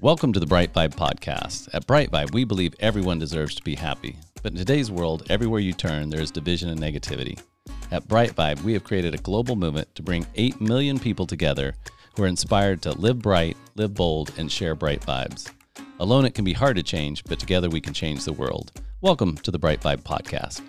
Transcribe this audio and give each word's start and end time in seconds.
Welcome 0.00 0.32
to 0.34 0.38
the 0.38 0.46
Bright 0.46 0.72
Vibe 0.72 0.94
podcast. 0.94 1.68
At 1.74 1.88
Bright 1.88 2.12
Vibe, 2.12 2.32
we 2.32 2.44
believe 2.44 2.72
everyone 2.78 3.18
deserves 3.18 3.56
to 3.56 3.62
be 3.64 3.74
happy. 3.74 4.14
But 4.44 4.52
in 4.52 4.58
today's 4.58 4.92
world, 4.92 5.26
everywhere 5.28 5.58
you 5.58 5.72
turn, 5.72 6.08
there 6.08 6.20
is 6.20 6.30
division 6.30 6.68
and 6.68 6.80
negativity. 6.80 7.42
At 7.90 8.06
Bright 8.06 8.36
Vibe, 8.36 8.62
we 8.62 8.74
have 8.74 8.84
created 8.84 9.12
a 9.12 9.18
global 9.18 9.56
movement 9.56 9.92
to 9.96 10.04
bring 10.04 10.24
8 10.36 10.60
million 10.60 11.00
people 11.00 11.26
together 11.26 11.74
who 12.14 12.22
are 12.22 12.28
inspired 12.28 12.80
to 12.82 12.92
live 12.92 13.18
bright, 13.18 13.56
live 13.74 13.94
bold, 13.94 14.32
and 14.38 14.52
share 14.52 14.76
bright 14.76 15.00
vibes. 15.00 15.50
Alone, 15.98 16.24
it 16.24 16.34
can 16.34 16.44
be 16.44 16.52
hard 16.52 16.76
to 16.76 16.84
change, 16.84 17.24
but 17.24 17.40
together 17.40 17.68
we 17.68 17.80
can 17.80 17.92
change 17.92 18.24
the 18.24 18.32
world. 18.32 18.70
Welcome 19.00 19.36
to 19.38 19.50
the 19.50 19.58
Bright 19.58 19.80
Vibe 19.80 20.04
podcast. 20.04 20.62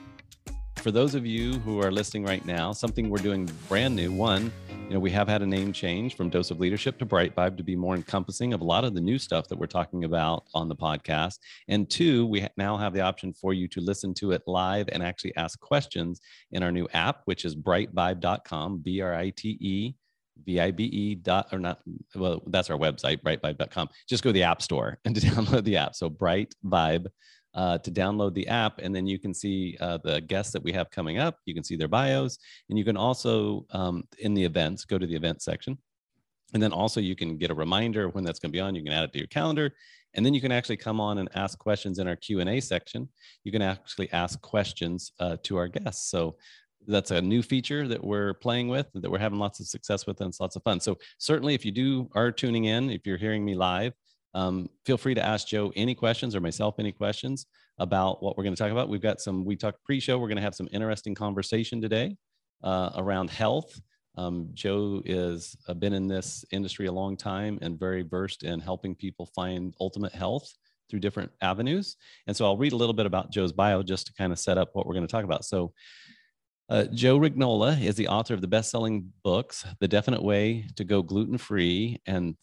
For 0.82 0.92
those 0.92 1.14
of 1.14 1.26
you 1.26 1.56
who 1.60 1.82
are 1.84 1.92
listening 1.92 2.24
right 2.24 2.46
now, 2.46 2.72
something 2.72 3.10
we're 3.10 3.18
doing 3.18 3.50
brand 3.68 3.98
new. 3.98 4.14
One, 4.14 4.50
you 4.88 4.94
know, 4.94 5.00
we 5.00 5.12
have 5.12 5.28
had 5.28 5.42
a 5.42 5.46
name 5.46 5.74
change 5.74 6.16
from 6.16 6.30
Dose 6.30 6.52
of 6.52 6.62
Leadership 6.62 6.98
to 7.00 7.06
Bright 7.06 7.36
Vibe 7.36 7.58
to 7.58 7.64
be 7.64 7.76
more 7.76 7.96
encompassing 7.96 8.54
of 8.54 8.62
a 8.62 8.64
lot 8.64 8.86
of 8.86 8.96
the 8.96 9.02
new 9.02 9.20
stuff 9.20 9.50
that 9.50 9.60
we're 9.60 9.68
talking 9.68 10.06
about 10.06 10.46
on 10.54 10.70
the 10.70 10.76
podcast. 10.76 11.40
And 11.68 11.90
two, 11.90 12.26
we 12.28 12.48
now 12.56 12.78
have 12.78 12.94
the 12.94 13.02
option 13.02 13.34
for 13.34 13.54
you 13.54 13.68
to 13.68 13.82
listen 13.82 14.14
to 14.16 14.32
it 14.32 14.42
live 14.48 14.88
and 14.94 15.04
actually 15.04 15.36
ask 15.36 15.60
questions 15.60 16.22
in 16.54 16.64
our 16.64 16.72
new 16.72 16.88
app, 16.94 17.24
which 17.26 17.44
is 17.44 17.58
brightvibe.com, 17.58 18.78
B 18.78 19.02
R 19.02 19.14
I 19.14 19.32
T 19.32 19.58
E 19.60 19.96
V-I-B-E 20.46 21.16
dot 21.16 21.50
or 21.52 21.60
not 21.60 21.82
well 22.16 22.42
that's 22.48 22.70
our 22.70 22.78
website 22.78 23.22
brightvibe.com 23.22 23.90
just 24.08 24.24
go 24.24 24.30
to 24.30 24.34
the 24.34 24.44
app 24.44 24.62
store 24.62 24.98
and 25.04 25.14
to 25.14 25.22
download 25.28 25.66
the 25.66 25.76
app 25.76 25.94
so 25.96 26.10
bright 26.10 26.56
vibe 26.66 27.08
uh, 27.54 27.78
to 27.80 27.92
download 27.92 28.34
the 28.34 28.48
app, 28.48 28.80
and 28.80 28.96
then 28.96 29.08
you 29.08 29.20
can 29.20 29.34
see 29.34 29.78
uh, 29.80 29.98
the 30.04 30.22
guests 30.22 30.54
that 30.54 30.64
we 30.64 30.72
have 30.72 30.92
coming 30.92 31.18
up. 31.18 31.38
You 31.46 31.54
can 31.54 31.64
see 31.64 31.76
their 31.76 31.88
bios, 31.88 32.38
and 32.70 32.78
you 32.78 32.86
can 32.86 32.98
also 32.98 33.66
um, 33.72 34.04
in 34.20 34.34
the 34.34 34.44
events 34.44 34.86
go 34.86 34.98
to 34.98 35.08
the 35.08 35.16
event 35.16 35.42
section, 35.42 35.78
and 36.54 36.62
then 36.62 36.72
also 36.72 37.00
you 37.00 37.16
can 37.16 37.38
get 37.38 37.52
a 37.52 37.56
reminder 37.56 38.10
when 38.10 38.24
that's 38.24 38.40
going 38.40 38.52
to 38.52 38.56
be 38.56 38.62
on. 38.62 38.76
You 38.76 38.84
can 38.84 38.94
add 38.94 39.06
it 39.06 39.14
to 39.14 39.20
your 39.20 39.28
calendar, 39.28 39.74
and 40.14 40.26
then 40.26 40.34
you 40.34 40.42
can 40.42 40.52
actually 40.52 40.78
come 40.78 41.00
on 41.00 41.18
and 41.18 41.30
ask 41.36 41.58
questions 41.58 42.00
in 42.00 42.08
our 42.08 42.16
Q 42.16 42.40
and 42.40 42.50
A 42.50 42.60
section. 42.60 43.10
You 43.44 43.52
can 43.52 43.62
actually 43.62 44.12
ask 44.12 44.40
questions 44.42 45.12
uh, 45.20 45.38
to 45.44 45.58
our 45.58 45.68
guests. 45.68 46.10
So 46.10 46.38
that's 46.88 47.12
a 47.12 47.22
new 47.22 47.42
feature 47.42 47.88
that 47.88 48.04
we're 48.04 48.34
playing 48.36 48.68
with 48.68 48.88
that 48.94 49.10
we're 49.10 49.20
having 49.20 49.40
lots 49.40 49.60
of 49.60 49.68
success 49.68 50.08
with 50.08 50.20
and 50.22 50.30
it's 50.30 50.40
lots 50.40 50.56
of 50.56 50.64
fun 50.64 50.80
so 50.80 50.98
certainly 51.18 51.54
if 51.54 51.66
you 51.66 51.72
do 51.72 52.10
are 52.16 52.32
tuning 52.32 52.66
in 52.66 52.90
if 52.90 53.06
you're 53.06 53.18
hearing 53.18 53.44
me 53.44 53.54
live 53.54 53.94
um, 54.34 54.70
feel 54.86 54.98
free 54.98 55.16
to 55.16 55.26
ask 55.26 55.48
Joe 55.48 55.72
any 55.76 55.96
questions 55.96 56.36
or 56.36 56.42
myself 56.42 56.76
any 56.80 56.92
questions 56.92 57.46
about 57.80 58.22
what 58.22 58.38
we're 58.38 58.44
going 58.44 58.56
to 58.56 58.62
talk 58.62 58.72
about. 58.72 58.90
We've 58.90 59.02
got 59.02 59.22
some, 59.22 59.46
we 59.46 59.56
talked 59.56 59.84
pre 59.84 60.00
show, 60.00 60.18
we're 60.18 60.28
going 60.28 60.38
to 60.38 60.44
have 60.44 60.56
some 60.56 60.70
interesting 60.72 61.16
conversation 61.16 61.82
today 61.82 62.16
uh, 62.64 62.92
around 62.96 63.30
health. 63.30 63.80
Um, 64.18 64.50
Joe 64.54 65.02
is 65.06 65.56
uh, 65.68 65.74
been 65.74 65.94
in 65.94 66.08
this 66.08 66.44
industry 66.52 66.88
a 66.88 66.92
long 66.92 67.16
time 67.16 67.58
and 67.62 67.80
very 67.80 68.02
versed 68.02 68.44
in 68.44 68.60
helping 68.60 68.96
people 68.96 69.30
find 69.34 69.74
ultimate 69.80 70.12
health 70.12 70.52
through 70.90 71.00
different 71.00 71.32
avenues. 71.42 71.96
And 72.28 72.36
so 72.36 72.46
I'll 72.46 72.58
read 72.58 72.74
a 72.74 72.76
little 72.76 72.94
bit 72.94 73.06
about 73.06 73.32
Joe's 73.32 73.54
bio 73.54 73.82
just 73.84 74.08
to 74.08 74.14
kind 74.14 74.34
of 74.34 74.40
set 74.40 74.58
up 74.58 74.70
what 74.74 74.86
we're 74.86 74.96
going 74.96 75.08
to 75.08 75.12
talk 75.12 75.24
about. 75.24 75.46
So 75.46 75.72
uh, 76.70 76.86
Joe 76.94 77.18
Rignola 77.18 77.82
is 77.82 77.96
the 77.96 78.08
author 78.10 78.34
of 78.34 78.42
the 78.42 78.48
best-selling 78.48 79.12
books, 79.24 79.66
The 79.80 79.88
Definite 79.88 80.22
Way 80.22 80.66
to 80.76 80.84
Go 80.84 81.02
Gluten-Free 81.02 82.02
and 82.06 82.36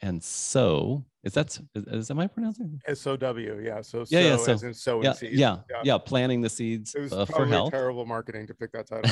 and 0.00 0.22
so 0.22 1.04
is 1.28 1.34
that 1.34 1.58
is, 1.74 1.84
is 1.86 2.08
that 2.08 2.14
my 2.14 2.26
pronouncing? 2.26 2.80
S 2.86 3.06
O 3.06 3.14
W, 3.14 3.60
yeah. 3.62 3.82
So 3.82 4.06
yeah, 4.08 4.20
yeah. 4.20 4.36
So, 4.38 4.52
as 4.52 4.62
in 4.62 4.72
sowing 4.72 5.04
yeah, 5.04 5.12
seeds. 5.12 5.34
Yeah, 5.34 5.58
yeah, 5.68 5.80
yeah, 5.84 5.98
planting 5.98 6.40
the 6.40 6.48
seeds 6.48 6.94
it 6.94 7.02
was 7.02 7.12
uh, 7.12 7.26
for 7.26 7.44
health. 7.44 7.70
Terrible 7.70 8.06
marketing 8.06 8.46
to 8.46 8.54
pick 8.54 8.72
that 8.72 8.86
title. 8.86 9.10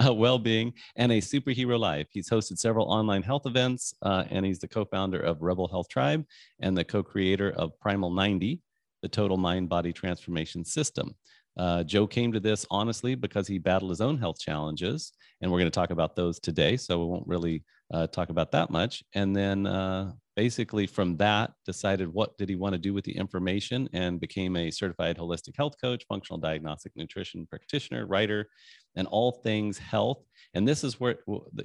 uh, 0.06 0.14
well-being 0.24 0.72
and 0.96 1.12
a 1.12 1.20
superhero 1.20 1.78
life. 1.78 2.06
He's 2.10 2.30
hosted 2.30 2.58
several 2.58 2.90
online 2.90 3.22
health 3.22 3.44
events, 3.44 3.94
uh, 4.00 4.24
and 4.30 4.46
he's 4.46 4.58
the 4.58 4.68
co-founder 4.68 5.20
of 5.20 5.42
Rebel 5.42 5.68
Health 5.68 5.88
Tribe 5.90 6.24
and 6.60 6.74
the 6.74 6.84
co-creator 6.84 7.50
of 7.50 7.78
Primal 7.80 8.10
90, 8.10 8.60
the 9.02 9.08
total 9.08 9.36
mind-body 9.36 9.92
transformation 9.92 10.64
system. 10.64 11.14
Uh, 11.58 11.84
Joe 11.84 12.06
came 12.06 12.32
to 12.32 12.40
this 12.40 12.66
honestly 12.70 13.14
because 13.14 13.46
he 13.46 13.58
battled 13.58 13.90
his 13.90 14.00
own 14.00 14.16
health 14.16 14.38
challenges, 14.40 15.12
and 15.42 15.52
we're 15.52 15.58
going 15.58 15.70
to 15.70 15.80
talk 15.80 15.90
about 15.90 16.16
those 16.16 16.40
today. 16.40 16.78
So 16.78 16.98
we 16.98 17.04
won't 17.04 17.28
really 17.28 17.62
uh, 17.92 18.06
talk 18.06 18.30
about 18.30 18.52
that 18.52 18.70
much. 18.70 19.04
And 19.14 19.36
then 19.36 19.66
uh, 19.66 20.12
basically 20.36 20.86
from 20.86 21.16
that, 21.16 21.52
decided 21.64 22.08
what 22.08 22.36
did 22.38 22.48
he 22.48 22.56
want 22.56 22.72
to 22.74 22.78
do 22.78 22.92
with 22.92 23.04
the 23.04 23.16
information, 23.16 23.88
and 23.92 24.20
became 24.20 24.56
a 24.56 24.70
certified 24.70 25.16
holistic 25.16 25.56
health 25.56 25.74
coach, 25.80 26.04
functional 26.08 26.38
diagnostic 26.38 26.92
nutrition 26.96 27.46
practitioner, 27.46 28.06
writer, 28.06 28.48
and 28.96 29.06
all 29.08 29.32
things 29.32 29.78
health. 29.78 30.22
And 30.54 30.66
this 30.66 30.84
is 30.84 31.00
where 31.00 31.16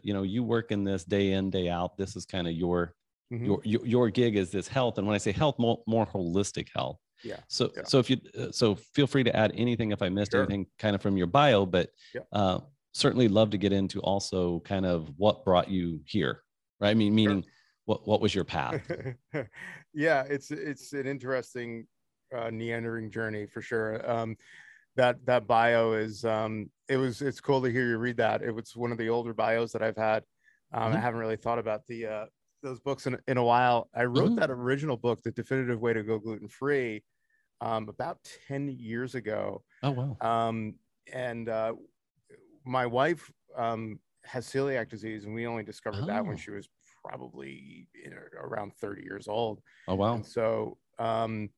you 0.01 0.13
know 0.13 0.23
you 0.23 0.43
work 0.43 0.71
in 0.71 0.83
this 0.83 1.03
day 1.03 1.33
in 1.33 1.49
day 1.49 1.69
out. 1.69 1.97
This 1.97 2.15
is 2.15 2.25
kind 2.25 2.47
of 2.47 2.53
your 2.53 2.93
mm-hmm. 3.33 3.45
your, 3.45 3.61
your 3.63 3.85
your 3.85 4.09
gig 4.09 4.35
is 4.35 4.51
this 4.51 4.67
health. 4.67 4.97
And 4.97 5.07
when 5.07 5.15
I 5.15 5.19
say 5.19 5.31
health, 5.31 5.57
more, 5.59 5.81
more 5.87 6.05
holistic 6.05 6.67
health 6.75 6.97
yeah 7.23 7.37
so 7.47 7.71
yeah. 7.75 7.83
so 7.83 7.99
if 7.99 8.09
you 8.09 8.17
uh, 8.39 8.51
so 8.51 8.75
feel 8.93 9.07
free 9.07 9.23
to 9.23 9.35
add 9.35 9.51
anything 9.55 9.91
if 9.91 10.01
i 10.01 10.09
missed 10.09 10.31
sure. 10.31 10.43
anything 10.43 10.65
kind 10.77 10.95
of 10.95 11.01
from 11.01 11.17
your 11.17 11.27
bio 11.27 11.65
but 11.65 11.89
yeah. 12.13 12.21
uh, 12.31 12.59
certainly 12.93 13.27
love 13.27 13.49
to 13.49 13.57
get 13.57 13.73
into 13.73 13.99
also 14.01 14.59
kind 14.61 14.85
of 14.85 15.11
what 15.17 15.43
brought 15.43 15.69
you 15.69 15.99
here 16.05 16.41
right 16.79 16.91
i 16.91 16.93
mean 16.93 17.13
meaning 17.13 17.43
sure. 17.43 17.51
What 17.89 18.07
what 18.07 18.21
was 18.21 18.35
your 18.35 18.43
path 18.43 18.79
yeah 19.93 20.23
it's 20.29 20.51
it's 20.51 20.93
an 20.93 21.07
interesting 21.07 21.87
uh, 22.37 22.51
meandering 22.51 23.09
journey 23.09 23.47
for 23.47 23.61
sure 23.61 24.07
um, 24.09 24.35
that 24.95 25.17
that 25.25 25.47
bio 25.47 25.93
is 25.93 26.23
um, 26.23 26.69
it 26.87 26.97
was 26.97 27.23
it's 27.23 27.41
cool 27.41 27.61
to 27.61 27.71
hear 27.71 27.87
you 27.87 27.97
read 27.97 28.17
that 28.17 28.43
it 28.43 28.51
was 28.51 28.75
one 28.75 28.91
of 28.91 28.99
the 28.99 29.09
older 29.09 29.33
bios 29.33 29.71
that 29.71 29.81
i've 29.81 29.97
had 29.97 30.23
um, 30.71 30.83
mm-hmm. 30.83 30.97
i 30.97 30.99
haven't 30.99 31.19
really 31.19 31.35
thought 31.35 31.57
about 31.57 31.81
the 31.87 32.05
uh, 32.05 32.25
those 32.61 32.79
books 32.79 33.07
in, 33.07 33.17
in 33.27 33.37
a 33.37 33.43
while. 33.43 33.89
I 33.95 34.03
wrote 34.03 34.31
mm-hmm. 34.31 34.35
that 34.35 34.51
original 34.51 34.97
book, 34.97 35.21
The 35.23 35.31
Definitive 35.31 35.79
Way 35.79 35.93
to 35.93 36.03
Go 36.03 36.19
Gluten 36.19 36.49
Free, 36.49 37.03
um, 37.61 37.87
about 37.87 38.17
10 38.49 38.67
years 38.77 39.15
ago. 39.15 39.63
Oh, 39.81 39.91
wow. 39.91 40.17
Um, 40.19 40.75
and 41.13 41.47
uh, 41.47 41.73
my 42.65 42.85
wife 42.85 43.31
um, 43.55 43.99
has 44.25 44.45
celiac 44.45 44.89
disease, 44.89 45.23
and 45.23 45.33
we 45.33 45.47
only 45.47 45.63
discovered 45.63 46.03
oh. 46.03 46.07
that 46.07 46.25
when 46.25 46.33
oh. 46.35 46.37
she 46.37 46.51
was 46.51 46.67
probably 47.03 47.87
around 48.37 48.73
30 48.75 49.03
years 49.03 49.27
old. 49.27 49.61
Oh, 49.87 49.95
wow. 49.95 50.15
And 50.15 50.25
so, 50.25 50.77
um, 50.97 51.49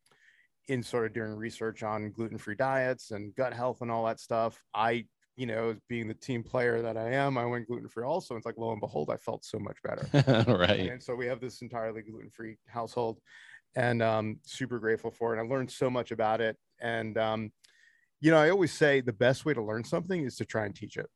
in 0.67 0.83
sort 0.83 1.05
of 1.05 1.13
doing 1.13 1.31
research 1.31 1.83
on 1.83 2.11
gluten 2.11 2.37
free 2.37 2.55
diets 2.55 3.11
and 3.11 3.35
gut 3.35 3.53
health 3.53 3.81
and 3.81 3.91
all 3.91 4.05
that 4.05 4.19
stuff, 4.19 4.63
I 4.73 5.05
you 5.35 5.45
know, 5.45 5.75
being 5.87 6.07
the 6.07 6.13
team 6.13 6.43
player 6.43 6.81
that 6.81 6.97
I 6.97 7.13
am, 7.13 7.37
I 7.37 7.45
went 7.45 7.67
gluten 7.67 7.87
free 7.87 8.03
also. 8.03 8.35
It's 8.35 8.45
like 8.45 8.57
lo 8.57 8.71
and 8.73 8.81
behold, 8.81 9.09
I 9.09 9.17
felt 9.17 9.43
so 9.43 9.57
much 9.59 9.77
better. 9.83 10.07
right. 10.51 10.91
And 10.91 11.01
so 11.01 11.15
we 11.15 11.25
have 11.27 11.39
this 11.39 11.61
entirely 11.61 12.01
gluten 12.01 12.29
free 12.29 12.57
household, 12.67 13.19
and 13.75 14.03
um, 14.03 14.39
super 14.45 14.77
grateful 14.77 15.09
for 15.09 15.35
it. 15.35 15.39
I 15.39 15.47
learned 15.47 15.71
so 15.71 15.89
much 15.89 16.11
about 16.11 16.41
it, 16.41 16.57
and 16.79 17.17
um, 17.17 17.51
you 18.19 18.29
know, 18.29 18.37
I 18.37 18.49
always 18.49 18.71
say 18.71 19.01
the 19.01 19.13
best 19.13 19.45
way 19.45 19.53
to 19.53 19.63
learn 19.63 19.83
something 19.83 20.25
is 20.25 20.35
to 20.35 20.45
try 20.45 20.65
and 20.65 20.75
teach 20.75 20.97
it. 20.97 21.09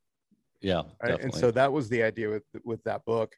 Yeah. 0.62 0.84
Right? 1.03 1.22
And 1.22 1.34
so 1.34 1.52
that 1.52 1.72
was 1.72 1.90
the 1.90 2.02
idea 2.02 2.30
with 2.30 2.44
with 2.64 2.84
that 2.85 3.06
book. 3.06 3.35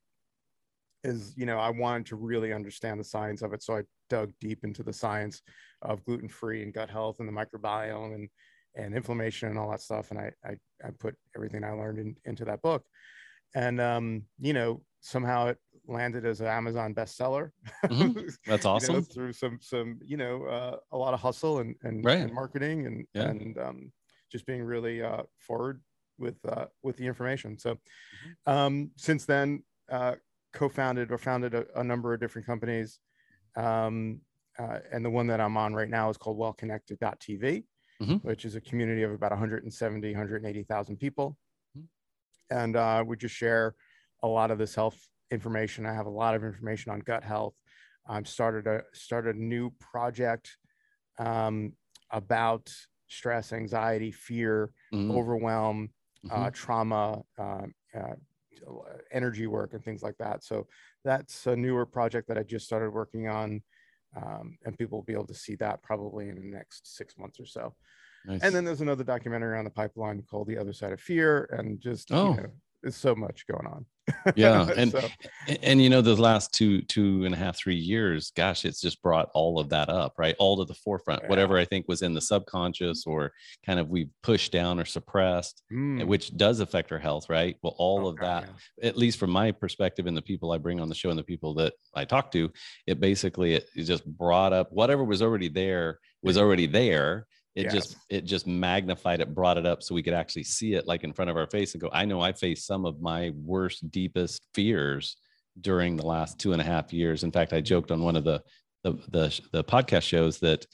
Is 1.04 1.34
you 1.38 1.46
know 1.46 1.60
I 1.60 1.70
wanted 1.70 2.08
to 2.08 2.16
really 2.16 2.54
understand 2.54 3.00
the 3.00 3.04
science 3.04 3.42
of 3.42 3.54
it, 3.54 3.64
so 3.64 3.78
I 3.78 3.82
dug 4.10 4.32
deep 4.42 4.64
into 4.64 4.84
the 4.84 4.94
science 4.94 5.42
of 5.82 6.04
gluten 6.04 6.30
free 6.30 6.64
and 6.64 6.74
gut 6.74 6.90
health 6.90 7.20
and 7.20 7.28
the 7.28 7.34
microbiome 7.34 8.16
and 8.16 8.30
and 8.78 8.96
inflammation 8.96 9.50
and 9.50 9.58
all 9.58 9.72
that 9.72 9.82
stuff. 9.82 10.12
And 10.12 10.20
I, 10.20 10.32
I, 10.46 10.52
I 10.86 10.92
put 10.98 11.16
everything 11.36 11.64
I 11.64 11.72
learned 11.72 12.00
in, 12.00 12.16
into 12.26 12.46
that 12.46 12.62
book. 12.62 12.84
And, 13.56 13.82
um, 13.82 14.24
you 14.40 14.54
know, 14.54 14.82
somehow 15.02 15.48
it 15.48 15.58
landed 15.88 16.26
as 16.26 16.42
an 16.42 16.48
Amazon 16.48 16.94
bestseller. 16.94 17.50
Mm-hmm. 17.86 18.28
That's 18.46 18.66
awesome. 18.66 18.96
you 18.96 19.02
know, 19.02 19.06
through 19.06 19.34
some, 19.34 19.58
some, 19.62 20.00
you 20.06 20.18
know, 20.18 20.46
uh, 20.46 20.78
a 20.92 20.98
lot 20.98 21.14
of 21.14 21.20
hustle 21.20 21.60
and, 21.60 21.76
and, 21.84 22.06
right. 22.06 22.20
and 22.20 22.34
marketing 22.34 22.86
and, 22.86 23.06
yeah. 23.14 23.30
and, 23.30 23.58
um, 23.58 23.92
just 24.32 24.46
being 24.46 24.64
really, 24.64 25.02
uh, 25.02 25.24
forward 25.40 25.82
with, 26.20 26.38
uh, 26.48 26.66
with 26.84 26.98
the 26.98 27.08
information. 27.08 27.58
So, 27.58 27.76
mm-hmm. 27.76 28.52
um, 28.52 28.92
since 28.98 29.26
then, 29.26 29.64
uh, 29.92 30.16
co-founded 30.54 31.12
or 31.12 31.18
founded 31.18 31.54
a, 31.54 31.66
a 31.80 31.84
number 31.84 32.14
of 32.14 32.20
different 32.20 32.48
companies. 32.48 33.00
Um, 33.56 34.22
uh, 34.60 34.80
and 34.92 35.06
the 35.06 35.10
one 35.10 35.28
that 35.28 35.40
I'm 35.40 35.58
on 35.58 35.74
right 35.74 35.90
now 35.90 36.10
is 36.10 36.18
called 36.18 36.38
wellconnected.tv 36.38 37.64
mm-hmm. 38.02 38.16
which 38.28 38.46
is 38.46 38.56
a 38.56 38.62
community 38.62 39.04
of 39.04 39.12
about 39.12 39.32
170, 39.32 40.12
180,000 40.12 40.98
people. 40.98 41.38
Mm-hmm. 41.78 42.58
And 42.58 42.76
uh, 42.76 43.04
we 43.06 43.18
just 43.18 43.36
share 43.36 43.76
a 44.24 44.28
lot 44.28 44.52
of 44.52 44.58
this 44.58 44.76
health 44.76 44.98
information. 45.32 45.86
I 45.86 45.94
have 45.94 46.06
a 46.06 46.12
lot 46.12 46.36
of 46.36 46.44
information 46.44 46.92
on 46.92 47.00
gut 47.00 47.24
health. 47.24 47.54
I've 48.08 48.28
started 48.28 48.68
a 48.68 48.84
started 48.94 49.36
a 49.36 49.44
new 49.44 49.72
project 49.82 50.56
um, 51.20 51.74
about 52.10 52.72
stress, 53.10 53.52
anxiety, 53.52 54.12
fear, 54.12 54.72
mm-hmm. 54.94 55.12
overwhelm, 55.12 55.90
uh, 56.32 56.36
mm-hmm. 56.36 56.50
trauma, 56.52 57.22
uh, 57.38 57.66
uh, 57.98 58.16
energy 59.12 59.48
work, 59.48 59.74
and 59.74 59.84
things 59.84 60.04
like 60.04 60.18
that. 60.18 60.44
So 60.44 60.68
that's 61.04 61.46
a 61.48 61.56
newer 61.56 61.86
project 61.86 62.28
that 62.28 62.38
I 62.38 62.44
just 62.44 62.66
started 62.66 62.92
working 62.92 63.28
on 63.28 63.62
um, 64.16 64.58
and 64.66 64.78
people 64.78 64.98
will 64.98 65.04
be 65.04 65.14
able 65.14 65.28
to 65.28 65.34
see 65.34 65.56
that 65.56 65.82
probably 65.84 66.30
in 66.30 66.36
the 66.36 66.42
next 66.42 66.96
six 66.96 67.18
months 67.18 67.40
or 67.40 67.46
so. 67.46 67.76
Nice. 68.26 68.42
And 68.42 68.54
then 68.54 68.66
there's 68.66 68.82
another 68.82 69.04
documentary 69.04 69.58
on 69.58 69.64
the 69.64 69.70
pipeline 69.72 70.22
called 70.30 70.48
The 70.48 70.58
Other 70.58 70.74
Side 70.74 70.92
of 70.92 71.00
Fear, 71.00 71.50
and 71.52 71.80
just 71.80 72.12
oh. 72.12 72.32
you 72.32 72.38
know, 72.38 72.50
there's 72.88 72.96
so 72.96 73.14
much 73.14 73.46
going 73.48 73.68
on 73.68 73.86
yeah 74.38 74.66
and, 74.78 74.92
so. 74.94 75.02
and 75.50 75.60
and 75.62 75.82
you 75.82 75.90
know 75.90 76.00
the 76.00 76.16
last 76.16 76.54
two 76.54 76.82
two 76.84 77.26
and 77.26 77.36
a 77.36 77.38
half 77.38 77.58
three 77.58 77.76
years 77.76 78.32
gosh 78.34 78.64
it's 78.64 78.80
just 78.80 79.02
brought 79.02 79.30
all 79.34 79.60
of 79.60 79.68
that 79.68 79.90
up 79.90 80.14
right 80.18 80.38
all 80.40 80.56
to 80.56 80.64
the 80.64 80.74
forefront 80.74 81.22
yeah. 81.22 81.28
whatever 81.28 81.58
i 81.58 81.66
think 81.66 81.86
was 81.90 82.02
in 82.02 82.14
the 82.14 82.22
subconscious 82.22 83.06
or 83.06 83.34
kind 83.66 83.78
of 83.78 83.90
we 83.90 84.10
pushed 84.24 84.54
down 84.54 84.80
or 84.80 84.86
suppressed 84.86 85.64
mm. 85.70 86.06
which 86.08 86.38
does 86.38 86.62
affect 86.62 86.94
our 86.94 86.98
health 86.98 87.30
right 87.30 87.58
well 87.62 87.76
all 87.78 88.08
of 88.08 88.16
that 88.20 88.48
yeah. 88.78 88.88
at 88.88 88.96
least 88.96 89.20
from 89.20 89.30
my 89.30 89.52
perspective 89.52 90.08
and 90.08 90.16
the 90.16 90.22
people 90.22 90.54
i 90.54 90.58
bring 90.58 90.80
on 90.80 90.88
the 90.88 90.96
show 90.96 91.10
and 91.10 91.20
the 91.20 91.24
people 91.24 91.54
that 91.54 91.74
i 91.94 92.06
talk 92.06 92.32
to 92.32 92.50
it 92.86 93.02
basically 93.02 93.56
it, 93.56 93.68
it 93.76 93.84
just 93.84 94.06
brought 94.06 94.54
up 94.54 94.72
whatever 94.72 95.04
was 95.04 95.22
already 95.22 95.50
there 95.50 96.00
was 96.24 96.38
already 96.38 96.68
there 96.68 97.28
it 97.58 97.64
yes. 97.64 97.74
just 97.74 97.98
it 98.10 98.24
just 98.24 98.46
magnified 98.46 99.20
it 99.20 99.34
brought 99.34 99.58
it 99.58 99.66
up 99.66 99.82
so 99.82 99.96
we 99.96 100.04
could 100.04 100.14
actually 100.14 100.44
see 100.44 100.74
it 100.74 100.88
like 100.88 101.04
in 101.04 101.12
front 101.12 101.30
of 101.30 101.36
our 101.36 101.48
face 101.48 101.74
and 101.74 101.82
go 101.82 101.90
i 101.92 102.06
know 102.06 102.22
i 102.22 102.32
faced 102.32 102.68
some 102.68 102.86
of 102.86 103.02
my 103.02 103.32
worst 103.44 103.90
deepest 103.90 104.46
fears 104.54 105.18
during 105.60 105.98
the 105.98 106.06
last 106.06 106.38
two 106.38 106.54
and 106.54 106.62
a 106.62 106.66
half 106.66 106.94
years. 106.94 107.24
In 107.24 107.32
fact 107.32 107.52
i 107.54 107.60
joked 107.60 107.92
on 107.92 108.04
one 108.04 108.16
of 108.16 108.24
the 108.24 108.44
the 108.84 108.94
the, 109.10 109.42
the 109.52 109.64
podcast 109.64 110.04
shows 110.04 110.38
that 110.40 110.66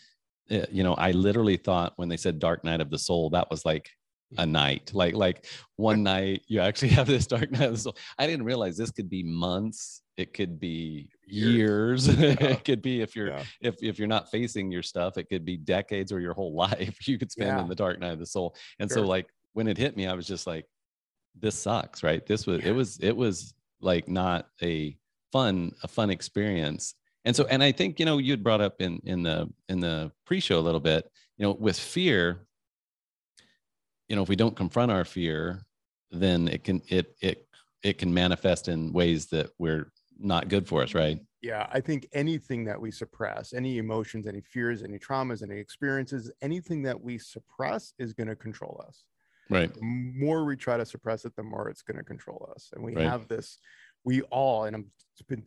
eh, 0.49 0.65
you 0.71 0.83
know 0.83 0.93
i 0.95 1.11
literally 1.11 1.55
thought 1.55 1.93
when 1.95 2.09
they 2.09 2.17
said 2.17 2.37
dark 2.37 2.65
night 2.65 2.81
of 2.81 2.89
the 2.89 2.99
soul 2.99 3.29
that 3.29 3.49
was 3.49 3.65
like 3.65 3.89
a 4.37 4.45
night. 4.45 4.91
Like 4.93 5.15
like 5.15 5.45
one 5.75 6.03
night 6.13 6.41
you 6.47 6.59
actually 6.59 6.89
have 6.89 7.07
this 7.07 7.27
dark 7.27 7.51
night 7.51 7.67
of 7.67 7.73
the 7.73 7.79
soul. 7.79 7.97
I 8.17 8.27
didn't 8.27 8.45
realize 8.45 8.77
this 8.77 8.91
could 8.91 9.09
be 9.09 9.23
months. 9.23 10.01
It 10.17 10.33
could 10.33 10.59
be 10.59 11.09
years, 11.25 12.07
years. 12.07 12.39
Yeah. 12.41 12.47
it 12.49 12.63
could 12.63 12.81
be 12.81 13.01
if 13.01 13.15
you're 13.15 13.29
yeah. 13.29 13.43
if, 13.61 13.75
if 13.81 13.99
you're 13.99 14.07
not 14.07 14.29
facing 14.29 14.71
your 14.71 14.83
stuff 14.83 15.17
it 15.17 15.29
could 15.29 15.45
be 15.45 15.57
decades 15.57 16.11
or 16.11 16.19
your 16.19 16.33
whole 16.33 16.53
life 16.55 17.07
you 17.07 17.17
could 17.17 17.31
spend 17.31 17.59
in 17.59 17.67
the 17.67 17.75
dark 17.75 17.99
night 17.99 18.13
of 18.13 18.19
the 18.19 18.25
soul 18.25 18.55
and 18.79 18.89
sure. 18.89 18.99
so 18.99 19.07
like 19.07 19.27
when 19.53 19.67
it 19.67 19.77
hit 19.77 19.95
me 19.95 20.07
i 20.07 20.13
was 20.13 20.27
just 20.27 20.47
like 20.47 20.65
this 21.39 21.55
sucks 21.55 22.03
right 22.03 22.25
this 22.25 22.45
was 22.45 22.63
it 22.63 22.71
was 22.71 22.99
it 22.99 23.15
was 23.15 23.53
like 23.81 24.07
not 24.07 24.47
a 24.61 24.97
fun 25.31 25.73
a 25.83 25.87
fun 25.87 26.09
experience 26.09 26.95
and 27.25 27.35
so 27.35 27.45
and 27.49 27.63
i 27.63 27.71
think 27.71 27.99
you 27.99 28.05
know 28.05 28.17
you'd 28.17 28.43
brought 28.43 28.61
up 28.61 28.75
in 28.79 28.99
in 29.03 29.23
the 29.23 29.49
in 29.69 29.79
the 29.79 30.11
pre-show 30.25 30.59
a 30.59 30.61
little 30.61 30.79
bit 30.79 31.09
you 31.37 31.43
know 31.45 31.53
with 31.53 31.77
fear 31.77 32.47
you 34.07 34.15
know 34.15 34.21
if 34.21 34.29
we 34.29 34.35
don't 34.35 34.55
confront 34.55 34.91
our 34.91 35.05
fear 35.05 35.65
then 36.11 36.47
it 36.47 36.63
can 36.63 36.81
it 36.87 37.15
it 37.21 37.47
it 37.81 37.97
can 37.97 38.13
manifest 38.13 38.67
in 38.67 38.93
ways 38.93 39.27
that 39.27 39.49
we're 39.57 39.91
not 40.19 40.47
good 40.49 40.67
for 40.67 40.83
us, 40.83 40.93
right? 40.93 41.19
Yeah, 41.41 41.67
I 41.71 41.81
think 41.81 42.07
anything 42.13 42.65
that 42.65 42.79
we 42.79 42.91
suppress, 42.91 43.53
any 43.53 43.77
emotions, 43.77 44.27
any 44.27 44.41
fears, 44.41 44.83
any 44.83 44.97
traumas, 44.97 45.43
any 45.43 45.59
experiences, 45.59 46.31
anything 46.41 46.83
that 46.83 47.01
we 47.01 47.17
suppress 47.17 47.93
is 47.99 48.13
going 48.13 48.29
to 48.29 48.35
control 48.35 48.83
us. 48.87 49.03
Right. 49.49 49.73
The 49.73 49.81
more 49.81 50.45
we 50.45 50.55
try 50.55 50.77
to 50.77 50.85
suppress 50.85 51.25
it, 51.25 51.35
the 51.35 51.43
more 51.43 51.69
it's 51.69 51.81
going 51.81 51.97
to 51.97 52.03
control 52.03 52.49
us. 52.55 52.69
And 52.73 52.83
we 52.83 52.95
right. 52.95 53.05
have 53.05 53.27
this, 53.27 53.57
we 54.05 54.21
all, 54.23 54.63
and 54.63 54.75
I've 54.75 55.27
been 55.27 55.43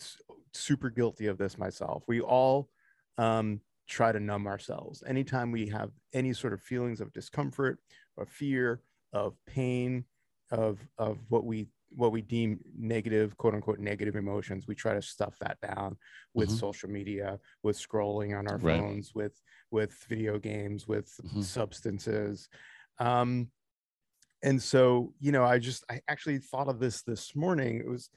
super 0.52 0.90
guilty 0.90 1.28
of 1.28 1.38
this 1.38 1.56
myself. 1.56 2.04
We 2.06 2.20
all 2.20 2.68
um, 3.16 3.60
try 3.88 4.12
to 4.12 4.20
numb 4.20 4.46
ourselves. 4.46 5.02
Anytime 5.06 5.50
we 5.50 5.66
have 5.68 5.90
any 6.12 6.34
sort 6.34 6.52
of 6.52 6.60
feelings 6.60 7.00
of 7.00 7.12
discomfort, 7.12 7.78
or 8.16 8.26
fear, 8.26 8.80
of 9.12 9.36
pain, 9.46 10.04
of 10.50 10.78
of 10.98 11.18
what 11.28 11.44
we 11.44 11.68
what 11.96 12.12
we 12.12 12.20
deem 12.20 12.60
negative, 12.78 13.36
quote 13.38 13.54
unquote, 13.54 13.80
negative 13.80 14.16
emotions. 14.16 14.66
We 14.68 14.74
try 14.74 14.94
to 14.94 15.02
stuff 15.02 15.36
that 15.40 15.58
down 15.60 15.96
with 16.34 16.50
mm-hmm. 16.50 16.58
social 16.58 16.90
media, 16.90 17.40
with 17.62 17.78
scrolling 17.78 18.38
on 18.38 18.46
our 18.46 18.58
right. 18.58 18.78
phones, 18.78 19.12
with 19.14 19.32
with 19.70 19.92
video 20.08 20.38
games, 20.38 20.86
with 20.86 21.10
mm-hmm. 21.24 21.40
substances. 21.40 22.48
Um, 22.98 23.48
and 24.42 24.62
so, 24.62 25.14
you 25.18 25.32
know, 25.32 25.42
I 25.42 25.58
just 25.58 25.84
I 25.90 26.00
actually 26.06 26.38
thought 26.38 26.68
of 26.68 26.78
this 26.78 27.02
this 27.02 27.34
morning. 27.34 27.78
It 27.78 27.88
was 27.88 28.10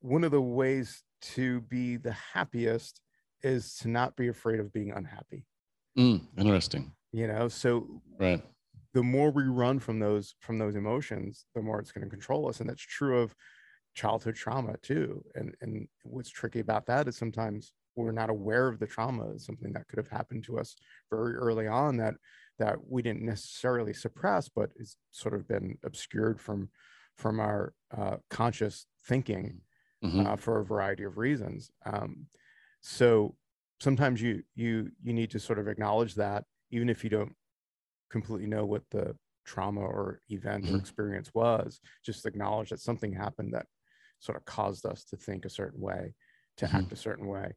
one 0.00 0.24
of 0.24 0.32
the 0.32 0.40
ways 0.40 1.02
to 1.20 1.60
be 1.62 1.96
the 1.96 2.14
happiest 2.34 3.00
is 3.42 3.76
to 3.76 3.88
not 3.88 4.16
be 4.16 4.28
afraid 4.28 4.58
of 4.58 4.72
being 4.72 4.90
unhappy. 4.90 5.46
Mm, 5.96 6.22
interesting. 6.36 6.92
You 7.12 7.28
know, 7.28 7.48
so 7.48 8.02
right 8.18 8.42
the 8.94 9.02
more 9.02 9.30
we 9.30 9.44
run 9.44 9.78
from 9.78 9.98
those 9.98 10.34
from 10.40 10.58
those 10.58 10.76
emotions 10.76 11.46
the 11.54 11.62
more 11.62 11.78
it's 11.78 11.92
going 11.92 12.04
to 12.04 12.10
control 12.10 12.48
us 12.48 12.60
and 12.60 12.68
that's 12.68 12.82
true 12.82 13.18
of 13.18 13.34
childhood 13.94 14.34
trauma 14.34 14.76
too 14.82 15.22
and 15.34 15.54
and 15.60 15.88
what's 16.04 16.30
tricky 16.30 16.60
about 16.60 16.86
that 16.86 17.08
is 17.08 17.16
sometimes 17.16 17.72
we're 17.96 18.12
not 18.12 18.30
aware 18.30 18.68
of 18.68 18.78
the 18.78 18.86
trauma 18.86 19.28
as 19.34 19.44
something 19.44 19.72
that 19.72 19.86
could 19.88 19.98
have 19.98 20.08
happened 20.08 20.44
to 20.44 20.58
us 20.58 20.76
very 21.10 21.34
early 21.34 21.66
on 21.66 21.96
that 21.96 22.14
that 22.58 22.76
we 22.88 23.02
didn't 23.02 23.22
necessarily 23.22 23.92
suppress 23.92 24.48
but 24.48 24.70
it's 24.76 24.96
sort 25.10 25.34
of 25.34 25.48
been 25.48 25.76
obscured 25.84 26.40
from 26.40 26.68
from 27.16 27.40
our 27.40 27.74
uh, 27.96 28.16
conscious 28.30 28.86
thinking 29.06 29.60
mm-hmm. 30.04 30.26
uh, 30.26 30.36
for 30.36 30.60
a 30.60 30.64
variety 30.64 31.02
of 31.02 31.18
reasons 31.18 31.70
um, 31.86 32.26
so 32.80 33.34
sometimes 33.80 34.22
you 34.22 34.42
you 34.54 34.90
you 35.02 35.12
need 35.12 35.30
to 35.30 35.40
sort 35.40 35.58
of 35.58 35.68
acknowledge 35.68 36.14
that 36.14 36.44
even 36.70 36.88
if 36.88 37.02
you 37.02 37.10
don't 37.10 37.34
completely 38.10 38.46
know 38.46 38.64
what 38.64 38.82
the 38.90 39.14
trauma 39.44 39.80
or 39.80 40.20
event 40.28 40.64
mm-hmm. 40.64 40.74
or 40.74 40.78
experience 40.78 41.30
was 41.34 41.80
just 42.04 42.26
acknowledge 42.26 42.68
that 42.68 42.80
something 42.80 43.12
happened 43.12 43.52
that 43.52 43.66
sort 44.20 44.36
of 44.36 44.44
caused 44.44 44.84
us 44.84 45.04
to 45.04 45.16
think 45.16 45.44
a 45.44 45.50
certain 45.50 45.80
way 45.80 46.14
to 46.58 46.66
mm-hmm. 46.66 46.76
act 46.76 46.92
a 46.92 46.96
certain 46.96 47.26
way 47.26 47.54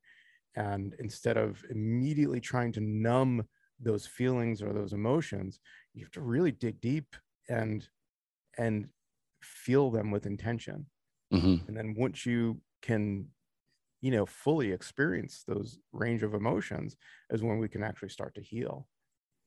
and 0.56 0.96
instead 1.00 1.38
of 1.38 1.62
immediately 1.70 2.40
trying 2.40 2.72
to 2.72 2.82
numb 2.82 3.44
those 3.80 4.06
feelings 4.06 4.62
or 4.62 4.72
those 4.74 4.94
emotions 4.94 5.60
you 5.94 6.04
have 6.04 6.12
to 6.12 6.22
really 6.22 6.52
dig 6.52 6.80
deep 6.80 7.16
and 7.50 7.90
and 8.58 8.88
feel 9.42 9.90
them 9.90 10.12
with 10.12 10.26
intention 10.26 10.86
mm-hmm. 11.34 11.56
and 11.68 11.76
then 11.76 11.94
once 11.98 12.26
you 12.26 12.62
can 12.82 13.28
you 14.02 14.12
know 14.12 14.26
fully 14.26 14.72
experience 14.72 15.44
those 15.48 15.80
range 15.92 16.24
of 16.24 16.34
emotions 16.34 16.96
is 17.32 17.44
when 17.44 17.60
we 17.60 17.68
can 17.68 17.84
actually 17.84 18.10
start 18.10 18.34
to 18.36 18.42
heal 18.42 18.88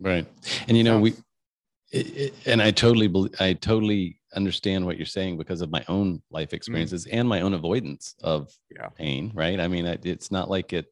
Right. 0.01 0.27
And 0.69 0.77
you 0.77 0.85
know, 0.85 0.99
we 0.99 1.15
it, 1.93 2.35
and 2.47 2.61
I 2.61 2.71
totally 2.71 3.07
believe, 3.07 3.35
I 3.41 3.53
totally 3.53 4.21
understand 4.35 4.85
what 4.85 4.97
you're 4.97 5.07
saying 5.07 5.39
because 5.39 5.61
of 5.61 5.71
my 5.71 5.85
own 5.89 6.21
life 6.31 6.51
mm. 6.51 6.55
experiences 6.55 7.07
mm. 7.07 7.11
and 7.13 7.29
my 7.29 7.41
own 7.41 7.55
avoidance 7.55 8.15
of 8.23 8.51
yeah. 8.75 8.89
pain, 8.89 9.31
right? 9.35 9.61
I 9.61 9.69
mean, 9.69 9.87
it's 9.87 10.31
not 10.31 10.51
like 10.51 10.73
it 10.73 10.87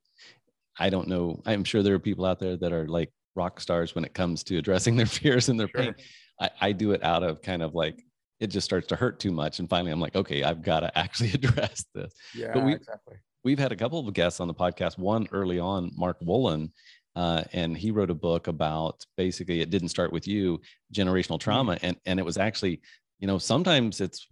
I 0.79 0.91
don't 0.91 1.09
know. 1.09 1.43
I'm 1.45 1.65
sure 1.65 1.83
there 1.83 1.95
are 1.95 1.99
people 1.99 2.25
out 2.25 2.39
there 2.39 2.57
that 2.57 2.73
are 2.73 2.87
like 2.87 3.11
rock 3.35 3.61
stars 3.61 3.95
when 3.95 4.05
it 4.05 4.15
comes 4.15 4.43
to 4.45 4.59
addressing 4.59 4.97
their 4.99 5.07
fears 5.07 5.49
and 5.49 5.59
their 5.59 5.69
sure. 5.69 5.83
pain. 5.83 5.95
I, 6.41 6.51
I 6.61 6.73
do 6.73 6.93
it 6.93 7.05
out 7.05 7.23
of 7.23 7.43
kind 7.43 7.63
of 7.63 7.75
like 7.75 8.03
it 8.41 8.49
just 8.49 8.65
starts 8.65 8.89
to 8.89 8.97
hurt 8.97 9.21
too 9.21 9.31
much. 9.31 9.61
And 9.61 9.69
finally, 9.69 9.93
I'm 9.93 10.01
like, 10.01 10.17
okay, 10.17 10.43
I've 10.43 10.63
got 10.63 10.81
to 10.81 10.99
actually 10.99 11.33
address 11.33 11.85
this. 11.95 12.13
Yeah, 12.35 12.53
but 12.53 12.65
we, 12.65 12.75
exactly. 12.75 13.17
We've 13.45 13.59
had 13.59 13.73
a 13.73 13.77
couple 13.77 14.07
of 14.07 14.15
guests 14.15 14.41
on 14.41 14.49
the 14.49 14.55
podcast. 14.55 14.99
One 14.99 15.29
early 15.33 15.59
on, 15.59 15.91
Mark 15.97 16.21
Wolynn, 16.21 16.71
uh, 17.15 17.45
and 17.53 17.77
he 17.77 17.91
wrote 17.91 18.11
a 18.11 18.15
book 18.15 18.47
about 18.47 19.05
basically 19.17 19.61
it 19.61 19.71
didn't 19.71 19.89
start 19.89 20.13
with 20.13 20.27
you 20.27 20.61
generational 20.95 21.39
mm-hmm. 21.39 21.51
trauma 21.51 21.79
and 21.83 21.97
and 22.07 22.19
it 22.19 22.25
was 22.25 22.39
actually 22.39 22.81
you 23.19 23.27
know 23.27 23.39
sometimes 23.39 24.01
it's 24.01 24.27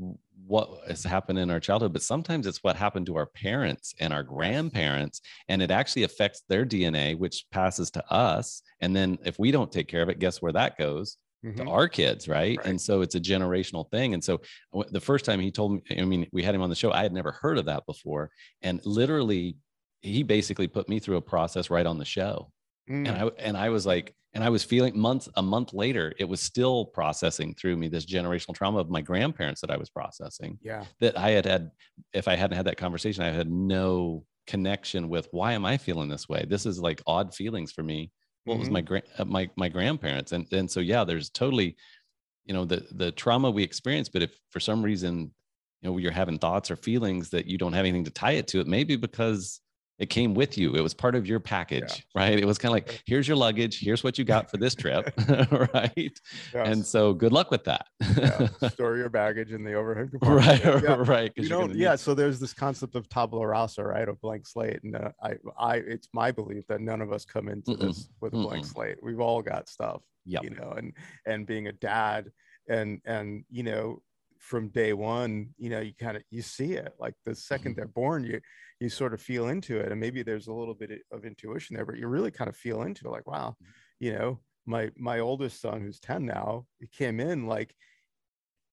what 0.46 0.68
has 0.88 1.04
happened 1.04 1.38
in 1.38 1.50
our 1.50 1.60
childhood 1.60 1.92
but 1.92 2.02
sometimes 2.02 2.46
it's 2.46 2.62
what 2.64 2.76
happened 2.76 3.06
to 3.06 3.16
our 3.16 3.26
parents 3.26 3.94
and 4.00 4.12
our 4.12 4.22
grandparents 4.22 5.20
and 5.48 5.62
it 5.62 5.70
actually 5.70 6.02
affects 6.02 6.42
their 6.48 6.66
dna 6.66 7.16
which 7.16 7.44
passes 7.52 7.90
to 7.90 8.12
us 8.12 8.62
and 8.80 8.94
then 8.94 9.16
if 9.24 9.38
we 9.38 9.50
don't 9.50 9.72
take 9.72 9.88
care 9.88 10.02
of 10.02 10.08
it 10.08 10.18
guess 10.18 10.42
where 10.42 10.52
that 10.52 10.76
goes 10.76 11.18
mm-hmm. 11.44 11.62
to 11.62 11.70
our 11.70 11.88
kids 11.88 12.28
right? 12.28 12.58
right? 12.58 12.66
and 12.66 12.80
so 12.80 13.00
it's 13.00 13.14
a 13.14 13.20
generational 13.20 13.88
thing 13.90 14.14
and 14.14 14.24
so 14.24 14.40
the 14.90 15.00
first 15.00 15.24
time 15.24 15.38
he 15.38 15.52
told 15.52 15.72
me 15.72 15.82
i 15.98 16.04
mean 16.04 16.26
we 16.32 16.42
had 16.42 16.54
him 16.54 16.62
on 16.62 16.70
the 16.70 16.76
show 16.76 16.90
i 16.90 17.02
had 17.02 17.12
never 17.12 17.32
heard 17.32 17.58
of 17.58 17.66
that 17.66 17.86
before 17.86 18.30
and 18.62 18.80
literally 18.84 19.56
he 20.02 20.22
basically 20.22 20.66
put 20.66 20.88
me 20.88 20.98
through 20.98 21.18
a 21.18 21.22
process 21.22 21.70
right 21.70 21.86
on 21.86 21.98
the 21.98 22.04
show 22.04 22.50
Mm. 22.90 23.08
And 23.08 23.16
I 23.16 23.30
and 23.38 23.56
I 23.56 23.68
was 23.68 23.86
like, 23.86 24.14
and 24.34 24.44
I 24.44 24.48
was 24.48 24.64
feeling 24.64 24.98
months 24.98 25.28
a 25.36 25.42
month 25.42 25.72
later, 25.72 26.12
it 26.18 26.24
was 26.24 26.40
still 26.40 26.86
processing 26.86 27.54
through 27.54 27.76
me 27.76 27.88
this 27.88 28.06
generational 28.06 28.54
trauma 28.54 28.78
of 28.78 28.90
my 28.90 29.00
grandparents 29.00 29.60
that 29.60 29.70
I 29.70 29.76
was 29.76 29.90
processing. 29.90 30.58
Yeah. 30.62 30.84
That 31.00 31.18
I 31.18 31.30
had 31.30 31.46
had, 31.46 31.70
if 32.12 32.28
I 32.28 32.36
hadn't 32.36 32.56
had 32.56 32.66
that 32.66 32.76
conversation, 32.76 33.24
I 33.24 33.30
had 33.30 33.50
no 33.50 34.24
connection 34.46 35.08
with 35.08 35.28
why 35.30 35.52
am 35.52 35.64
I 35.64 35.76
feeling 35.76 36.08
this 36.08 36.28
way? 36.28 36.44
This 36.48 36.66
is 36.66 36.80
like 36.80 37.02
odd 37.06 37.34
feelings 37.34 37.72
for 37.72 37.82
me. 37.82 38.10
What 38.44 38.54
mm-hmm. 38.54 38.60
was 38.60 38.70
my 38.70 38.80
grand 38.80 39.04
uh, 39.18 39.24
my 39.24 39.50
my 39.56 39.68
grandparents? 39.68 40.32
And 40.32 40.46
and 40.52 40.70
so 40.70 40.80
yeah, 40.80 41.04
there's 41.04 41.30
totally, 41.30 41.76
you 42.44 42.54
know, 42.54 42.64
the 42.64 42.86
the 42.92 43.12
trauma 43.12 43.50
we 43.50 43.62
experience, 43.62 44.08
but 44.08 44.22
if 44.22 44.32
for 44.50 44.60
some 44.60 44.82
reason, 44.82 45.32
you 45.82 45.90
know, 45.90 45.98
you're 45.98 46.10
having 46.10 46.38
thoughts 46.38 46.70
or 46.70 46.76
feelings 46.76 47.30
that 47.30 47.46
you 47.46 47.58
don't 47.58 47.72
have 47.72 47.84
anything 47.84 48.04
to 48.04 48.10
tie 48.10 48.32
it 48.32 48.48
to, 48.48 48.60
it 48.60 48.66
may 48.66 48.84
be 48.84 48.96
because 48.96 49.60
it 50.00 50.08
came 50.08 50.32
with 50.32 50.56
you. 50.56 50.74
It 50.74 50.80
was 50.80 50.94
part 50.94 51.14
of 51.14 51.26
your 51.26 51.38
package, 51.38 52.06
yeah. 52.14 52.22
right? 52.22 52.38
It 52.38 52.46
was 52.46 52.56
kind 52.56 52.70
of 52.70 52.74
like, 52.74 53.02
here's 53.04 53.28
your 53.28 53.36
luggage. 53.36 53.78
Here's 53.80 54.02
what 54.02 54.16
you 54.18 54.24
got 54.24 54.50
for 54.50 54.56
this 54.56 54.74
trip, 54.74 55.12
right? 55.74 55.94
Yes. 55.94 56.14
And 56.54 56.84
so, 56.84 57.12
good 57.12 57.32
luck 57.32 57.50
with 57.50 57.64
that. 57.64 57.86
yeah. 58.16 58.48
Store 58.70 58.96
your 58.96 59.10
baggage 59.10 59.52
in 59.52 59.62
the 59.62 59.74
overhead 59.74 60.10
compartment. 60.10 60.64
Right, 60.64 60.82
yeah. 60.82 60.94
right. 61.06 61.32
You 61.36 61.48
don't. 61.50 61.74
Yeah. 61.74 61.96
So 61.96 62.14
there's 62.14 62.40
this 62.40 62.54
concept 62.54 62.94
of 62.94 63.10
tabula 63.10 63.46
rasa, 63.46 63.84
right? 63.84 64.08
A 64.08 64.14
blank 64.14 64.46
slate, 64.46 64.82
and 64.82 64.96
uh, 64.96 65.10
I, 65.22 65.34
I, 65.58 65.76
it's 65.76 66.08
my 66.14 66.32
belief 66.32 66.66
that 66.68 66.80
none 66.80 67.02
of 67.02 67.12
us 67.12 67.26
come 67.26 67.48
into 67.48 67.72
Mm-mm. 67.72 67.80
this 67.80 68.08
with 68.22 68.32
a 68.32 68.36
Mm-mm. 68.36 68.44
blank 68.44 68.64
slate. 68.64 68.96
We've 69.02 69.20
all 69.20 69.42
got 69.42 69.68
stuff, 69.68 70.00
yeah. 70.24 70.40
You 70.42 70.50
know, 70.50 70.72
and 70.78 70.94
and 71.26 71.46
being 71.46 71.66
a 71.66 71.72
dad, 71.72 72.32
and 72.70 73.02
and 73.04 73.44
you 73.50 73.64
know, 73.64 74.00
from 74.38 74.68
day 74.68 74.94
one 74.94 75.50
you 75.58 75.68
know 75.68 75.80
you 75.80 75.92
kind 76.00 76.16
of 76.16 76.22
you 76.30 76.40
see 76.40 76.72
it 76.72 76.94
like 76.98 77.12
the 77.26 77.32
2nd 77.32 77.62
they 77.62 77.70
Mhm. 77.70 77.76
they're 77.76 77.86
born 77.88 78.24
you 78.24 78.40
you 78.80 78.88
sort 78.88 79.12
of 79.14 79.20
feel 79.20 79.48
into 79.48 79.78
it 79.78 79.90
and 79.92 80.00
maybe 80.00 80.22
there's 80.22 80.46
a 80.48 80.52
little 80.52 80.74
bit 80.74 80.90
of 81.12 81.24
intuition 81.24 81.76
there 81.76 81.84
but 81.86 81.96
you 81.98 82.06
really 82.08 82.30
kind 82.30 82.48
of 82.48 82.56
feel 82.56 82.82
into 82.82 83.06
it 83.06 83.10
like 83.10 83.26
wow 83.26 83.54
Mhm. 83.62 83.66
you 84.00 84.12
know 84.14 84.40
my 84.66 84.90
my 84.96 85.18
oldest 85.20 85.60
son 85.60 85.80
who's 85.82 86.00
10 86.00 86.24
now 86.26 86.66
he 86.78 86.86
came 86.86 87.20
in 87.20 87.46
like 87.46 87.74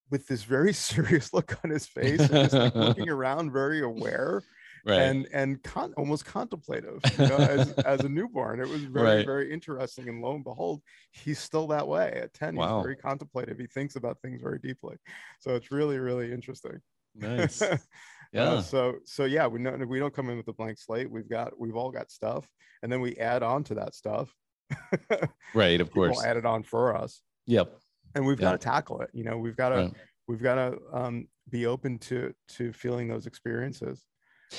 with 0.09 0.27
this 0.27 0.43
very 0.43 0.73
serious 0.89 1.33
look 1.33 1.57
on 1.63 1.69
his 1.69 1.85
face 1.87 2.19
and 2.21 2.29
just 2.29 2.53
like 2.53 2.75
looking 2.87 3.09
around 3.09 3.51
very 3.51 3.81
aware 3.81 4.41
right. 4.85 4.99
and 5.01 5.27
and 5.33 5.61
con- 5.63 5.93
almost 5.97 6.23
contemplative 6.25 6.99
you 7.19 7.27
know, 7.27 7.35
as, 7.37 7.71
as 7.73 7.99
a 8.01 8.09
newborn. 8.09 8.61
It 8.61 8.69
was 8.69 8.83
very 8.97 9.17
Right. 9.17 9.25
very 9.25 9.51
interesting 9.51 10.07
and 10.07 10.21
lo 10.21 10.35
and 10.35 10.43
behold 10.43 10.81
he's 11.11 11.39
still 11.39 11.67
that 11.67 11.87
way. 11.87 12.11
At 12.23 12.33
10 12.33 12.55
Wow. 12.55 12.77
he's 12.79 12.83
very 12.85 12.95
contemplative. 12.95 13.57
He 13.59 13.67
thinks 13.67 13.95
about 13.97 14.21
things 14.21 14.41
very 14.41 14.59
deeply. 14.59 14.95
So 15.39 15.55
it's 15.55 15.71
really 15.71 15.97
really 15.99 16.31
interesting. 16.31 16.79
Nice 17.15 17.61
Uh, 18.37 18.55
yeah. 18.55 18.61
so 18.61 18.95
so 19.05 19.25
yeah 19.25 19.47
we 19.47 19.59
know 19.59 19.71
we 19.87 19.99
don't 19.99 20.13
come 20.13 20.29
in 20.29 20.37
with 20.37 20.47
a 20.47 20.53
blank 20.53 20.77
slate. 20.77 21.09
We've 21.09 21.29
got 21.29 21.59
we've 21.59 21.75
all 21.75 21.91
got 21.91 22.11
stuff 22.11 22.47
and 22.83 22.91
then 22.91 23.01
we 23.01 23.15
add 23.17 23.41
on 23.43 23.63
to 23.65 23.75
that 23.75 23.95
stuff. 23.95 24.33
Right 25.53 25.79
of 25.81 25.91
course. 25.91 26.23
add 26.23 26.37
it 26.37 26.45
on 26.45 26.63
for 26.63 26.95
us. 26.95 27.21
Yep. 27.47 27.73
And 28.15 28.25
we've 28.25 28.39
Yeah. 28.39 28.51
got 28.51 28.61
to 28.61 28.65
tackle 28.65 29.01
it 29.01 29.09
you 29.13 29.23
know 29.23 29.37
we've 29.37 29.55
got 29.55 29.69
to 29.69 29.75
Right. 29.75 29.93
we've 30.27 30.41
got 30.43 30.55
to 30.55 30.77
um, 30.93 31.27
be 31.49 31.65
open 31.65 31.97
to 31.99 32.33
to 32.49 32.73
feeling 32.73 33.07
those 33.07 33.25
experiences 33.27 34.03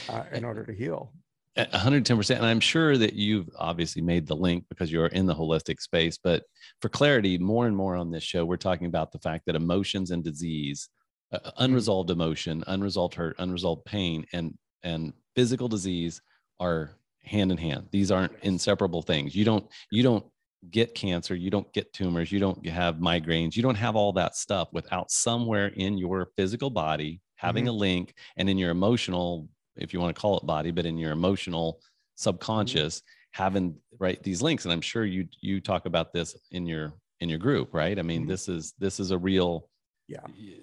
uh, 0.08 0.24
in 0.32 0.44
order 0.44 0.64
to 0.64 0.72
heal. 0.72 1.12
110% 1.56 2.36
and 2.36 2.46
i'm 2.46 2.60
sure 2.60 2.96
that 2.96 3.14
you've 3.14 3.48
obviously 3.58 4.00
made 4.00 4.28
the 4.28 4.36
link 4.36 4.64
because 4.68 4.92
you're 4.92 5.06
in 5.06 5.26
the 5.26 5.34
holistic 5.34 5.80
space 5.80 6.16
but 6.22 6.44
for 6.80 6.88
clarity 6.88 7.36
more 7.36 7.66
and 7.66 7.76
more 7.76 7.96
on 7.96 8.12
this 8.12 8.22
show 8.22 8.44
we're 8.44 8.56
talking 8.56 8.86
about 8.86 9.10
the 9.10 9.18
fact 9.18 9.44
that 9.44 9.56
emotions 9.56 10.12
and 10.12 10.22
disease 10.22 10.88
uh, 11.32 11.50
unresolved 11.58 12.10
emotion 12.10 12.64
unresolved 12.66 13.14
hurt 13.14 13.36
unresolved 13.38 13.84
pain 13.84 14.24
and 14.32 14.56
and 14.82 15.12
physical 15.34 15.68
disease 15.68 16.20
are 16.60 16.90
hand 17.22 17.52
in 17.52 17.58
hand. 17.58 17.86
These 17.90 18.10
aren't 18.10 18.32
inseparable 18.42 19.02
things. 19.02 19.34
You 19.34 19.44
don't 19.44 19.66
you 19.90 20.02
don't 20.02 20.24
get 20.70 20.92
cancer 20.94 21.36
you 21.36 21.50
don't 21.50 21.72
get 21.72 21.92
tumors 21.92 22.32
you 22.32 22.40
don't 22.40 22.66
have 22.66 22.96
migraines 22.96 23.54
you 23.54 23.62
don't 23.62 23.76
have 23.76 23.94
all 23.94 24.12
that 24.12 24.34
stuff 24.34 24.66
without 24.72 25.08
somewhere 25.08 25.68
in 25.76 25.96
your 25.96 26.30
physical 26.36 26.68
body 26.68 27.20
having 27.36 27.68
a 27.68 27.72
link 27.72 28.12
and 28.36 28.50
in 28.50 28.58
your 28.58 28.70
emotional 28.72 29.48
if 29.76 29.94
you 29.94 30.00
want 30.00 30.12
to 30.12 30.20
call 30.20 30.36
it 30.36 30.44
body 30.44 30.72
but 30.72 30.84
in 30.84 30.98
your 30.98 31.12
emotional 31.12 31.80
subconscious 32.16 33.02
having 33.30 33.76
right 34.00 34.20
these 34.24 34.42
links. 34.42 34.64
And 34.64 34.72
i'm 34.72 34.80
sure 34.80 35.04
you 35.04 35.28
you 35.40 35.60
talk 35.60 35.86
about 35.86 36.12
this 36.12 36.36
in 36.50 36.66
your 36.66 36.92
in 37.20 37.28
your 37.28 37.38
group 37.38 37.72
right? 37.72 37.96
I 37.96 38.02
mean 38.02 38.24
Mhm. 38.24 38.28
this 38.28 38.48
is 38.48 38.74
this 38.80 38.98
is 38.98 39.12
a 39.12 39.18
real 39.18 39.68
Yeah. 40.08 40.20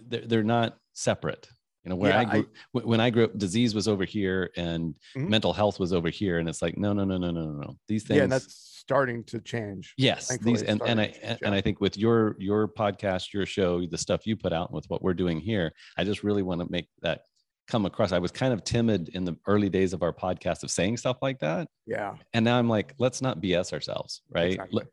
they're, 0.07 0.25
they're 0.25 0.43
not 0.43 0.77
separate 0.93 1.47
you 1.83 1.89
know 1.89 1.95
where 1.95 2.11
Yeah, 2.11 2.19
i 2.21 2.25
grew 2.25 2.45
wh- 2.73 2.87
when 2.87 2.99
i 2.99 3.09
grew 3.11 3.25
up 3.25 3.37
disease 3.37 3.75
was 3.75 3.87
over 3.87 4.05
here 4.05 4.49
and 4.57 4.95
Mhm. 5.15 5.29
mental 5.29 5.53
health 5.53 5.79
was 5.79 5.93
over 5.93 6.09
here 6.09 6.39
and 6.39 6.49
it's 6.49 6.61
like 6.61 6.77
no 6.77 6.93
no 6.93 7.03
no 7.05 7.17
no 7.17 7.29
no 7.31 7.45
no 7.45 7.61
no 7.61 7.77
these 7.87 8.03
things 8.03 8.17
yeah 8.17 8.23
and 8.23 8.31
that's 8.31 8.53
starting 8.85 9.23
to 9.25 9.39
change 9.41 9.93
yes 9.97 10.27
thankfully 10.27 10.53
these 10.53 10.63
and, 10.63 10.81
and 10.85 10.99
i 10.99 11.07
change, 11.07 11.19
and 11.23 11.39
yeah. 11.41 11.51
i 11.53 11.61
think 11.61 11.79
with 11.81 11.95
your 11.97 12.35
your 12.39 12.67
podcast 12.67 13.33
your 13.33 13.45
show 13.45 13.85
the 13.85 13.97
stuff 13.97 14.25
you 14.25 14.35
put 14.35 14.51
out 14.53 14.71
with 14.73 14.85
what 14.89 15.01
we're 15.03 15.13
doing 15.13 15.39
here 15.39 15.71
i 15.97 16.03
just 16.03 16.23
really 16.23 16.41
want 16.43 16.59
to 16.61 16.67
make 16.71 16.87
that 17.01 17.21
come 17.67 17.85
across. 17.85 18.11
I 18.11 18.19
was 18.19 18.31
kind 18.31 18.53
of 18.53 18.63
timid 18.63 19.09
in 19.09 19.25
the 19.25 19.35
early 19.47 19.69
days 19.69 19.93
of 19.93 20.03
our 20.03 20.13
podcast 20.13 20.63
of 20.63 20.71
saying 20.71 20.97
stuff 20.97 21.17
like 21.21 21.39
that. 21.39 21.67
Yeah. 21.85 22.15
And 22.33 22.45
now 22.45 22.57
i'm 22.59 22.69
like 22.69 22.93
let's 22.99 23.21
not 23.21 23.41
bs 23.41 23.73
ourselves 23.73 24.21
right? 24.29 24.53
Exactly. 24.53 24.83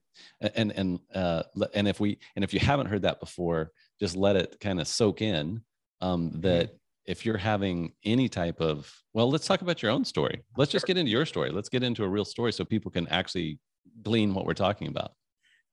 And 0.41 0.73
and 0.73 1.00
uh 1.14 1.43
and 1.75 1.87
if 1.88 2.00
we 2.00 2.19
and 2.37 2.45
if 2.45 2.55
you 2.55 2.61
haven't 2.61 2.87
heard 2.87 3.02
that 3.02 3.21
before 3.21 3.73
just 4.00 4.17
let 4.17 4.37
it 4.37 4.57
kind 4.61 4.81
of 4.81 4.88
soak 4.88 5.23
in 5.23 5.62
um 6.00 6.31
Mm-hmm. 6.31 6.41
that 6.43 6.71
if 7.07 7.26
you're 7.26 7.37
having 7.38 7.93
any 8.05 8.29
type 8.29 8.61
of 8.61 8.93
well 9.12 9.31
let's 9.31 9.47
talk 9.47 9.62
about 9.62 9.83
your 9.83 9.91
own 9.91 10.05
story. 10.05 10.43
Let's 10.57 10.71
just 10.71 10.87
get 10.87 10.97
into 10.97 11.11
your 11.11 11.26
story. 11.26 11.50
Let's 11.50 11.69
get 11.69 11.83
into 11.83 12.05
a 12.05 12.09
real 12.09 12.25
story 12.25 12.52
so 12.52 12.64
people 12.64 12.91
can 12.91 13.09
actually 13.09 13.59
glean 14.02 14.33
what 14.35 14.47
we're 14.47 14.55
talking 14.55 14.88
about. 14.88 15.12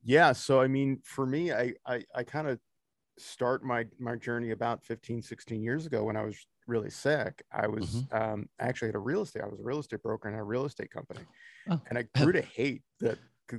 Yeah 0.04 0.32
so 0.34 0.60
i 0.62 0.68
mean 0.68 1.00
for 1.04 1.26
me 1.26 1.52
i 1.52 1.74
i, 1.86 2.04
I 2.16 2.24
kind 2.24 2.48
of 2.48 2.60
start 3.18 3.64
my 3.64 3.86
my 4.00 4.16
journey 4.16 4.52
about 4.52 4.84
15 4.86 5.22
16 5.22 5.62
years 5.62 5.86
ago 5.86 6.04
when 6.06 6.16
i 6.16 6.24
was 6.24 6.38
really 6.70 6.90
sick 6.92 7.44
i 7.52 7.68
was 7.68 7.88
Mm-hmm. 7.88 8.18
um 8.22 8.50
I 8.60 8.66
actually 8.70 8.90
had 8.90 8.96
a 8.96 9.00
real 9.12 9.24
estate 9.24 9.44
i 9.44 9.48
was 9.48 9.60
a 9.60 9.64
real 9.72 9.80
estate 9.80 10.04
broker 10.04 10.30
in 10.30 10.36
a 10.36 10.44
real 10.44 10.66
estate 10.66 10.92
company 10.92 11.26
Oh. 11.70 11.82
and 11.90 11.98
i 11.98 12.04
grew 12.16 12.32
to 12.34 12.42
hate 12.42 12.84
the 13.00 13.18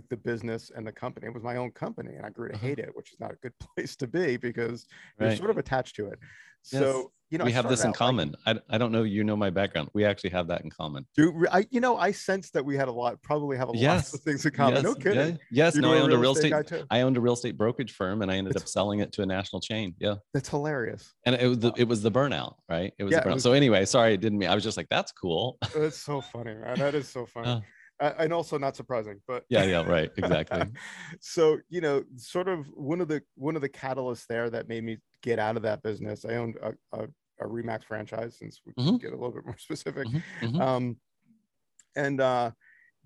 the 0.08 0.16
business 0.16 0.70
and 0.74 0.86
the 0.86 0.92
company 0.92 1.26
it 1.26 1.34
was 1.34 1.42
my 1.42 1.56
own 1.56 1.72
company 1.72 2.14
and 2.16 2.24
i 2.24 2.30
grew 2.30 2.48
to 2.48 2.54
Uh-huh. 2.54 2.66
hate 2.68 2.78
it 2.78 2.94
which 2.96 3.12
is 3.12 3.20
not 3.20 3.32
a 3.32 3.36
good 3.42 3.54
place 3.76 3.96
to 3.96 4.06
be 4.06 4.36
because 4.36 4.86
you're 5.18 5.30
sort 5.30 5.50
of 5.50 5.58
attached 5.58 5.96
to 5.96 6.06
it 6.06 6.18
Yes. 6.72 6.80
so 6.82 7.12
you 7.30 7.38
know 7.38 7.44
we 7.44 7.52
I 7.52 7.54
have 7.54 7.68
this 7.68 7.80
in 7.80 7.86
out, 7.86 7.90
like, 7.90 7.98
common 7.98 8.34
I, 8.46 8.58
I 8.68 8.78
don't 8.78 8.92
know 8.92 9.02
you 9.04 9.22
know 9.24 9.36
my 9.36 9.50
background 9.50 9.88
we 9.94 10.04
actually 10.04 10.30
have 10.30 10.48
that 10.48 10.62
in 10.62 10.70
common 10.70 11.06
do 11.16 11.46
I, 11.50 11.66
you 11.70 11.80
know, 11.80 11.96
I 11.96 12.12
sense 12.12 12.50
that 12.50 12.64
we 12.64 12.76
had 12.76 12.88
a 12.88 12.92
lot, 12.92 13.20
probably 13.22 13.56
have 13.56 13.68
a 13.68 13.72
Yes. 13.74 14.12
lot 14.12 14.18
of 14.18 14.24
things 14.24 14.44
in 14.44 14.52
common. 14.52 14.74
yes, 14.74 14.82
no 14.84 14.94
kidding. 14.94 15.32
yeah, 15.34 15.36
yes 15.50 15.74
You 15.76 15.82
no 15.82 15.92
i 15.92 15.98
owned 16.00 16.12
a 16.12 16.18
real 16.18 16.32
estate 16.32 16.66
too. 16.66 16.84
i 16.90 17.00
owned 17.02 17.16
a 17.16 17.20
real 17.20 17.34
estate 17.34 17.56
brokerage 17.56 17.92
firm 17.92 18.22
and 18.22 18.30
i 18.30 18.36
ended 18.36 18.56
up 18.56 18.66
selling 18.68 19.00
it 19.00 19.12
to 19.12 19.22
a 19.22 19.26
national 19.26 19.60
chain 19.60 19.94
yeah 19.98 20.16
That's 20.34 20.48
hilarious. 20.48 21.14
and 21.24 21.34
it 21.36 21.46
was 21.46 21.58
the, 21.60 21.72
it 21.76 21.84
was 21.88 22.02
the 22.02 22.10
burnout 22.10 22.54
right 22.68 22.92
it 22.98 23.04
was 23.04 23.12
Yeah, 23.12 23.20
the 23.20 23.28
burnout 23.30 23.34
was- 23.34 23.42
so 23.44 23.52
anyway 23.52 23.84
sorry 23.84 24.14
it 24.14 24.20
didn't 24.20 24.38
mean 24.38 24.48
i 24.48 24.54
was 24.54 24.64
just 24.64 24.76
like 24.76 24.88
that's 24.90 25.12
cool 25.12 25.58
That's 25.74 25.98
so 25.98 26.20
funny, 26.20 26.54
man. 26.54 26.78
That 26.78 26.94
is 26.94 27.08
so 27.08 27.26
funny. 27.26 27.62
Uh, 28.00 28.14
and 28.18 28.32
also 28.32 28.56
not 28.56 28.74
surprising, 28.76 29.20
but 29.28 29.44
yeah 29.50 29.62
yeah 29.64 29.82
right 29.86 30.10
exactly 30.16 30.62
so 31.20 31.58
you 31.68 31.80
know, 31.82 32.02
sort 32.16 32.48
of 32.48 32.66
one 32.74 33.00
of 33.00 33.08
the 33.08 33.20
one 33.34 33.56
of 33.56 33.62
the 33.62 33.68
catalysts 33.68 34.26
there 34.26 34.48
that 34.50 34.68
made 34.68 34.82
me 34.84 34.96
get 35.22 35.38
out 35.38 35.56
of 35.56 35.62
that 35.64 35.82
business. 35.82 36.24
I 36.24 36.36
owned 36.36 36.56
a, 36.62 36.72
a, 36.98 37.08
a 37.40 37.44
Remax 37.46 37.84
franchise, 37.84 38.38
since 38.38 38.60
we 38.66 38.74
Mhm. 38.76 39.00
get 39.00 39.12
a 39.12 39.16
little 39.16 39.32
bit 39.32 39.46
more 39.46 39.58
specific. 39.68 40.08
Mhm, 40.08 40.24
mhm. 40.40 40.66
Um, 40.66 41.00
and 41.96 42.20
uh, 42.20 42.52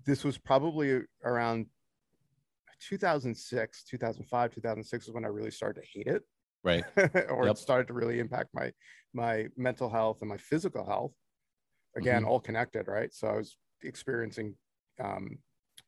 this 0.05 0.23
was 0.23 0.37
probably 0.37 1.01
around 1.23 1.67
2006, 2.79 3.83
2005, 3.85 4.53
2006 4.53 5.07
is 5.07 5.13
when 5.13 5.25
I 5.25 5.29
really 5.29 5.51
started 5.51 5.81
to 5.81 5.87
hate 5.87 6.07
it. 6.07 6.23
right 6.63 6.85
or 7.29 7.47
Yep. 7.47 7.51
it 7.51 7.57
started 7.57 7.87
to 7.87 7.93
really 7.93 8.19
impact 8.19 8.49
my 8.53 8.71
my 9.13 9.47
mental 9.57 9.89
health 9.89 10.21
and 10.21 10.29
my 10.29 10.37
physical 10.37 10.85
health 10.85 11.13
again 11.95 12.23
Mhm. 12.23 12.25
all 12.25 12.39
connected 12.39 12.87
right 12.87 13.13
so 13.13 13.27
i 13.27 13.37
was 13.37 13.57
experiencing 13.83 14.55
um 14.99 15.37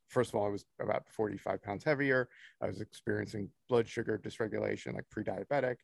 first 0.07 0.31
of 0.31 0.35
all 0.35 0.45
i 0.45 0.49
was 0.49 0.65
about 0.81 1.09
45 1.09 1.61
pounds 1.61 1.83
heavier 1.83 2.29
i 2.61 2.67
was 2.67 2.81
experiencing 2.81 3.49
blood 3.69 3.87
sugar 3.87 4.17
dysregulation 4.17 4.93
like 4.95 5.09
pre-diabetic 5.09 5.77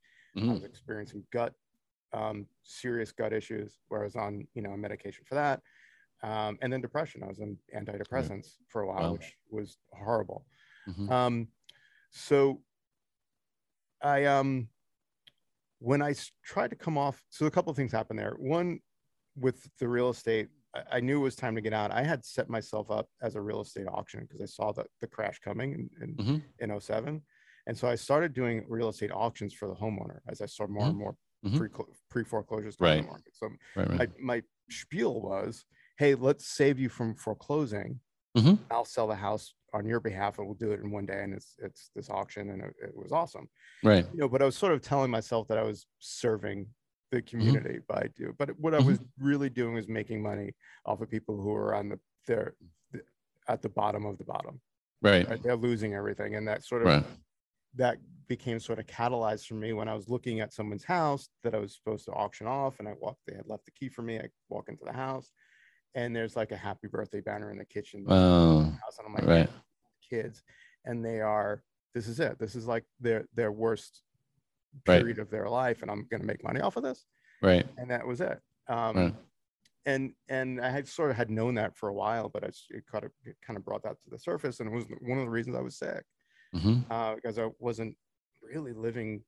i 0.47 0.51
Mhm. 0.51 0.53
was 0.53 0.63
experiencing 0.63 1.25
gut 1.31 1.53
um, 2.13 2.47
serious 2.63 3.11
gut 3.11 3.33
issues 3.33 3.79
where 3.87 4.01
i 4.01 4.03
was 4.03 4.15
on 4.15 4.47
you 4.53 4.61
know 4.61 4.75
medication 4.77 5.23
for 5.27 5.35
that 5.35 5.61
um, 6.23 6.57
and 6.61 6.71
then 6.71 6.81
depression 6.81 7.23
i 7.23 7.27
was 7.27 7.39
on 7.39 7.57
antidepressants 7.75 8.57
for 8.67 8.81
a 8.83 8.87
while 8.87 9.03
Wow. 9.03 9.13
which 9.13 9.35
was 9.49 9.77
horrible 9.91 10.45
Mhm. 10.87 11.09
um, 11.11 11.47
so 12.11 12.61
I 14.01 14.25
um 14.25 14.69
when 15.79 16.01
I 16.01 16.13
tried 16.43 16.69
to 16.69 16.75
come 16.75 16.97
off, 16.97 17.23
so 17.29 17.45
a 17.45 17.51
couple 17.51 17.69
of 17.71 17.75
things 17.77 17.91
happened 17.91 18.19
there. 18.19 18.35
One 18.37 18.79
with 19.35 19.69
the 19.79 19.87
real 19.87 20.09
estate, 20.09 20.49
I, 20.73 20.97
I 20.97 20.99
knew 21.01 21.19
it 21.19 21.23
was 21.23 21.35
time 21.35 21.55
to 21.55 21.61
get 21.61 21.73
out. 21.73 21.91
I 21.91 22.03
had 22.03 22.23
set 22.23 22.49
myself 22.49 22.89
up 22.89 23.09
as 23.21 23.35
a 23.35 23.41
real 23.41 23.61
estate 23.61 23.87
auction 23.87 24.21
because 24.21 24.41
I 24.41 24.45
saw 24.45 24.71
the, 24.71 24.85
the 25.01 25.07
crash 25.07 25.39
coming 25.39 25.73
in, 25.73 25.89
in, 26.01 26.15
Mhm. 26.25 26.41
in 26.59 26.79
07. 26.79 27.21
And 27.67 27.77
so 27.77 27.87
I 27.87 27.95
started 27.95 28.33
doing 28.33 28.65
real 28.67 28.89
estate 28.89 29.11
auctions 29.11 29.53
for 29.53 29.67
the 29.67 29.73
homeowner 29.75 30.19
as 30.27 30.41
I 30.41 30.45
saw 30.45 30.67
more 30.67 30.87
and 30.89 30.97
more 30.97 31.15
Mhm. 31.45 31.57
pre 31.57 31.69
pre 32.09 32.23
foreclosures 32.23 32.75
Right. 32.79 33.01
the 33.01 33.07
market. 33.07 33.35
So 33.35 33.49
right 33.75 33.89
right 33.89 33.99
my, 34.21 34.37
my 34.37 34.43
spiel 34.69 35.21
was, 35.21 35.65
hey, 35.97 36.15
let's 36.15 36.45
save 36.47 36.79
you 36.79 36.89
from 36.89 37.15
foreclosing 37.15 37.99
Mhm. 38.37 38.57
I'll 38.71 38.85
sell 38.85 39.07
the 39.07 39.15
house 39.15 39.53
on 39.73 39.85
your 39.85 39.99
behalf 39.99 40.39
and 40.39 40.47
we'll 40.47 40.55
do 40.55 40.71
it 40.71 40.79
in 40.79 40.89
one 40.91 41.05
day. 41.05 41.23
And 41.23 41.33
it's 41.33 41.55
it's 41.59 41.91
this 41.95 42.09
auction 42.09 42.49
and 42.51 42.63
it, 42.63 42.75
it 42.81 42.95
was 42.95 43.11
awesome. 43.11 43.47
right 43.83 44.05
You 44.13 44.19
know, 44.21 44.29
but 44.29 44.41
I 44.41 44.45
was 44.45 44.57
sort 44.57 44.73
of 44.73 44.81
telling 44.81 45.11
myself 45.11 45.47
that 45.49 45.57
I 45.59 45.63
was 45.63 45.87
serving 45.99 46.73
the 47.11 47.21
community 47.21 47.79
by 47.87 48.07
do. 48.15 48.33
But 48.39 48.59
what 48.59 48.73
I 48.73 48.79
was 48.79 48.99
really 49.19 49.49
doing 49.49 49.75
was 49.75 49.87
making 49.87 50.21
money 50.23 50.55
off 50.85 51.01
of 51.01 51.09
people 51.11 51.39
who 51.41 51.53
are 51.53 51.75
on 51.75 51.89
the 51.89 51.99
they're 52.27 52.55
the- 52.91 53.05
at 53.47 53.61
the 53.61 53.69
bottom 53.69 54.05
of 54.05 54.17
the 54.17 54.23
bottom. 54.25 54.61
right 55.01 55.29
Right? 55.29 55.41
They're 55.43 55.55
losing 55.57 55.93
everything. 55.93 56.35
And 56.35 56.47
that 56.47 56.63
sort 56.63 56.81
of 56.83 56.87
that 57.75 57.97
became 58.27 58.59
sort 58.59 58.79
of 58.79 58.85
catalyzed 58.85 59.47
for 59.47 59.55
me 59.55 59.73
when 59.73 59.87
I 59.87 59.93
was 59.93 60.07
looking 60.09 60.39
at 60.39 60.53
someone's 60.53 60.83
house 60.83 61.29
that 61.43 61.53
I 61.53 61.59
was 61.59 61.75
supposed 61.75 62.05
to 62.05 62.11
auction 62.13 62.47
off, 62.47 62.79
and 62.79 62.87
I 62.87 62.93
walked. 62.99 63.21
They 63.27 63.35
had 63.35 63.47
left 63.47 63.65
the 63.65 63.71
key 63.71 63.89
for 63.89 64.01
me. 64.01 64.19
I 64.19 64.29
walk 64.49 64.69
into 64.69 64.85
the 64.85 64.93
house, 64.93 65.31
and 65.95 66.15
there's 66.15 66.35
like 66.35 66.51
a 66.51 66.57
happy 66.57 66.87
birthday 66.87 67.21
banner 67.21 67.51
in 67.51 67.57
the 67.57 67.65
kitchen. 67.65 68.05
oh 68.07 68.63
house, 68.83 68.97
and 68.99 69.07
I'm 69.07 69.13
like, 69.13 69.25
right 69.25 69.49
kids, 70.09 70.43
and 70.85 71.03
they 71.03 71.21
are. 71.21 71.63
This 71.93 72.07
is 72.07 72.19
it. 72.19 72.39
This 72.39 72.55
is 72.55 72.67
like 72.67 72.85
their 72.99 73.27
their 73.33 73.51
worst 73.51 74.03
Right. 74.87 74.99
period 75.01 75.19
of 75.19 75.29
their 75.29 75.47
life, 75.47 75.83
and 75.83 75.91
I'm 75.91 76.07
gonna 76.09 76.23
make 76.23 76.43
money 76.43 76.59
off 76.59 76.77
of 76.77 76.83
this. 76.83 77.05
right 77.43 77.67
And 77.77 77.91
that 77.91 78.07
was 78.07 78.21
it. 78.21 78.39
Um, 78.67 78.95
Right. 78.97 79.15
And 79.85 80.15
and 80.29 80.61
I 80.61 80.69
had 80.71 80.87
sort 80.87 81.11
of 81.11 81.17
had 81.17 81.29
known 81.29 81.55
that 81.55 81.75
for 81.75 81.89
a 81.89 81.93
while, 81.93 82.29
but 82.29 82.43
I 82.43 82.47
it 82.69 82.85
kind 82.91 83.03
of 83.03 83.11
it 83.25 83.35
kind 83.45 83.57
of 83.57 83.65
brought 83.65 83.83
that 83.83 84.01
to 84.01 84.09
the 84.09 84.17
surface, 84.17 84.59
and 84.61 84.69
it 84.69 84.73
was 84.73 84.85
one 85.01 85.19
of 85.19 85.25
the 85.25 85.29
reasons 85.29 85.55
I 85.55 85.61
was 85.61 85.77
sick 85.77 86.05
Mhm. 86.53 86.85
uh, 86.89 87.15
because 87.15 87.39
I 87.39 87.49
wasn't 87.59 87.97
really 88.41 88.73
living 88.73 89.23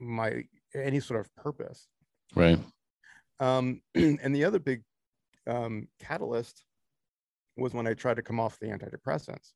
my 0.00 0.44
any 0.74 1.00
sort 1.00 1.20
of 1.20 1.34
purpose. 1.36 1.88
Right. 2.34 2.58
Um, 3.40 3.82
and 3.94 4.34
the 4.34 4.44
other 4.44 4.58
big 4.58 4.82
um, 5.46 5.88
catalyst 5.98 6.64
was 7.56 7.72
when 7.72 7.86
I 7.86 7.94
tried 7.94 8.16
to 8.16 8.22
come 8.22 8.38
off 8.40 8.58
the 8.58 8.66
antidepressants. 8.66 9.52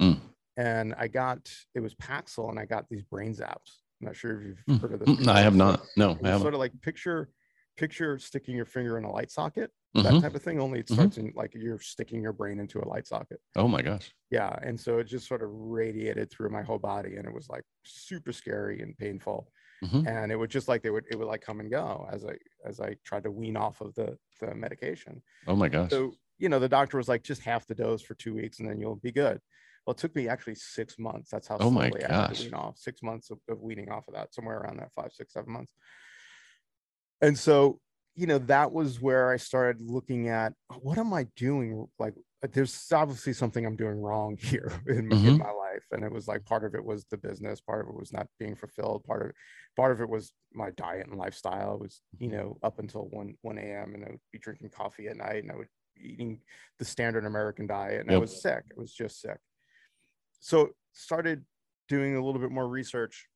Mm. 0.00 0.20
And 0.56 0.94
I 0.98 1.08
got 1.08 1.50
it 1.74 1.80
was 1.80 1.94
Paxil, 1.94 2.50
and 2.50 2.58
I 2.58 2.66
got 2.66 2.88
these 2.88 3.02
brain 3.02 3.34
zaps. 3.34 3.80
I'm 4.00 4.06
not 4.08 4.16
sure 4.16 4.40
if 4.40 4.46
you've 4.46 4.64
Mm. 4.68 4.80
heard 4.80 4.92
of 4.94 5.00
this. 5.00 5.08
Mm, 5.08 5.28
I 5.28 5.40
have 5.40 5.54
not. 5.56 5.86
No, 5.96 6.10
I 6.22 6.28
haven't. 6.28 6.40
sort 6.42 6.54
of 6.54 6.60
like 6.60 6.78
picture 6.82 7.30
picture 7.76 8.18
sticking 8.18 8.56
your 8.56 8.64
finger 8.64 8.98
in 8.98 9.04
a 9.04 9.10
light 9.10 9.30
socket, 9.30 9.70
Mhm. 9.96 10.02
that 10.04 10.20
type 10.20 10.34
of 10.34 10.42
thing. 10.42 10.60
Only 10.60 10.80
it 10.80 10.86
Mhm. 10.88 10.94
starts 10.94 11.18
in 11.18 11.32
like 11.34 11.54
you're 11.54 11.78
sticking 11.80 12.22
your 12.22 12.32
brain 12.32 12.60
into 12.60 12.78
a 12.80 12.86
light 12.88 13.06
socket. 13.06 13.40
Oh 13.56 13.68
my 13.68 13.82
gosh. 13.82 14.14
Yeah, 14.30 14.54
and 14.62 14.78
so 14.78 14.98
it 14.98 15.04
just 15.04 15.26
sort 15.26 15.42
of 15.42 15.50
radiated 15.50 16.30
through 16.30 16.50
my 16.50 16.62
whole 16.62 16.78
body, 16.78 17.16
and 17.16 17.26
it 17.26 17.32
was 17.32 17.48
like 17.48 17.64
super 17.84 18.32
scary 18.32 18.80
and 18.82 18.96
painful. 18.96 19.50
Mhm. 19.82 20.06
And 20.06 20.32
it 20.32 20.36
would 20.36 20.50
just 20.50 20.68
like 20.68 20.82
they 20.82 20.90
would 20.90 21.06
it 21.10 21.16
would 21.18 21.28
like 21.28 21.40
come 21.40 21.60
and 21.60 21.70
go 21.70 22.08
as 22.10 22.24
I 22.26 22.38
as 22.64 22.80
I 22.80 22.94
tried 23.04 23.24
to 23.24 23.30
wean 23.30 23.56
off 23.56 23.80
of 23.80 23.94
the 23.94 24.18
the 24.40 24.54
medication. 24.54 25.22
Oh 25.46 25.56
my 25.56 25.68
gosh. 25.68 25.90
So 25.90 26.14
you 26.38 26.48
know 26.48 26.58
the 26.58 26.68
doctor 26.68 26.96
was 26.98 27.08
like 27.08 27.22
just 27.22 27.42
half 27.42 27.66
the 27.66 27.74
dose 27.74 28.02
for 28.02 28.14
two 28.14 28.34
weeks 28.34 28.60
and 28.60 28.68
then 28.68 28.80
you'll 28.80 28.96
be 28.96 29.12
good. 29.12 29.40
Well, 29.86 29.92
it 29.94 29.98
took 29.98 30.14
me 30.14 30.28
actually 30.28 30.56
six 30.56 30.98
months. 30.98 31.30
That's 31.30 31.48
how 31.48 31.56
Oh 31.60 31.70
my 31.70 31.88
slowly 31.88 32.04
I 32.04 32.12
had 32.12 32.34
to 32.34 32.42
wean 32.42 32.54
off. 32.54 32.76
Six 32.78 33.02
months 33.02 33.30
of, 33.30 33.40
of 33.48 33.60
weaning 33.60 33.90
off 33.90 34.06
of 34.08 34.14
that, 34.14 34.34
somewhere 34.34 34.58
around 34.58 34.78
that 34.80 34.92
five, 34.94 35.12
six, 35.12 35.32
seven 35.32 35.52
months. 35.52 35.72
And 37.20 37.38
so, 37.38 37.80
you 38.18 38.26
know, 38.26 38.38
that 38.38 38.72
was 38.72 39.00
where 39.00 39.30
I 39.30 39.36
started 39.36 39.80
looking 39.80 40.28
at 40.28 40.52
what 40.80 40.98
am 40.98 41.14
I 41.14 41.28
doing? 41.36 41.86
Like, 42.00 42.14
uh, 42.42 42.48
there's 42.52 42.90
obviously 42.92 43.32
something 43.32 43.64
I'm 43.64 43.76
doing 43.76 44.00
wrong 44.00 44.36
here 44.40 44.72
in, 44.88 45.06
my- 45.06 45.16
in 45.16 45.22
mm-hmm. 45.22 45.36
my 45.38 45.52
life. 45.52 45.84
And 45.92 46.02
it 46.02 46.10
was 46.10 46.26
like 46.26 46.44
part 46.44 46.64
of 46.64 46.74
it 46.74 46.84
was 46.84 47.04
the 47.04 47.16
business, 47.16 47.60
part 47.60 47.84
of 47.84 47.90
it 47.90 47.96
was 47.96 48.12
not 48.12 48.26
being 48.40 48.56
fulfilled, 48.56 49.04
part 49.04 49.24
of 49.24 49.32
part 49.76 49.92
of 49.92 50.00
it 50.00 50.08
was 50.08 50.32
my 50.52 50.70
diet 50.70 51.06
and 51.06 51.16
lifestyle. 51.16 51.74
It 51.74 51.80
was, 51.80 52.00
you 52.18 52.26
mm-hmm. 52.26 52.36
know, 52.36 52.58
up 52.64 52.80
until 52.80 53.08
one 53.10 53.34
one 53.42 53.56
a.m. 53.56 53.94
and 53.94 54.04
I 54.04 54.10
would 54.10 54.20
be 54.32 54.40
drinking 54.40 54.70
coffee 54.70 55.06
at 55.06 55.16
night 55.16 55.44
and 55.44 55.52
I 55.52 55.56
would 55.56 55.68
be 55.94 56.12
eating 56.12 56.40
the 56.80 56.84
standard 56.84 57.24
American 57.24 57.68
diet 57.68 58.00
and 58.00 58.10
I 58.10 58.18
was 58.18 58.42
sick. 58.42 58.64
i 58.76 58.80
was 58.80 58.92
just 58.92 59.20
sick. 59.20 59.38
So 60.40 60.70
started 60.92 61.44
doing 61.88 62.16
a 62.16 62.24
little 62.24 62.40
bit 62.40 62.50
more 62.50 62.66
research 62.66 63.28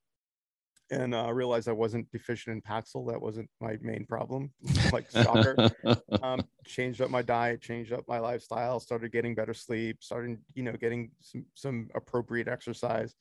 and 0.92 1.14
uh, 1.14 1.32
realized 1.32 1.68
I 1.68 1.72
wasn't 1.72 2.10
deficient 2.12 2.54
in 2.54 2.60
Paxil. 2.62 3.10
That 3.10 3.20
wasn't 3.20 3.48
my 3.60 3.78
main 3.80 4.04
problem. 4.04 4.52
like 4.92 5.10
shocker. 5.10 5.56
um, 6.22 6.42
changed 6.66 7.00
up 7.00 7.10
my 7.10 7.22
diet, 7.22 7.62
changed 7.62 7.92
up 7.92 8.04
my 8.06 8.18
lifestyle, 8.18 8.78
started 8.78 9.10
getting 9.10 9.34
better 9.34 9.54
sleep, 9.54 10.02
started, 10.02 10.38
you 10.54 10.62
know, 10.62 10.72
getting 10.72 11.10
some, 11.20 11.44
some 11.54 11.88
appropriate 11.94 12.46
exercise 12.46 13.14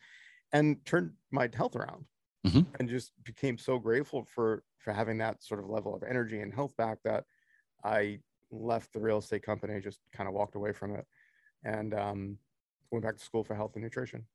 and 0.52 0.84
turned 0.86 1.12
my 1.32 1.50
health 1.56 1.76
around 1.78 2.06
Mhm. 2.46 2.66
and 2.80 2.90
just 2.90 3.12
became 3.24 3.58
so 3.58 3.78
grateful 3.80 4.26
for, 4.26 4.64
for 4.80 4.92
having 4.92 5.18
that 5.20 5.42
sort 5.44 5.60
of 5.62 5.70
level 5.70 5.96
of 5.96 6.04
energy 6.04 6.42
and 6.42 6.54
health 6.54 6.76
back 6.76 6.98
that 7.06 7.24
I 7.86 8.20
left 8.52 8.92
the 8.94 9.00
real 9.00 9.20
estate 9.20 9.44
company, 9.44 9.80
just 9.80 10.00
kind 10.12 10.28
of 10.28 10.34
walked 10.34 10.56
away 10.56 10.74
from 10.74 10.96
it 10.96 11.06
and 11.64 11.94
um, 11.94 12.38
went 12.92 13.06
back 13.06 13.16
to 13.18 13.24
school 13.24 13.44
for 13.46 13.56
health 13.56 13.76
and 13.76 13.84
nutrition. 13.84 14.26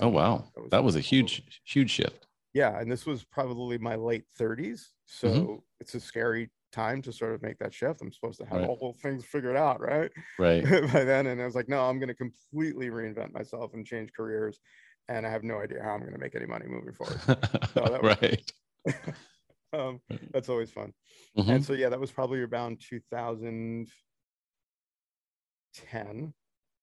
oh 0.00 0.08
wow. 0.08 0.44
that 0.54 0.60
was- 0.62 0.70
That 0.70 0.84
was 0.84 0.96
a 0.96 1.00
huge, 1.00 1.42
huge 1.64 1.90
shift. 1.90 2.26
Yeah 2.54 2.78
and 2.80 2.90
this 2.90 3.06
was 3.06 3.24
probably 3.24 3.78
my 3.78 3.94
late 3.96 4.24
30s 4.38 4.92
so 5.04 5.28
Mhm. 5.28 5.62
it's 5.80 5.94
a 5.94 6.00
scary 6.00 6.50
time 6.72 7.00
to 7.02 7.12
sort 7.12 7.34
of 7.34 7.42
make 7.42 7.58
that 7.58 7.72
shift 7.72 8.00
i'm 8.02 8.12
supposed 8.12 8.38
to 8.38 8.46
have 8.46 8.60
Right. 8.60 8.68
all 8.68 8.92
things 9.02 9.24
figured 9.24 9.56
out 9.56 9.80
right 9.80 10.10
Right. 10.38 10.62
by 10.92 11.04
then 11.04 11.26
and 11.28 11.40
i 11.40 11.44
was 11.44 11.54
like 11.54 11.68
no 11.68 11.84
i'm 11.88 11.98
going 11.98 12.08
to 12.08 12.14
completely 12.14 12.88
reinvent 12.90 13.32
myself 13.32 13.72
and 13.74 13.86
change 13.86 14.12
careers 14.12 14.60
and 15.08 15.26
i 15.26 15.30
have 15.30 15.44
no 15.44 15.60
idea 15.60 15.82
how 15.82 15.90
i'm 15.90 16.00
going 16.00 16.12
to 16.12 16.18
make 16.18 16.34
any 16.34 16.46
money 16.46 16.66
moving 16.66 16.92
forward 16.94 17.20
that 17.26 17.74
was- 18.02 18.18
right. 18.22 18.52
um, 19.72 20.00
that's 20.32 20.48
always 20.48 20.70
fun 20.70 20.92
Mhm. 21.36 21.48
and 21.56 21.64
so 21.64 21.72
yeah 21.72 21.88
that 21.88 22.00
was 22.00 22.12
probably 22.12 22.40
around 22.40 22.80
2010 22.80 23.92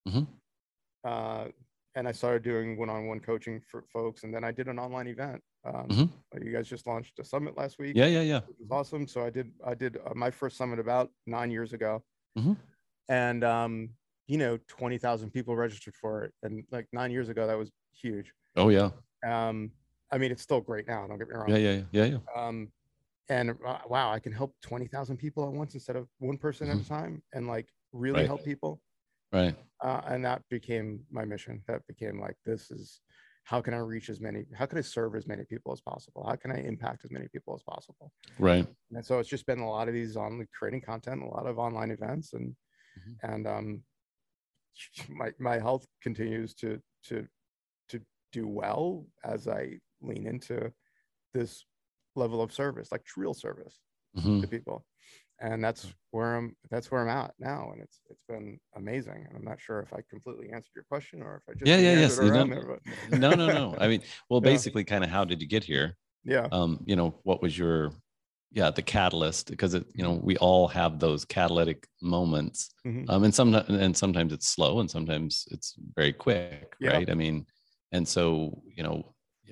Mhm. 0.07 0.27
uh, 1.03 1.47
and 1.95 2.07
i 2.07 2.11
started 2.11 2.43
doing 2.43 2.77
one-on-one 2.77 3.19
coaching 3.19 3.61
for 3.61 3.83
folks 3.91 4.23
and 4.23 4.33
then 4.33 4.43
i 4.43 4.51
did 4.51 4.67
an 4.67 4.79
online 4.79 5.07
event 5.07 5.41
um, 5.65 5.87
Mhm. 5.89 6.09
you 6.43 6.51
guys 6.51 6.67
just 6.67 6.85
launched 6.87 7.19
a 7.19 7.23
summit 7.23 7.55
last 7.57 7.79
week 7.79 7.95
Yeah, 7.95 8.07
yeah, 8.07 8.21
yeah. 8.21 8.41
which 8.41 8.57
was 8.59 8.71
awesome. 8.71 9.07
So 9.07 9.25
I 9.25 9.29
did 9.29 9.51
I 9.65 9.73
did 9.75 9.97
uh, 9.97 10.13
my 10.15 10.29
first 10.31 10.57
summit 10.57 10.79
about 10.79 11.11
nine 11.25 11.51
years 11.51 11.73
ago, 11.73 12.03
Mhm. 12.37 12.57
and 13.09 13.43
um, 13.43 13.89
you 14.27 14.37
know, 14.37 14.57
twenty 14.67 14.97
thousand 14.97 15.31
people 15.31 15.55
registered 15.55 15.95
for 15.95 16.23
it, 16.23 16.33
and 16.43 16.65
like 16.71 16.87
nine 16.91 17.11
years 17.11 17.29
ago, 17.29 17.45
that 17.47 17.57
was 17.57 17.71
huge. 17.93 18.33
Oh 18.55 18.69
yeah. 18.69 18.89
Um, 19.25 19.71
I 20.11 20.17
mean, 20.17 20.31
it's 20.31 20.41
still 20.43 20.61
great 20.61 20.87
now. 20.87 21.07
Don't 21.07 21.17
get 21.17 21.27
me 21.29 21.35
wrong. 21.35 21.49
Yeah, 21.49 21.57
yeah, 21.57 21.81
yeah, 21.91 22.05
yeah. 22.05 22.19
Um, 22.35 22.71
and 23.29 23.51
uh, 23.65 23.79
wow, 23.87 24.11
I 24.11 24.19
can 24.19 24.31
help 24.33 24.55
twenty 24.61 24.87
thousand 24.87 25.17
people 25.17 25.45
at 25.47 25.53
once 25.53 25.73
instead 25.75 25.95
of 25.95 26.07
one 26.19 26.37
person 26.37 26.69
at 26.69 26.77
a 26.77 26.85
time, 26.85 27.23
and 27.33 27.47
like 27.47 27.69
really 27.91 28.19
Right. 28.21 28.27
help 28.27 28.43
people. 28.43 28.81
Right. 29.31 29.55
Uh, 29.81 30.01
and 30.07 30.23
that 30.25 30.41
became 30.49 31.05
my 31.09 31.25
mission. 31.25 31.63
That 31.67 31.85
became 31.87 32.19
like 32.19 32.37
this 32.45 32.69
is 32.71 33.01
how 33.43 33.61
can 33.61 33.73
I 33.73 33.77
reach 33.79 34.09
as 34.09 34.19
many? 34.21 34.45
How 34.55 34.65
can 34.65 34.77
I 34.77 34.81
serve 34.81 35.15
as 35.15 35.27
many 35.27 35.43
people 35.45 35.73
as 35.73 35.81
possible? 35.81 36.25
How 36.25 36.35
can 36.35 36.51
I 36.51 36.59
impact 36.61 37.03
as 37.05 37.11
many 37.11 37.27
people 37.27 37.53
as 37.55 37.63
possible? 37.63 38.11
Right. 38.39 38.67
and 38.91 39.05
so 39.05 39.19
it's 39.19 39.29
just 39.29 39.45
been 39.45 39.59
a 39.59 39.69
lot 39.69 39.87
of 39.87 39.93
these 39.93 40.15
on 40.17 40.47
creating 40.57 40.81
content 40.81 41.23
a 41.23 41.27
lot 41.27 41.47
of 41.47 41.59
online 41.59 41.91
events 41.91 42.33
and 42.33 42.55
Mhm. 42.99 43.17
and 43.23 43.47
um 43.47 43.83
my 45.09 45.31
my 45.39 45.59
health 45.59 45.85
continues 46.01 46.53
to 46.55 46.81
to 47.03 47.27
to 47.89 48.01
do 48.31 48.47
well 48.47 49.07
as 49.23 49.47
i 49.47 49.79
lean 50.01 50.27
into 50.27 50.71
this 51.33 51.65
level 52.15 52.41
of 52.41 52.53
service 52.53 52.91
like 52.91 53.03
real 53.17 53.33
service 53.33 53.79
Mhm. 54.15 54.41
to 54.41 54.47
people 54.47 54.85
and 55.43 55.63
that's 55.63 55.93
where 56.11 56.35
i'm 56.37 56.55
that's 56.71 56.89
where 56.89 57.01
i'm 57.01 57.09
at 57.09 57.31
now 57.39 57.69
and 57.73 57.81
it's 57.81 57.99
it's 58.09 58.23
been 58.27 58.59
amazing 58.75 59.25
and 59.27 59.35
i'm 59.37 59.43
not 59.51 59.59
sure 59.59 59.79
if 59.81 59.93
i 59.93 59.99
completely 60.09 60.47
answered 60.55 60.71
your 60.75 60.85
question 60.93 61.21
or 61.21 61.35
if 61.37 61.43
i 61.49 61.53
just 61.53 61.67
Yeah, 61.69 61.77
yeah, 61.77 61.99
yes, 62.01 62.17
know- 62.17 62.47
there, 62.47 62.79
No, 63.19 63.35
no, 63.35 63.47
no. 63.61 63.75
I 63.83 63.87
mean, 63.87 64.01
well, 64.29 64.41
Yeah. 64.41 64.51
basically, 64.53 64.83
kind 64.83 65.03
of 65.03 65.09
how 65.09 65.23
did 65.25 65.39
you 65.41 65.47
get 65.47 65.63
here? 65.63 65.87
yeah 66.33 66.47
um, 66.57 66.71
you 66.89 66.95
know, 66.95 67.09
what 67.23 67.41
was 67.43 67.53
your, 67.57 67.91
yeah, 68.59 68.69
the 68.71 68.81
catalyst? 68.81 69.49
Because 69.49 69.73
it, 69.73 69.85
you 69.97 70.03
know, 70.05 70.15
we 70.29 70.35
all 70.37 70.67
have 70.69 70.93
those 70.99 71.21
catalytic 71.25 71.79
moments, 72.01 72.59
Mhm. 72.85 73.05
um, 73.09 73.23
and 73.25 73.33
some, 73.35 73.53
and 73.55 73.95
sometimes 74.03 74.31
it's 74.35 74.47
slow, 74.55 74.73
and 74.81 74.89
sometimes 74.89 75.31
it's 75.51 75.75
very 75.99 76.13
quick, 76.25 76.75
Yeah. 76.79 76.91
right? 76.91 77.09
I 77.09 77.15
mean, 77.23 77.45
and 77.95 78.07
so 78.07 78.61
you 78.77 78.83
know, 78.83 78.97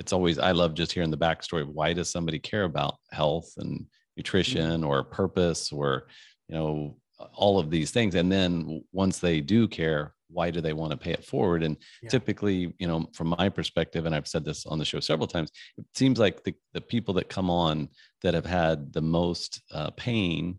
it's 0.01 0.13
always 0.13 0.37
I 0.39 0.51
love 0.61 0.73
just 0.81 0.93
hearing 0.93 1.11
the 1.11 1.17
backstory 1.27 1.63
of 1.63 1.69
why 1.79 1.89
does 1.93 2.09
somebody 2.09 2.39
care 2.39 2.63
about 2.73 2.95
health 3.11 3.49
and 3.57 3.85
nutrition 4.17 4.83
or 4.83 5.03
purpose 5.03 5.71
or 5.71 6.07
you 6.47 6.55
know 6.55 6.97
all 7.35 7.59
of 7.59 7.69
these 7.69 7.91
things, 7.91 8.15
and 8.15 8.31
then 8.31 8.83
once 8.91 9.19
they 9.19 9.41
do 9.41 9.67
care, 9.67 10.15
why 10.27 10.49
do 10.49 10.59
they 10.59 10.73
want 10.73 10.91
to 10.91 10.97
pay 10.97 11.11
it 11.11 11.23
forward? 11.23 11.61
And 11.61 11.77
Yeah. 12.01 12.09
typically, 12.09 12.73
you 12.79 12.87
know, 12.87 13.07
from 13.13 13.27
my 13.37 13.47
perspective, 13.47 14.05
and 14.07 14.15
I've 14.15 14.27
said 14.27 14.43
this 14.43 14.65
on 14.65 14.79
the 14.79 14.85
show 14.85 14.99
several 14.99 15.27
times, 15.27 15.51
it 15.77 15.85
seems 15.93 16.17
like 16.17 16.43
the, 16.43 16.55
the 16.73 16.81
people 16.81 17.13
that 17.15 17.29
come 17.29 17.49
on 17.49 17.89
that 18.23 18.33
have 18.33 18.45
had 18.45 18.91
the 18.91 19.03
most 19.03 19.61
uh, 19.71 19.91
pain, 19.91 20.57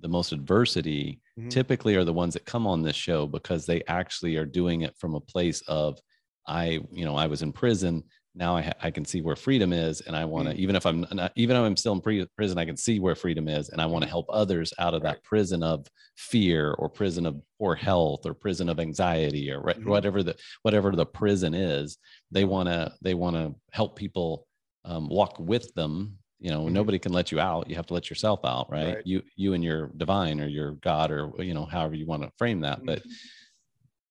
the 0.00 0.08
most 0.08 0.32
adversity, 0.32 1.20
Mhm. 1.38 1.48
typically 1.50 1.94
are 1.94 2.04
the 2.04 2.12
ones 2.12 2.34
that 2.34 2.44
come 2.44 2.66
on 2.66 2.82
this 2.82 2.96
show 2.96 3.26
because 3.26 3.64
they 3.66 3.82
actually 3.86 4.36
are 4.36 4.46
doing 4.46 4.80
it 4.80 4.96
from 4.98 5.14
a 5.14 5.20
place 5.20 5.62
of, 5.68 6.00
I, 6.48 6.80
you 6.90 7.04
know, 7.04 7.14
I 7.14 7.28
was 7.28 7.42
in 7.42 7.52
prison. 7.52 8.02
Now 8.34 8.56
I, 8.56 8.62
ha- 8.62 8.72
I 8.80 8.90
can 8.92 9.04
see 9.04 9.22
where 9.22 9.34
freedom 9.34 9.72
is, 9.72 10.02
and 10.02 10.14
I 10.14 10.24
want 10.24 10.48
to, 10.48 10.54
even 10.54 10.76
if 10.76 10.86
I'm 10.86 11.04
not, 11.10 11.32
even 11.34 11.56
if 11.56 11.62
I'm 11.62 11.76
still 11.76 11.94
in 11.94 12.00
pre- 12.00 12.26
prison, 12.36 12.58
I 12.58 12.64
can 12.64 12.76
see 12.76 13.00
where 13.00 13.16
freedom 13.16 13.48
is, 13.48 13.70
and 13.70 13.80
I 13.80 13.86
want 13.86 14.04
to 14.04 14.08
help 14.08 14.26
others 14.28 14.72
out 14.78 14.94
of 14.94 15.02
Right. 15.02 15.14
that 15.14 15.24
prison 15.24 15.64
of 15.64 15.86
fear 16.16 16.72
or 16.74 16.88
prison 16.88 17.26
of 17.26 17.40
poor 17.58 17.74
health 17.74 18.26
or 18.26 18.34
prison 18.34 18.68
of 18.68 18.78
anxiety 18.78 19.50
or 19.50 19.60
wha- 19.62 19.72
Mhm. 19.74 19.86
whatever 19.86 20.22
the 20.22 20.36
whatever 20.62 20.92
the 20.92 21.06
prison 21.06 21.54
is 21.54 21.98
they 22.30 22.44
want 22.44 22.68
to 22.68 22.92
they 23.02 23.14
want 23.14 23.34
to 23.36 23.54
help 23.72 23.96
people 23.96 24.46
um, 24.84 25.08
walk 25.08 25.38
with 25.40 25.72
them 25.74 26.16
you 26.38 26.50
know 26.50 26.66
Mhm. 26.66 26.72
nobody 26.72 26.98
can 26.98 27.12
let 27.12 27.32
you 27.32 27.40
out 27.40 27.68
you 27.68 27.74
have 27.76 27.86
to 27.86 27.94
let 27.94 28.08
yourself 28.10 28.40
out 28.44 28.70
right? 28.70 28.96
Right. 28.96 29.06
you 29.06 29.22
you 29.36 29.54
and 29.54 29.64
your 29.64 29.88
divine 29.96 30.40
or 30.40 30.46
your 30.46 30.72
god 30.76 31.10
or 31.10 31.32
you 31.42 31.52
know 31.54 31.64
however 31.64 31.94
you 31.96 32.06
want 32.06 32.22
to 32.22 32.30
frame 32.38 32.60
that 32.60 32.84
but 32.84 33.02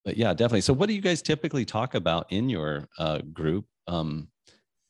but 0.06 0.18
yeah 0.18 0.34
definitely 0.34 0.62
so 0.62 0.74
what 0.74 0.88
do 0.88 0.94
you 0.96 1.02
guys 1.02 1.22
typically 1.22 1.66
talk 1.66 1.96
about 1.96 2.26
in 2.32 2.50
your 2.50 2.88
uh, 2.98 3.20
group 3.34 3.66
um 3.90 4.28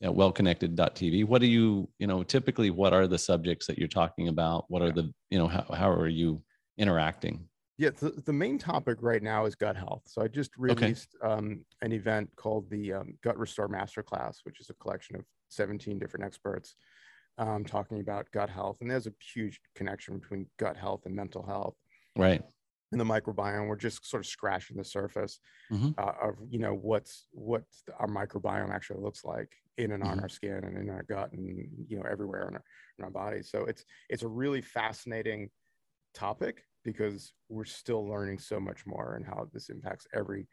at 0.01 0.11
wellconnected.tv 0.11 1.25
what 1.25 1.41
do 1.41 1.47
you 1.47 1.89
you 1.99 2.07
know 2.07 2.23
typically 2.23 2.69
what 2.69 2.93
are 2.93 3.07
the 3.07 3.17
subjects 3.17 3.65
that 3.67 3.77
you're 3.77 3.87
talking 3.87 4.27
about 4.27 4.65
what 4.69 4.81
are 4.81 4.91
the 4.91 5.11
you 5.29 5.37
know 5.37 5.47
how, 5.47 5.65
how 5.73 5.89
are 5.89 6.07
you 6.07 6.41
interacting 6.77 7.47
Yeah, 7.77 7.91
the, 7.91 8.11
the 8.25 8.33
main 8.33 8.57
topic 8.57 8.97
right 9.01 9.21
now 9.21 9.45
is 9.45 9.55
gut 9.55 9.75
health. 9.75 10.03
So 10.05 10.21
I 10.21 10.27
just 10.27 10.51
released 10.57 11.15
um, 11.21 11.65
an 11.81 11.91
event 11.91 12.29
called 12.35 12.69
the 12.69 12.93
um, 12.93 13.17
Gut 13.21 13.37
Restore 13.37 13.69
Masterclass, 13.69 14.37
which 14.43 14.59
is 14.59 14.69
a 14.69 14.73
collection 14.73 15.15
of 15.15 15.23
17 15.49 15.99
different 15.99 16.25
experts 16.25 16.75
um, 17.37 17.63
talking 17.63 17.99
about 17.99 18.31
gut 18.31 18.49
health. 18.49 18.77
And 18.81 18.89
there's 18.89 19.07
a 19.07 19.13
huge 19.33 19.59
connection 19.75 20.17
between 20.17 20.45
gut 20.57 20.77
health 20.77 21.05
and 21.05 21.15
mental 21.15 21.45
health. 21.45 21.75
right 22.17 22.43
in 22.91 22.97
the 22.97 23.05
microbiome. 23.05 23.67
We're 23.67 23.75
just 23.75 24.05
sort 24.05 24.21
of 24.21 24.27
scratching 24.27 24.77
the 24.77 24.83
surface 24.83 25.39
Mhm. 25.69 25.93
uh, 25.97 26.13
of 26.21 26.37
you 26.49 26.59
know 26.59 26.73
what's 26.75 27.27
what 27.31 27.65
our 27.99 28.07
microbiome 28.07 28.71
actually 28.71 29.01
looks 29.01 29.25
like 29.25 29.55
in 29.77 29.91
and 29.91 30.03
on 30.03 30.19
Mhm. 30.19 30.21
our 30.21 30.29
skin 30.29 30.63
and 30.63 30.77
in 30.77 30.89
our 30.89 31.03
gut 31.03 31.31
and 31.33 31.87
you 31.89 31.97
know 31.97 32.03
everywhere 32.09 32.47
in 32.49 32.55
our, 32.55 32.63
in 32.99 33.05
our 33.05 33.11
body. 33.11 33.43
So 33.43 33.65
it's 33.65 33.85
it's 34.09 34.23
a 34.23 34.27
really 34.27 34.61
fascinating 34.61 35.51
topic 36.13 36.65
because 36.83 37.33
we're 37.49 37.65
still 37.65 38.07
learning 38.07 38.39
so 38.39 38.59
much 38.59 38.85
more 38.87 39.15
and 39.15 39.25
how 39.25 39.49
this 39.53 39.69
impacts 39.69 40.07
every 40.13 40.47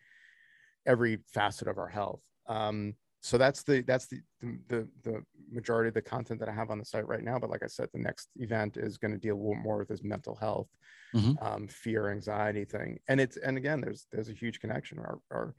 every 0.86 1.16
facet 1.32 1.68
of 1.68 1.78
our 1.78 1.88
health. 1.88 2.22
Um, 2.46 2.94
so 3.26 3.36
that's 3.36 3.64
the 3.64 3.82
that's 3.82 4.06
the, 4.06 4.20
the 4.68 4.88
the 5.02 5.20
majority 5.50 5.88
of 5.88 5.94
the 5.94 6.02
content 6.02 6.38
that 6.38 6.48
I 6.48 6.52
have 6.52 6.70
on 6.70 6.78
the 6.78 6.84
site 6.84 7.08
right 7.08 7.24
now. 7.24 7.40
But 7.40 7.50
like 7.50 7.64
I 7.64 7.66
said, 7.66 7.88
the 7.92 7.98
next 7.98 8.28
event 8.36 8.76
is 8.76 8.98
going 8.98 9.12
to 9.14 9.18
deal 9.18 9.36
more 9.36 9.78
with 9.78 9.88
this 9.88 10.04
mental 10.04 10.36
health, 10.36 10.68
Mhm. 11.12 11.34
um, 11.42 11.66
fear, 11.66 12.08
anxiety 12.10 12.64
thing. 12.64 13.00
And 13.08 13.20
it's 13.20 13.36
and 13.36 13.56
again, 13.56 13.80
there's 13.80 14.06
there's 14.12 14.28
a 14.28 14.32
huge 14.32 14.60
connection. 14.60 15.00
Our, 15.00 15.18
our 15.32 15.54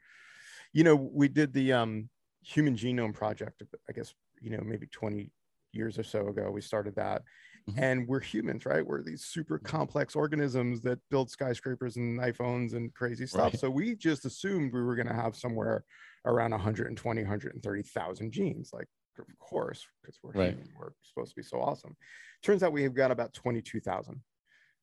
you 0.72 0.82
know, 0.82 0.96
we 0.96 1.28
did 1.28 1.52
the 1.52 1.74
um, 1.74 2.08
Human 2.42 2.74
Genome 2.74 3.12
Project. 3.12 3.62
I 3.86 3.92
guess 3.92 4.14
you 4.40 4.48
know 4.50 4.62
maybe 4.64 4.86
20 4.86 5.30
years 5.72 5.98
or 5.98 6.04
so 6.04 6.28
ago. 6.28 6.50
We 6.50 6.62
started 6.62 6.94
that, 6.96 7.20
Mhm. 7.68 7.78
and 7.78 8.08
we're 8.08 8.20
humans, 8.20 8.64
right? 8.66 8.86
We're 8.86 9.02
these 9.02 9.24
super 9.24 9.58
complex 9.58 10.16
organisms 10.16 10.80
that 10.82 10.98
build 11.10 11.30
skyscrapers 11.30 11.96
and 11.96 12.18
iPhones 12.18 12.74
and 12.74 12.92
crazy 12.94 13.26
stuff. 13.26 13.52
Right. 13.52 13.60
So 13.60 13.70
we 13.70 13.94
just 13.94 14.24
assumed 14.24 14.72
we 14.72 14.82
were 14.82 14.96
going 14.96 15.08
to 15.08 15.14
have 15.14 15.36
somewhere 15.36 15.84
around 16.24 16.52
120, 16.52 17.22
130,000 17.22 18.32
genes. 18.32 18.70
Like, 18.72 18.86
of 19.18 19.26
course, 19.38 19.86
because 20.00 20.18
we're 20.22 20.32
Right. 20.32 20.50
human, 20.50 20.72
we're 20.78 20.92
supposed 21.02 21.30
to 21.30 21.36
be 21.36 21.42
so 21.42 21.60
awesome. 21.60 21.96
Turns 22.42 22.62
out 22.62 22.72
we 22.72 22.84
have 22.84 22.94
got 22.94 23.10
about 23.10 23.34
22,000. 23.34 24.22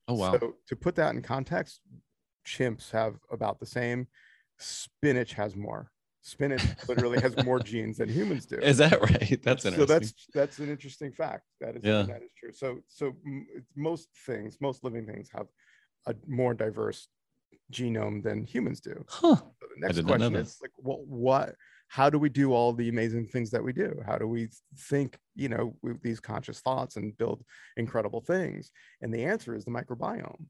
Oh 0.07 0.15
wow. 0.15 0.37
So 0.37 0.57
to 0.67 0.75
put 0.75 0.95
that 0.95 1.15
in 1.15 1.21
context, 1.21 1.81
chimps 2.45 2.91
have 2.91 3.17
about 3.31 3.59
the 3.59 3.65
same. 3.65 4.07
Spinach 4.59 5.33
has 5.33 5.55
more. 5.55 5.91
Spinach 6.25 6.63
literally 6.87 7.19
has 7.19 7.37
more 7.37 7.59
genes 7.59 7.97
than 7.97 8.09
humans 8.09 8.47
do. 8.47 8.55
Is 8.61 8.77
that 8.79 8.99
right? 8.99 9.39
That's 9.43 9.63
interesting. 9.63 9.71
so 9.71 9.85
that's 9.85 10.27
that's 10.33 10.57
an 10.59 10.69
interesting 10.69 11.11
fact. 11.11 11.43
That 11.61 11.75
is 11.75 11.83
Yeah. 11.83 12.01
that 12.03 12.23
is 12.23 12.31
true. 12.35 12.51
So 12.51 12.79
so 12.87 13.15
m- 13.25 13.45
most 13.75 14.09
things, 14.25 14.57
most 14.59 14.83
living 14.83 15.05
things 15.05 15.29
have 15.35 15.45
a 16.07 16.15
more 16.27 16.55
diverse 16.55 17.07
genome 17.71 18.23
than 18.23 18.43
humans 18.43 18.79
do. 18.81 19.05
huh. 19.07 19.35
So 19.35 19.67
the 19.75 19.79
next 19.79 19.97
did 19.97 20.05
not 20.07 20.19
know 20.19 20.29
question 20.29 20.35
is 20.37 20.57
like, 20.61 20.71
well, 20.77 21.03
what? 21.05 21.55
How 21.89 22.09
do 22.09 22.17
we 22.17 22.29
do 22.29 22.53
all 22.53 22.73
the 22.73 22.89
amazing 22.89 23.27
things 23.27 23.51
that 23.51 23.63
we 23.63 23.71
do? 23.71 24.01
How 24.03 24.17
do 24.17 24.27
we 24.27 24.49
think, 24.75 25.19
you 25.35 25.49
know, 25.49 25.75
with 25.83 26.01
these 26.01 26.19
conscious 26.19 26.59
thoughts 26.59 26.95
and 26.95 27.15
build 27.17 27.43
incredible 27.77 28.21
things? 28.21 28.71
And 29.01 29.13
the 29.13 29.23
answer 29.25 29.53
is 29.53 29.63
the 29.65 29.71
microbiome. 29.71 30.45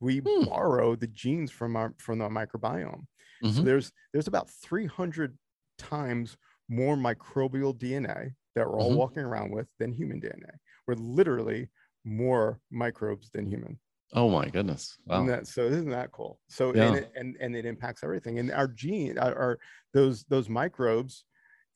We 0.00 0.20
Hmm. 0.20 0.44
borrow 0.44 0.96
the 0.96 1.06
genes 1.08 1.50
from 1.50 1.76
our 1.76 1.94
from 1.98 2.18
the 2.20 2.28
microbiome. 2.30 3.04
So 3.48 3.62
Mhm. 3.62 3.66
there's 3.66 3.92
there's 4.12 4.28
about 4.28 4.50
300 4.50 5.38
times 5.78 6.36
more 6.68 6.96
microbial 6.96 7.76
DNA 7.76 8.34
that 8.54 8.66
we're 8.66 8.80
all 8.80 8.92
Mhm. 8.92 8.94
walking 8.94 9.22
around 9.22 9.50
with 9.52 9.68
than 9.78 9.92
human 9.92 10.20
DNA. 10.20 10.58
We're 10.86 10.94
literally 10.94 11.70
more 12.04 12.60
microbes 12.70 13.30
than 13.30 13.46
human. 13.46 13.80
Oh 14.12 14.28
my 14.28 14.50
goodness. 14.50 14.98
Wow. 15.06 15.30
That, 15.30 15.46
so 15.46 15.62
isn't 15.64 15.88
that 15.90 16.12
cool? 16.12 16.40
So 16.48 16.72
Yeah. 16.72 16.84
and, 16.84 16.96
it, 16.96 17.10
and 17.14 17.34
and 17.40 17.56
it 17.56 17.64
impacts 17.64 18.04
everything. 18.04 18.38
And 18.38 18.50
our 18.52 18.68
gene, 18.68 19.18
our, 19.18 19.34
our 19.34 19.58
those 19.94 20.24
those 20.24 20.50
microbes 20.50 21.24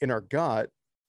in 0.02 0.10
our 0.10 0.20
gut 0.20 0.68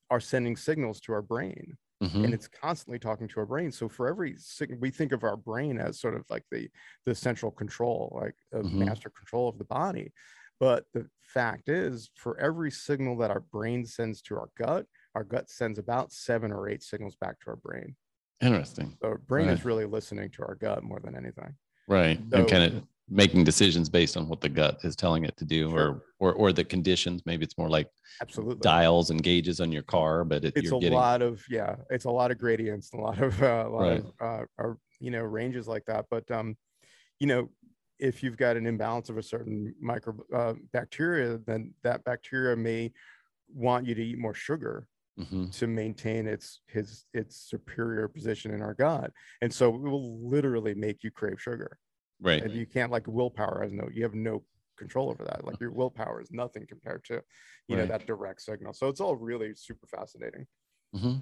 are 0.10 0.22
sending 0.22 0.56
signals 0.56 1.02
to 1.02 1.14
our 1.14 1.22
brain, 1.22 1.78
Mhm. 2.02 2.24
and 2.24 2.34
it's 2.34 2.48
constantly 2.48 2.98
talking 2.98 3.28
to 3.28 3.40
our 3.42 3.46
brain. 3.46 3.74
So 3.74 3.90
for 3.90 4.08
every 4.08 4.38
we 4.80 4.90
think 4.90 5.12
of 5.12 5.24
our 5.24 5.36
brain 5.36 5.78
as 5.80 6.00
sort 6.00 6.16
of 6.16 6.24
like 6.30 6.46
the 6.50 6.70
the 7.06 7.14
central 7.14 7.52
control, 7.52 8.18
like 8.22 8.36
a 8.54 8.64
Mhm. 8.64 8.94
master 8.94 9.10
control 9.10 9.50
of 9.50 9.58
the 9.58 9.66
body. 9.66 10.14
But 10.64 10.86
the 10.94 11.08
fact 11.22 11.68
is, 11.68 12.10
for 12.16 12.40
every 12.40 12.72
signal 12.72 13.18
that 13.18 13.30
our 13.32 13.42
brain 13.42 13.86
sends 13.86 14.22
to 14.24 14.36
our 14.36 14.50
gut, 14.58 14.86
our 15.14 15.26
gut 15.26 15.50
sends 15.50 15.78
about 15.78 16.14
seven 16.14 16.54
or 16.54 16.70
eight 16.70 16.82
signals 16.82 17.18
back 17.18 17.38
to 17.42 17.48
our 17.50 17.58
brain. 17.58 17.98
Interesting. 18.40 18.98
So 19.02 19.10
our 19.10 19.18
brain 19.18 19.50
is 19.50 19.66
really 19.66 19.84
listening 19.84 20.30
to 20.32 20.44
our 20.44 20.56
gut 20.56 20.82
more 20.82 21.02
than 21.04 21.18
anything. 21.18 21.54
Right. 21.90 22.18
So- 22.32 22.38
and 22.38 22.48
kind 22.50 22.64
of 22.64 22.84
making 23.10 23.44
decisions 23.44 23.90
based 23.90 24.16
on 24.16 24.30
what 24.30 24.40
the 24.40 24.48
gut 24.48 24.78
is 24.86 24.96
telling 24.96 25.26
it 25.26 25.36
to 25.36 25.44
do 25.44 25.70
Sure. 25.70 25.80
or 25.80 26.04
or 26.20 26.34
or 26.34 26.54
the 26.54 26.64
conditions. 26.64 27.22
Maybe 27.26 27.44
it's 27.44 27.58
more 27.58 27.70
like 27.70 27.90
Absolutely. 28.22 28.62
dials 28.62 29.10
and 29.10 29.22
gauges 29.22 29.60
on 29.60 29.70
your 29.74 29.84
car, 29.84 30.24
but 30.24 30.46
it, 30.46 30.54
it's 30.56 30.72
a 30.72 30.76
getting 30.80 30.98
lot 30.98 31.22
of 31.22 31.44
yeah 31.50 31.76
it's 31.90 32.06
a 32.06 32.10
lot 32.10 32.32
of 32.32 32.38
gradients 32.38 32.92
and 32.94 33.02
a 33.02 33.04
lot 33.04 33.22
of 33.22 33.44
uh, 33.44 33.66
a 33.68 33.70
lot 33.70 33.82
Right. 33.82 34.00
of 34.00 34.14
uh, 34.22 34.46
uh, 34.64 34.74
you 35.02 35.12
know 35.12 35.24
ranges 35.24 35.68
like 35.68 35.84
that 35.88 36.06
but 36.10 36.32
um 36.32 36.56
you 37.20 37.28
know 37.28 37.50
if 38.04 38.22
you've 38.24 38.38
got 38.38 38.58
an 38.58 38.66
imbalance 38.68 39.10
of 39.10 39.18
a 39.18 39.24
certain 39.24 39.74
micro 39.80 40.14
uh, 40.34 40.54
bacteria 40.74 41.38
then 41.40 41.74
that 41.84 42.04
bacteria 42.04 42.56
may 42.56 42.92
want 43.48 43.86
you 43.88 43.96
to 43.96 44.04
eat 44.04 44.20
more 44.20 44.34
sugar 44.34 44.88
Mhm. 45.20 45.52
to 45.60 45.68
maintain 45.68 46.28
its 46.28 46.62
his 46.68 47.06
its 47.14 47.38
superior 47.38 48.08
position 48.08 48.52
in 48.54 48.62
our 48.64 48.74
gut 48.74 49.12
and 49.42 49.54
so 49.54 49.66
it 49.76 49.80
will 49.94 50.28
literally 50.28 50.74
make 50.76 51.04
you 51.04 51.12
crave 51.12 51.40
sugar. 51.42 51.80
Right. 52.20 52.42
and 52.44 52.54
you 52.54 52.66
can't 52.66 52.92
like 52.92 53.06
willpower 53.08 53.62
has 53.64 53.74
no 53.74 53.88
you 53.94 54.04
have 54.04 54.16
no 54.16 54.46
control 54.78 55.10
over 55.12 55.24
that. 55.26 55.46
Like 55.46 55.60
your 55.60 55.72
willpower 55.72 56.20
is 56.22 56.32
nothing 56.32 56.66
compared 56.68 57.04
to 57.06 57.24
you 57.68 57.78
know 57.78 57.86
that 57.86 58.08
direct 58.08 58.42
signal. 58.42 58.74
So 58.74 58.88
it's 58.90 59.02
all 59.02 59.16
really 59.16 59.54
super 59.56 59.88
fascinating 59.88 60.48
hmm 60.94 61.16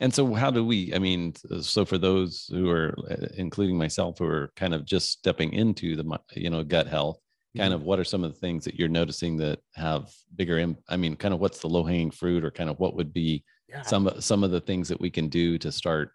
And 0.00 0.14
so, 0.14 0.34
how 0.34 0.50
do 0.50 0.64
we? 0.64 0.94
I 0.94 0.98
mean, 1.00 1.34
so 1.62 1.84
for 1.84 1.98
those 1.98 2.46
who 2.50 2.70
are, 2.70 2.94
uh, 3.10 3.28
including 3.36 3.78
myself, 3.78 4.18
who 4.18 4.26
are 4.26 4.52
kind 4.56 4.74
of 4.74 4.84
just 4.86 5.10
stepping 5.10 5.52
into 5.54 5.96
the, 5.96 6.20
you 6.36 6.50
know, 6.50 6.64
gut 6.64 6.86
health, 6.88 7.18
kind 7.56 7.72
Mhm. 7.72 7.74
of 7.74 7.82
what 7.82 7.98
are 8.00 8.04
some 8.04 8.24
of 8.24 8.32
the 8.34 8.40
things 8.40 8.64
that 8.64 8.76
you're 8.76 8.88
noticing 8.88 9.38
that 9.38 9.60
have 9.74 10.12
bigger? 10.36 10.58
Im- 10.58 10.78
I 10.88 10.96
mean, 10.98 11.16
kind 11.16 11.34
of 11.34 11.40
what's 11.40 11.60
the 11.60 11.68
low 11.68 11.84
hanging 11.84 12.10
fruit, 12.12 12.44
or 12.44 12.50
kind 12.52 12.70
of 12.70 12.78
what 12.80 12.96
would 12.96 13.12
be 13.12 13.44
yeah 13.68 13.84
some 13.84 14.10
some 14.20 14.44
of 14.44 14.50
the 14.52 14.60
things 14.62 14.88
that 14.88 15.00
we 15.00 15.10
can 15.10 15.28
do 15.28 15.58
to 15.58 15.72
start 15.72 16.12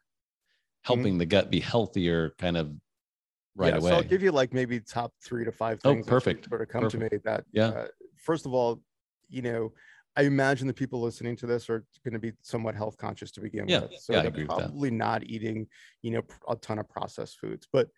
Mm-hmm. 0.90 1.10
helping 1.10 1.18
the 1.20 1.26
gut 1.28 1.52
be 1.52 1.60
healthier, 1.62 2.36
kind 2.40 2.58
of 2.58 2.74
right 3.56 3.76
yeah, 3.76 3.78
away. 3.78 3.92
So 3.92 3.98
I'll 3.98 4.04
give 4.04 4.22
you 4.24 4.32
like 4.32 4.54
maybe 4.54 4.80
top 4.80 5.14
three 5.24 5.44
to 5.46 5.52
five 5.52 5.82
things. 5.82 6.06
that 6.08 6.16
perfect. 6.16 6.50
Sort 6.50 6.62
of 6.62 6.70
come 6.70 6.88
to 6.88 6.98
me 6.98 7.10
that, 7.24 7.46
Yeah. 7.52 7.74
uh, 7.74 7.88
first 8.18 8.46
of 8.46 8.54
all, 8.54 8.82
you 9.28 9.42
know, 9.42 9.74
I 10.20 10.24
imagine 10.24 10.68
the 10.68 10.74
people 10.74 11.00
listening 11.00 11.38
to 11.38 11.48
this 11.48 11.70
are 11.70 11.86
going 12.04 12.14
to 12.14 12.20
be 12.20 12.34
somewhat 12.42 12.76
health 12.76 12.98
conscious 12.98 13.32
to 13.32 13.42
begin 13.42 13.68
Yeah, 13.68 13.82
with. 13.84 13.96
So 14.02 14.12
yeah, 14.14 14.20
they're 14.20 14.32
agree 14.32 14.44
with 14.44 14.56
that. 14.58 14.72
probably 14.72 14.92
not 14.92 15.24
eating, 15.24 15.68
you 16.02 16.12
know, 16.12 16.24
a 16.50 16.58
ton 16.58 16.78
of 16.78 16.90
processed 16.90 17.40
foods, 17.40 17.70
but 17.72 17.90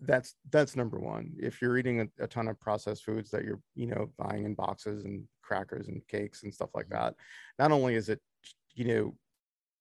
that's 0.00 0.34
that's 0.50 0.76
number 0.76 0.98
one. 0.98 1.34
If 1.38 1.60
you're 1.60 1.76
eating 1.76 2.00
a, 2.00 2.24
a 2.24 2.26
ton 2.26 2.48
of 2.48 2.58
processed 2.58 3.04
foods 3.04 3.30
that 3.32 3.44
you're, 3.44 3.60
you 3.74 3.86
know, 3.86 4.10
buying 4.16 4.44
in 4.44 4.54
boxes 4.54 5.04
and 5.04 5.28
crackers 5.42 5.88
and 5.88 6.06
cakes 6.08 6.42
and 6.42 6.54
stuff 6.54 6.70
like 6.74 6.86
Mhm. 6.86 6.92
that, 6.92 7.14
not 7.58 7.70
only 7.70 7.94
is 7.96 8.08
it, 8.08 8.22
you 8.74 8.86
know, 8.86 9.16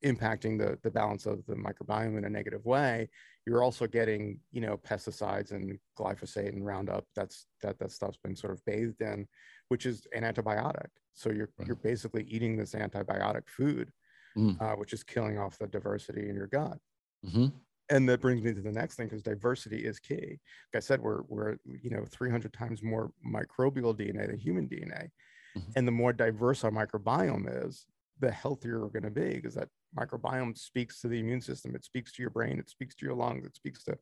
impacting 0.04 0.58
the 0.60 0.78
the 0.84 0.92
balance 0.92 1.26
of 1.26 1.46
the 1.48 1.56
microbiome 1.56 2.18
in 2.18 2.26
a 2.26 2.30
negative 2.30 2.64
way 2.66 3.10
you're 3.48 3.64
also 3.64 3.88
getting 3.88 4.40
you 4.52 4.62
know 4.62 4.78
pesticides 4.78 5.52
and 5.52 5.80
glyphosate 5.98 6.50
and 6.50 6.66
roundup 6.66 7.06
that's 7.16 7.48
that 7.62 7.80
that 7.80 7.92
stuff's 7.92 8.18
been 8.18 8.36
sort 8.36 8.54
of 8.54 8.64
bathed 8.66 9.02
in 9.02 9.28
which 9.70 9.86
is 9.88 10.06
an 10.14 10.24
antibiotic 10.24 10.90
so 11.14 11.32
you're 11.32 11.50
Right. 11.58 11.68
you're 11.68 11.76
basically 11.78 12.24
eating 12.26 12.56
this 12.58 12.74
antibiotic 12.76 13.48
food 13.50 13.92
Mm. 14.36 14.62
uh, 14.62 14.76
which 14.76 14.94
is 14.94 15.04
killing 15.04 15.38
off 15.40 15.58
the 15.60 15.68
diversity 15.68 16.30
in 16.30 16.36
your 16.36 16.48
gut 16.48 16.80
Mhm. 17.24 17.52
and 17.90 18.08
that 18.10 18.22
brings 18.22 18.42
me 18.42 18.54
to 18.54 18.62
the 18.62 18.72
next 18.72 18.96
thing 18.96 19.08
because 19.08 19.24
diversity 19.24 19.86
is 19.86 20.00
key 20.00 20.40
like 20.74 20.76
i 20.76 20.80
said 20.80 21.02
we're 21.02 21.22
we're 21.24 21.58
you 21.66 21.90
know 21.90 22.06
300 22.06 22.54
times 22.54 22.84
more 22.84 23.12
microbial 23.26 23.98
dna 23.98 24.28
than 24.28 24.38
human 24.38 24.68
dna 24.68 25.10
Mhm. 25.56 25.74
and 25.76 25.88
the 25.88 25.92
more 25.92 26.14
diverse 26.14 26.64
our 26.64 26.72
microbiome 26.72 27.66
is 27.66 27.88
the 28.20 28.32
healthier 28.32 28.82
we're 28.82 28.90
going 28.90 29.04
to 29.04 29.12
be 29.12 29.36
because 29.36 29.56
that 29.56 29.70
microbiome 29.98 30.58
speaks 30.58 31.02
to 31.02 31.08
the 31.08 31.20
immune 31.20 31.42
system 31.42 31.76
it 31.76 31.84
speaks 31.84 32.12
to 32.14 32.22
your 32.22 32.30
brain 32.30 32.60
it 32.60 32.70
speaks 32.70 32.96
to 32.96 33.06
your 33.06 33.16
lungs 33.16 33.46
it 33.46 33.56
speaks 33.56 33.84
to 33.84 33.98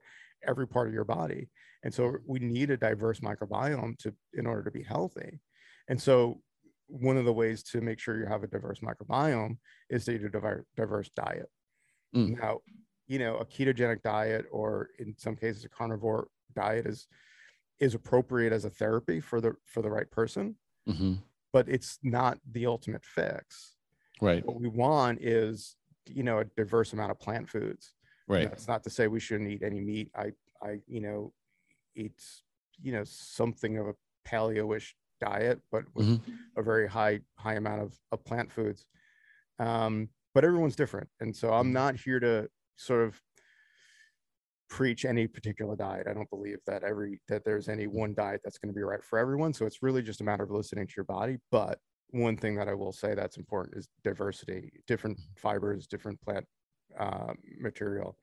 every 0.48 0.68
part 0.68 0.88
of 0.88 0.94
your 0.94 1.04
body 1.06 1.50
and 1.84 1.94
so 1.94 2.16
we 2.28 2.40
need 2.40 2.70
a 2.70 2.78
diverse 2.78 3.20
microbiome 3.22 3.98
to 3.98 4.14
in 4.34 4.46
order 4.46 4.64
to 4.64 4.72
be 4.72 4.84
healthy 4.84 5.40
and 5.90 6.00
so 6.02 6.42
one 6.88 7.18
of 7.18 7.26
the 7.26 7.34
ways 7.34 7.64
to 7.64 7.82
make 7.82 8.00
sure 8.00 8.18
you 8.18 8.26
have 8.28 8.44
a 8.44 8.48
diverse 8.48 8.80
microbiome 8.82 9.58
is 9.90 10.06
to 10.06 10.12
eat 10.16 10.24
a 10.24 10.30
diver- 10.30 10.66
diverse 10.76 11.10
diet 11.16 11.50
Mm. 12.16 12.38
now 12.40 12.60
you 13.08 13.20
know 13.20 13.38
a 13.38 13.46
ketogenic 13.46 14.02
diet 14.02 14.46
or 14.52 14.90
in 15.00 15.16
some 15.18 15.36
cases 15.36 15.66
a 15.66 15.70
carnivore 15.70 16.28
diet 16.56 16.86
is 16.86 17.08
is 17.80 17.94
appropriate 17.94 18.54
as 18.54 18.64
a 18.66 18.70
therapy 18.70 19.20
for 19.20 19.42
the 19.42 19.54
for 19.66 19.82
the 19.82 19.90
right 19.90 20.10
person 20.12 20.56
Mhm. 20.88 21.18
but 21.52 21.68
it's 21.68 21.98
not 22.04 22.40
the 22.52 22.66
ultimate 22.68 23.04
fix 23.04 23.76
Right. 24.22 24.46
what 24.46 24.62
we 24.62 24.70
want 24.70 25.22
is 25.22 25.76
you 26.08 26.24
know 26.24 26.40
a 26.40 26.46
diverse 26.46 26.94
amount 26.94 27.12
of 27.12 27.20
plant 27.20 27.50
foods 27.50 27.94
Right. 28.28 28.50
that's 28.50 28.68
not 28.68 28.84
to 28.84 28.90
say 28.90 29.08
we 29.08 29.20
shouldn't 29.20 29.50
eat 29.50 29.62
any 29.64 29.80
meat 29.82 30.12
i 30.16 30.32
i 30.62 30.80
you 30.88 31.02
know 31.02 31.34
eat 31.96 32.22
you 32.82 32.92
know 32.92 33.04
something 33.04 33.78
of 33.78 33.88
a 33.88 33.96
paleo-ish 34.28 34.96
diet 35.22 35.62
but 35.72 35.84
with 35.96 36.08
Mhm. 36.08 36.22
a 36.58 36.64
very 36.64 36.88
high 36.88 37.22
high 37.38 37.54
amount 37.56 37.82
of, 37.82 38.00
of 38.12 38.24
plant 38.26 38.52
foods 38.52 38.86
um 39.60 40.10
but 40.34 40.44
everyone's 40.44 40.76
different 40.76 41.10
and 41.20 41.36
so 41.36 41.54
i'm 41.54 41.70
Mhm. 41.70 41.74
not 41.74 41.96
here 41.96 42.20
to 42.20 42.50
sort 42.76 43.04
of 43.08 43.22
preach 44.68 45.06
any 45.06 45.28
particular 45.28 45.76
diet. 45.76 46.08
I 46.08 46.14
don't 46.14 46.30
believe 46.30 46.58
that 46.66 46.84
every 46.84 47.22
that 47.28 47.46
there's 47.46 47.70
any 47.70 47.86
one 47.88 48.14
diet 48.16 48.42
that's 48.44 48.58
going 48.58 48.74
to 48.74 48.76
be 48.76 48.82
right 48.82 49.04
for 49.04 49.20
everyone. 49.20 49.54
So 49.54 49.66
it's 49.66 49.84
really 49.84 50.02
just 50.02 50.22
a 50.22 50.24
matter 50.24 50.44
of 50.44 50.50
listening 50.50 50.88
to 50.88 50.94
your 50.98 51.06
body. 51.06 51.38
But 51.52 51.80
one 52.16 52.38
thing 52.38 52.56
that 52.56 52.70
I 52.70 52.74
will 52.74 52.94
say 52.94 53.14
that's 53.14 53.38
important 53.38 53.78
is 53.78 53.90
diversity, 54.04 54.72
different 54.88 55.20
fibers, 55.36 55.86
different 55.86 56.22
plant 56.22 56.46
uh, 56.98 57.34
material, 57.60 58.18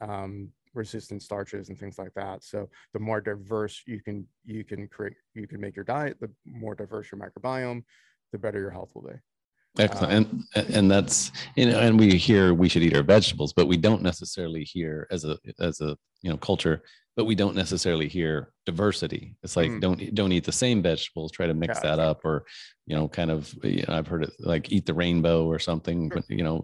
um, 0.00 0.48
resistant 0.74 1.22
starches 1.22 1.68
and 1.68 1.78
things 1.78 1.98
like 1.98 2.14
that. 2.14 2.44
So 2.44 2.68
the 2.92 3.00
more 3.00 3.20
diverse 3.20 3.82
you 3.86 4.00
can 4.00 4.26
you 4.44 4.64
can 4.64 4.86
create 4.88 5.14
you 5.34 5.48
can 5.48 5.60
make 5.60 5.76
your 5.76 5.84
diet, 5.84 6.18
the 6.20 6.30
more 6.46 6.74
diverse 6.74 7.10
your 7.10 7.20
microbiome, 7.20 7.82
the 8.30 8.38
better 8.38 8.60
your 8.60 8.70
health 8.70 8.92
will 8.94 9.02
be. 9.02 9.18
Excellent. 9.78 10.28
Um, 10.28 10.46
and 10.54 10.70
and 10.70 10.90
that's 10.90 11.32
you 11.56 11.66
know, 11.66 11.78
and 11.78 11.98
we 11.98 12.16
hear 12.16 12.52
we 12.52 12.68
should 12.68 12.82
eat 12.82 12.96
our 12.96 13.02
vegetables, 13.02 13.52
but 13.52 13.68
we 13.68 13.78
don't 13.78 14.02
necessarily 14.02 14.64
hear 14.64 15.06
as 15.10 15.24
a 15.24 15.38
as 15.60 15.80
a 15.80 15.96
you 16.20 16.30
know 16.30 16.36
culture, 16.36 16.82
but 17.16 17.24
we 17.24 17.34
don't 17.34 17.56
necessarily 17.56 18.06
hear 18.06 18.52
diversity. 18.66 19.34
It's 19.42 19.56
like 19.56 19.70
mm. 19.70 19.80
don't 19.80 20.14
don't 20.14 20.32
eat 20.32 20.44
the 20.44 20.52
same 20.52 20.82
vegetables, 20.82 21.32
try 21.32 21.46
to 21.46 21.54
mix 21.54 21.78
yeah, 21.78 21.90
that 21.90 22.00
up, 22.00 22.20
or 22.24 22.44
you 22.86 22.94
know, 22.94 23.08
kind 23.08 23.30
of 23.30 23.54
you 23.62 23.84
know, 23.88 23.94
I've 23.94 24.06
heard 24.06 24.24
it 24.24 24.32
like 24.40 24.70
eat 24.70 24.84
the 24.84 24.94
rainbow 24.94 25.46
or 25.46 25.58
something, 25.58 26.10
but 26.10 26.24
you 26.28 26.44
know, 26.44 26.62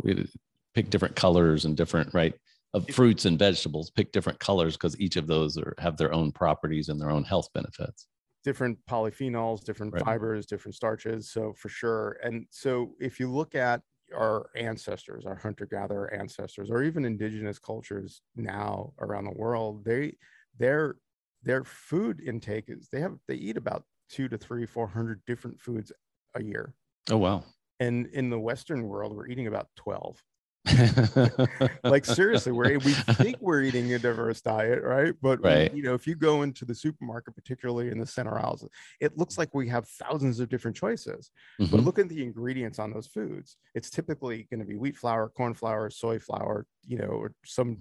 pick 0.75 0.90
different 0.90 1.16
colors 1.16 1.64
and 1.64 1.77
different 1.77 2.12
right 2.12 2.35
of 2.75 2.87
fruits 2.90 3.25
and 3.25 3.38
vegetables, 3.38 3.90
pick 3.90 4.12
different 4.12 4.38
colors 4.38 4.77
because 4.77 5.01
each 5.01 5.16
of 5.16 5.27
those 5.27 5.57
are 5.57 5.75
have 5.79 5.97
their 5.97 6.12
own 6.12 6.31
properties 6.31 6.90
and 6.90 7.01
their 7.01 7.11
own 7.11 7.25
health 7.25 7.49
benefits 7.55 8.07
different 8.44 8.79
polyphenols, 8.88 9.64
different 9.64 9.92
right. 9.92 10.05
fibers, 10.05 10.46
different 10.46 10.74
starches. 10.74 11.31
So 11.31 11.53
for 11.55 11.68
sure. 11.68 12.18
And 12.22 12.46
so 12.51 12.94
if 13.01 13.18
you 13.20 13.31
look 13.31 13.55
at 13.55 13.83
our 14.14 14.48
ancestors, 14.57 15.27
our 15.27 15.35
hunter-gatherer 15.35 16.14
ancestors, 16.14 16.70
or 16.70 16.83
even 16.83 17.05
indigenous 17.05 17.59
cultures 17.59 18.22
now 18.37 18.92
around 19.01 19.24
the 19.24 19.37
world, 19.37 19.85
they 19.85 20.16
their 20.59 20.96
their 21.42 21.62
food 21.64 22.20
intake 22.20 22.64
is 22.68 22.88
they 22.90 23.01
have 23.01 23.18
they 23.29 23.35
eat 23.35 23.57
about 23.57 23.85
two 24.09 24.29
to 24.29 24.38
three, 24.38 24.66
four 24.66 24.88
hundred 24.88 25.20
different 25.27 25.61
foods 25.61 25.92
a 26.35 26.42
year. 26.42 26.74
Oh 27.11 27.18
wow. 27.18 27.44
And 27.81 28.07
in 28.09 28.31
the 28.31 28.38
Western 28.38 28.88
world, 28.88 29.14
we're 29.14 29.29
eating 29.29 29.46
about 29.46 29.68
12. 29.77 30.20
like 31.85 32.04
seriously, 32.04 32.52
we're 32.52 32.78
we 32.78 32.92
think 33.14 33.37
we're 33.40 33.62
eating 33.62 33.92
a 33.94 33.98
diverse 33.98 34.40
diet, 34.40 34.83
right? 34.83 35.14
But 35.20 35.42
right. 35.42 35.72
you 35.74 35.83
know, 35.83 35.94
if 35.94 36.07
you 36.07 36.14
go 36.14 36.42
into 36.42 36.64
the 36.64 36.74
supermarket, 36.74 37.35
particularly 37.35 37.90
in 37.90 37.98
the 37.98 38.07
center 38.07 38.38
aisles, 38.38 38.66
it 39.00 39.16
looks 39.16 39.38
like 39.38 39.54
we 39.54 39.68
have 39.68 39.88
thousands 39.88 40.40
of 40.40 40.48
different 40.48 40.76
choices. 40.76 41.31
Mm-hmm. 41.61 41.74
But 41.74 41.85
look 41.85 41.98
at 41.98 42.09
the 42.09 42.22
ingredients 42.22 42.78
on 42.78 42.92
those 42.92 43.07
foods. 43.07 43.57
It's 43.74 43.90
typically 43.90 44.46
going 44.50 44.61
to 44.61 44.66
be 44.66 44.76
wheat 44.76 44.96
flour, 44.96 45.28
corn 45.28 45.54
flour, 45.54 45.90
soy 45.90 46.18
flour, 46.18 46.66
you 46.87 46.98
know, 46.98 47.07
or 47.07 47.33
some 47.44 47.78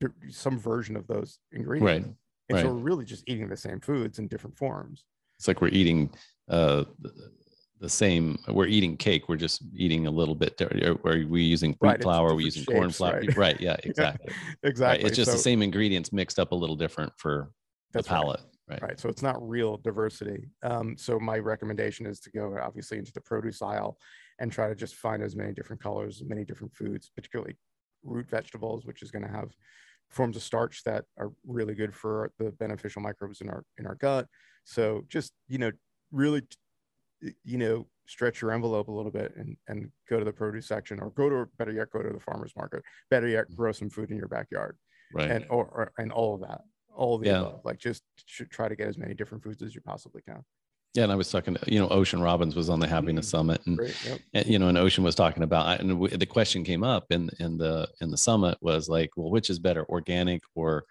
mm-hmm. 0.00 0.30
some 0.30 0.58
version 0.58 0.96
of 0.96 1.06
those 1.06 1.38
ingredients. 1.52 2.06
Right. 2.06 2.14
And 2.48 2.56
right. 2.56 2.62
so 2.62 2.72
we're 2.72 2.82
really 2.82 3.04
just 3.04 3.24
eating 3.26 3.48
the 3.48 3.56
same 3.56 3.80
foods 3.80 4.18
in 4.18 4.28
different 4.28 4.56
forms. 4.56 5.04
It's 5.38 5.48
like 5.48 5.60
we're 5.60 5.68
eating 5.68 6.10
uh 6.48 6.84
the 7.80 7.88
same 7.88 8.38
we're 8.48 8.66
eating 8.66 8.96
cake 8.96 9.28
we're 9.28 9.36
just 9.36 9.62
eating 9.74 10.06
a 10.06 10.10
little 10.10 10.34
bit 10.34 10.60
are 10.60 11.24
we 11.26 11.42
using 11.42 11.72
wheat 11.80 11.88
right, 11.88 12.02
flour 12.02 12.34
we 12.34 12.44
using 12.44 12.62
shapes, 12.62 12.72
corn 12.72 12.90
flour? 12.90 13.20
right, 13.20 13.36
right 13.36 13.60
yeah 13.60 13.76
exactly. 13.84 14.32
Exactly 14.62 15.02
right. 15.02 15.06
it's 15.06 15.16
just 15.16 15.30
so, 15.30 15.36
the 15.36 15.42
same 15.42 15.62
ingredients 15.62 16.12
mixed 16.12 16.38
up 16.38 16.52
a 16.52 16.54
little 16.54 16.76
different 16.76 17.12
for 17.16 17.50
the 17.92 18.02
palate 18.02 18.40
right. 18.68 18.82
right 18.82 19.00
so 19.00 19.08
it's 19.08 19.22
not 19.22 19.36
real 19.46 19.76
diversity. 19.78 20.48
Um, 20.62 20.96
so 20.96 21.18
my 21.18 21.38
recommendation 21.38 22.06
is 22.06 22.20
to 22.20 22.30
go 22.30 22.58
obviously 22.62 22.98
into 22.98 23.12
the 23.12 23.20
produce 23.20 23.62
aisle 23.62 23.98
and 24.38 24.50
try 24.50 24.68
to 24.68 24.74
just 24.74 24.96
find 24.96 25.22
as 25.22 25.36
many 25.36 25.52
different 25.52 25.82
colors 25.82 26.22
many 26.26 26.44
different 26.44 26.74
foods 26.74 27.10
particularly 27.14 27.56
root 28.04 28.28
vegetables 28.30 28.86
which 28.86 29.02
is 29.02 29.10
going 29.10 29.24
to 29.24 29.30
have 29.30 29.50
forms 30.10 30.36
of 30.36 30.42
starch 30.42 30.82
that 30.84 31.04
are 31.18 31.32
really 31.46 31.74
good 31.74 31.94
for 31.94 32.30
the 32.38 32.50
beneficial 32.52 33.02
microbes 33.02 33.40
in 33.40 33.48
our 33.48 33.64
in 33.78 33.86
our 33.86 33.96
gut. 33.96 34.26
So 34.64 35.04
just 35.08 35.32
you 35.48 35.58
know 35.58 35.72
really 36.12 36.42
you 37.44 37.58
know 37.58 37.86
stretch 38.06 38.40
your 38.40 38.52
envelope 38.52 38.88
a 38.88 38.92
little 38.92 39.10
bit 39.10 39.34
and 39.36 39.56
and 39.68 39.90
go 40.08 40.18
to 40.18 40.24
the 40.24 40.32
produce 40.32 40.66
section 40.66 41.00
or 41.00 41.10
go 41.10 41.28
to 41.28 41.46
better 41.58 41.72
yet 41.72 41.90
go 41.90 42.02
to 42.02 42.12
the 42.12 42.20
farmers 42.20 42.52
market 42.56 42.82
better 43.10 43.26
yet 43.26 43.52
grow 43.54 43.72
some 43.72 43.90
food 43.90 44.10
in 44.10 44.16
your 44.16 44.28
backyard 44.28 44.76
right 45.12 45.30
and 45.30 45.44
or, 45.50 45.64
or 45.66 45.92
and 45.98 46.12
all 46.12 46.34
of 46.34 46.40
that 46.40 46.62
all 46.94 47.14
of 47.14 47.22
the 47.22 47.28
yeah. 47.28 47.40
above 47.40 47.60
like 47.64 47.78
just 47.78 48.02
should 48.26 48.50
try 48.50 48.68
to 48.68 48.76
get 48.76 48.88
as 48.88 48.98
many 48.98 49.14
different 49.14 49.42
foods 49.42 49.62
as 49.62 49.74
you 49.74 49.80
possibly 49.80 50.22
can 50.22 50.42
yeah, 50.96 51.02
and 51.02 51.12
I 51.12 51.16
was 51.16 51.30
talking 51.30 51.54
to 51.54 51.72
you 51.72 51.78
know 51.78 51.88
Ocean 51.88 52.22
Robbins 52.22 52.56
was 52.56 52.70
on 52.70 52.80
the 52.80 52.86
Happiness 52.86 53.26
mm-hmm. 53.26 53.36
Summit, 53.36 53.60
and, 53.66 53.78
yep. 54.06 54.20
and, 54.32 54.46
you 54.46 54.58
know, 54.58 54.68
and 54.68 54.78
Ocean 54.78 55.04
was 55.04 55.14
talking 55.14 55.42
about, 55.42 55.78
and 55.80 55.90
the 55.90 56.24
question 56.24 56.64
came 56.64 56.82
up 56.82 57.04
in 57.10 57.28
in 57.38 57.58
the 57.58 57.86
in 58.00 58.10
the 58.10 58.16
summit 58.16 58.56
was 58.62 58.88
like, 58.88 59.10
well, 59.14 59.30
which 59.30 59.50
is 59.50 59.58
better, 59.58 59.84
organic 59.90 60.42
or 60.54 60.84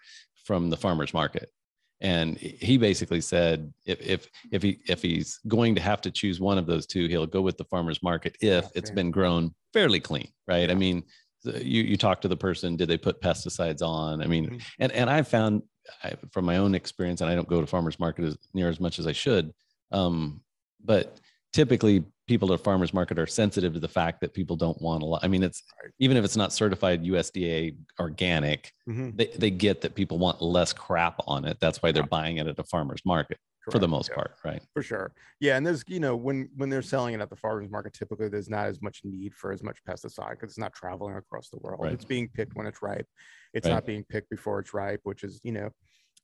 from 0.44 0.70
the 0.70 0.76
farmers 0.76 1.12
market? 1.12 1.50
And 2.00 2.36
he 2.36 2.76
basically 2.76 3.20
said 3.20 3.72
if 3.86 4.00
if 4.00 4.28
if 4.52 4.62
he 4.62 4.78
if 4.88 5.00
he's 5.02 5.40
going 5.48 5.74
to 5.74 5.80
have 5.80 6.00
to 6.02 6.10
choose 6.10 6.40
one 6.40 6.58
of 6.58 6.66
those 6.66 6.86
two 6.86 7.06
he'll 7.08 7.26
go 7.26 7.40
with 7.40 7.56
the 7.56 7.64
farmers 7.64 8.02
market 8.02 8.36
if 8.40 8.68
it's 8.74 8.90
been 8.90 9.10
grown 9.10 9.54
fairly 9.72 10.00
clean 10.00 10.28
right? 10.46 10.70
I 10.70 10.74
mean 10.74 11.04
you 11.44 11.82
you 11.82 11.96
talk 11.96 12.20
to 12.20 12.28
the 12.28 12.36
person 12.36 12.76
did 12.76 12.88
they 12.88 12.98
put 12.98 13.20
pesticides 13.20 13.82
on? 13.82 14.22
I 14.22 14.26
mean 14.26 14.46
mm-hmm. 14.46 14.58
and 14.78 14.92
and 14.92 15.08
i 15.08 15.22
found 15.22 15.62
I, 16.02 16.14
from 16.32 16.44
my 16.44 16.56
own 16.56 16.74
experience 16.74 17.20
and 17.20 17.30
i 17.30 17.34
don't 17.34 17.48
go 17.48 17.60
to 17.60 17.66
farmers 17.66 18.00
market 18.00 18.24
as 18.24 18.36
near 18.52 18.68
as 18.68 18.80
much 18.80 18.98
as 18.98 19.06
i 19.06 19.12
should 19.12 19.52
um, 19.92 20.40
but 20.84 21.20
typically 21.52 22.04
people 22.26 22.52
at 22.52 22.60
a 22.60 22.62
farmers 22.62 22.92
market 22.92 23.18
are 23.18 23.26
sensitive 23.26 23.72
to 23.74 23.80
the 23.80 23.88
fact 23.88 24.20
that 24.20 24.34
people 24.34 24.56
don't 24.56 24.80
want 24.82 25.02
a 25.02 25.06
lot. 25.06 25.24
I 25.24 25.28
mean, 25.28 25.42
it's 25.42 25.62
even 25.98 26.16
if 26.16 26.24
it's 26.24 26.36
not 26.36 26.52
certified 26.52 27.04
USDA 27.04 27.76
organic, 28.00 28.72
mm-hmm. 28.88 29.10
they, 29.14 29.26
they 29.26 29.50
get 29.50 29.80
that 29.82 29.94
people 29.94 30.18
want 30.18 30.42
less 30.42 30.72
crap 30.72 31.20
on 31.26 31.44
it. 31.44 31.58
That's 31.60 31.82
why 31.82 31.92
they're 31.92 32.02
yeah. 32.02 32.08
buying 32.08 32.38
it 32.38 32.46
at 32.46 32.58
a 32.58 32.64
farmers 32.64 33.00
market 33.04 33.38
Correct. 33.64 33.72
for 33.72 33.78
the 33.78 33.88
most 33.88 34.10
yeah. 34.10 34.16
part, 34.16 34.32
right? 34.44 34.62
For 34.74 34.82
sure. 34.82 35.12
Yeah. 35.40 35.56
And 35.56 35.64
there's, 35.64 35.84
you 35.86 36.00
know, 36.00 36.16
when 36.16 36.48
when 36.56 36.68
they're 36.68 36.82
selling 36.82 37.14
it 37.14 37.20
at 37.20 37.30
the 37.30 37.36
farmers 37.36 37.70
market, 37.70 37.92
typically 37.92 38.28
there's 38.28 38.50
not 38.50 38.66
as 38.66 38.82
much 38.82 39.02
need 39.04 39.32
for 39.34 39.52
as 39.52 39.62
much 39.62 39.78
pesticide 39.88 40.30
because 40.30 40.50
it's 40.50 40.58
not 40.58 40.74
traveling 40.74 41.16
across 41.16 41.48
the 41.48 41.58
world. 41.58 41.80
Right. 41.82 41.92
It's 41.92 42.04
being 42.04 42.28
picked 42.28 42.56
when 42.56 42.66
it's 42.66 42.82
ripe. 42.82 43.06
It's 43.54 43.66
right. 43.66 43.74
not 43.74 43.86
being 43.86 44.04
picked 44.08 44.30
before 44.30 44.58
it's 44.58 44.74
ripe, 44.74 45.00
which 45.04 45.22
is, 45.22 45.40
you 45.44 45.52
know, 45.52 45.70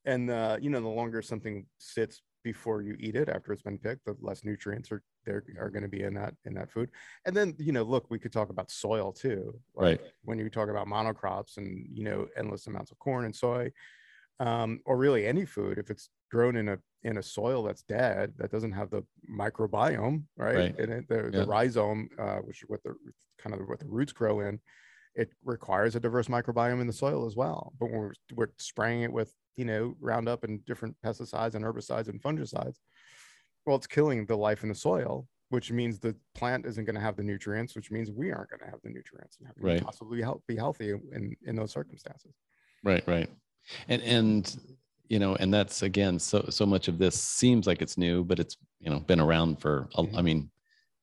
and 0.05 0.31
uh, 0.31 0.59
you 0.61 0.69
know, 0.69 0.81
the 0.81 0.88
longer 0.88 1.23
something 1.23 1.67
sits 1.79 2.23
before 2.42 2.83
you 2.83 2.96
eat 2.98 3.16
it 3.16 3.28
after 3.28 3.52
it's 3.52 3.62
been 3.62 3.78
picked 3.78 4.05
the 4.05 4.16
less 4.20 4.44
nutrients 4.44 4.90
are 4.90 5.02
there 5.24 5.44
are 5.59 5.70
going 5.70 5.83
to 5.83 5.88
be 5.88 6.02
in 6.02 6.14
that 6.14 6.35
in 6.44 6.55
that 6.55 6.70
food. 6.70 6.90
And 7.24 7.37
then 7.37 7.55
you 7.59 7.72
know 7.72 7.83
look 7.83 8.07
we 8.11 8.18
could 8.18 8.33
talk 8.33 8.50
about 8.50 8.70
soil 8.70 9.12
too 9.12 9.59
like 9.74 10.00
right. 10.00 10.12
when 10.24 10.38
you 10.38 10.48
talk 10.50 10.68
about 10.68 10.87
monocrops 10.87 11.57
and 11.57 11.87
you 11.92 12.05
know 12.05 12.28
endless 12.37 12.66
amounts 12.66 12.90
of 12.90 12.98
corn 12.98 13.24
and 13.24 13.35
soy 13.35 13.70
um, 14.40 14.81
or 14.85 14.96
really 14.96 15.26
any 15.26 15.44
food 15.44 15.78
if 15.78 15.90
it's 15.90 16.11
grown 16.31 16.57
in 16.57 16.68
a 16.68 16.78
in 17.05 17.18
a 17.18 17.22
soil 17.22 17.62
that's 17.62 17.83
dead 17.83 18.33
that 18.38 18.50
doesn't 18.50 18.72
have 18.72 18.90
the 18.90 19.05
microbiome 19.31 20.22
right, 20.37 20.57
right. 20.57 20.78
and 20.78 20.92
it, 20.92 21.09
the, 21.09 21.31
yeah. 21.33 21.40
the 21.40 21.46
rhizome 21.46 22.09
uh, 22.18 22.37
which 22.38 22.62
is 22.62 22.68
what 22.68 22.83
the 22.83 22.94
kind 23.38 23.55
of 23.55 23.68
what 23.68 23.81
the 23.81 23.87
roots 23.87 24.12
grow 24.12 24.40
in 24.40 24.59
it 25.14 25.31
requires 25.44 25.94
a 25.94 26.00
diverse 26.00 26.28
microbiome 26.28 26.81
in 26.81 26.87
the 26.87 26.92
soil 26.92 27.26
as 27.26 27.37
well. 27.37 27.72
But 27.78 27.90
when 27.90 28.00
we're, 28.00 28.12
we're 28.35 28.52
spraying 28.59 29.02
it 29.02 29.12
with 29.12 29.35
you 29.57 29.65
know, 29.65 29.95
Roundup 30.01 30.45
and 30.45 30.65
different 30.65 30.97
pesticides 31.05 31.55
and 31.55 31.65
herbicides 31.65 32.09
and 32.09 32.23
fungicides, 32.23 32.77
well, 33.67 33.77
it's 33.77 33.87
killing 33.87 34.27
the 34.27 34.37
life 34.37 34.62
in 34.62 34.69
the 34.69 34.75
soil, 34.75 35.27
which 35.51 35.71
means 35.71 35.99
the 35.99 36.17
plant 36.35 36.67
isn't 36.67 36.85
going 36.85 36.95
to 36.95 37.01
have 37.01 37.17
the 37.17 37.23
nutrients, 37.23 37.77
which 37.77 37.91
means 37.91 38.11
we 38.11 38.33
aren't 38.33 38.51
going 38.51 38.61
to 38.61 38.67
have 38.67 38.81
the 38.83 38.91
nutrients 38.91 39.37
and 39.38 39.49
right. 39.61 39.85
possibly 39.85 40.21
help 40.23 40.43
be 40.49 40.57
healthy 40.57 40.91
in, 40.91 41.37
in 41.47 41.55
those 41.55 41.71
circumstances. 41.71 42.33
Right, 42.83 43.07
right. 43.07 43.29
And, 43.88 44.03
and, 44.03 44.57
you 45.09 45.19
know, 45.19 45.37
and 45.37 45.53
that's 45.53 45.83
again, 45.83 46.19
so, 46.19 46.47
so 46.49 46.67
much 46.67 46.88
of 46.88 46.99
this 46.99 47.21
seems 47.21 47.67
like 47.67 47.83
it's 47.83 47.99
new, 47.99 48.25
but 48.25 48.41
it's, 48.41 48.57
you 48.81 48.91
know, 48.91 48.99
been 49.01 49.21
around 49.21 49.61
for, 49.61 49.88
mm-hmm. 49.97 50.17
I 50.17 50.23
mean, 50.23 50.51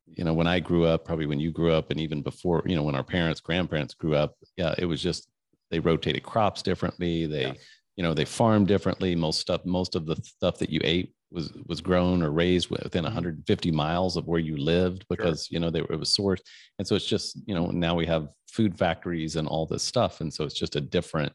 you 0.07 0.23
know, 0.23 0.33
when 0.33 0.47
I 0.47 0.59
grew 0.59 0.85
up, 0.85 1.05
probably 1.05 1.27
when 1.27 1.39
you 1.39 1.51
grew 1.51 1.71
up 1.71 1.91
and 1.91 1.99
even 1.99 2.23
before, 2.23 2.63
you 2.65 2.75
know, 2.75 2.81
when 2.81 2.95
our 2.95 3.03
parents, 3.03 3.39
grandparents 3.39 3.93
grew 3.93 4.15
up, 4.15 4.33
yeah, 4.57 4.73
it 4.79 4.85
was 4.85 5.01
just, 5.01 5.29
they 5.69 5.79
rotated 5.79 6.23
crops 6.23 6.63
differently. 6.63 7.27
They, 7.27 7.53
you 7.99 8.03
know 8.03 8.13
they 8.13 8.23
farm 8.23 8.65
differently 8.65 9.13
most 9.13 9.41
stuff 9.41 9.65
most 9.65 9.93
of 9.93 10.05
the 10.05 10.15
stuff 10.23 10.57
that 10.57 10.69
you 10.69 10.79
ate 10.85 11.13
was 11.31 11.51
was 11.65 11.81
grown 11.81 12.23
or 12.23 12.31
raised 12.31 12.69
within 12.69 13.03
150 13.03 13.69
mm-hmm. 13.69 13.75
miles 13.75 14.15
of 14.15 14.25
where 14.25 14.39
you 14.39 14.55
lived 14.55 15.05
because 15.09 15.47
sure. 15.47 15.55
you 15.55 15.59
know 15.59 15.69
they 15.69 15.81
it 15.81 15.99
was 15.99 16.15
sourced 16.15 16.39
and 16.77 16.87
so 16.87 16.95
it's 16.95 17.05
just 17.05 17.37
you 17.45 17.53
know 17.53 17.65
now 17.71 17.93
we 17.93 18.05
have 18.05 18.29
food 18.47 18.77
factories 18.77 19.35
and 19.35 19.49
all 19.49 19.65
this 19.65 19.83
stuff 19.83 20.21
and 20.21 20.33
so 20.33 20.45
it's 20.45 20.57
just 20.57 20.77
a 20.77 20.81
different 20.81 21.33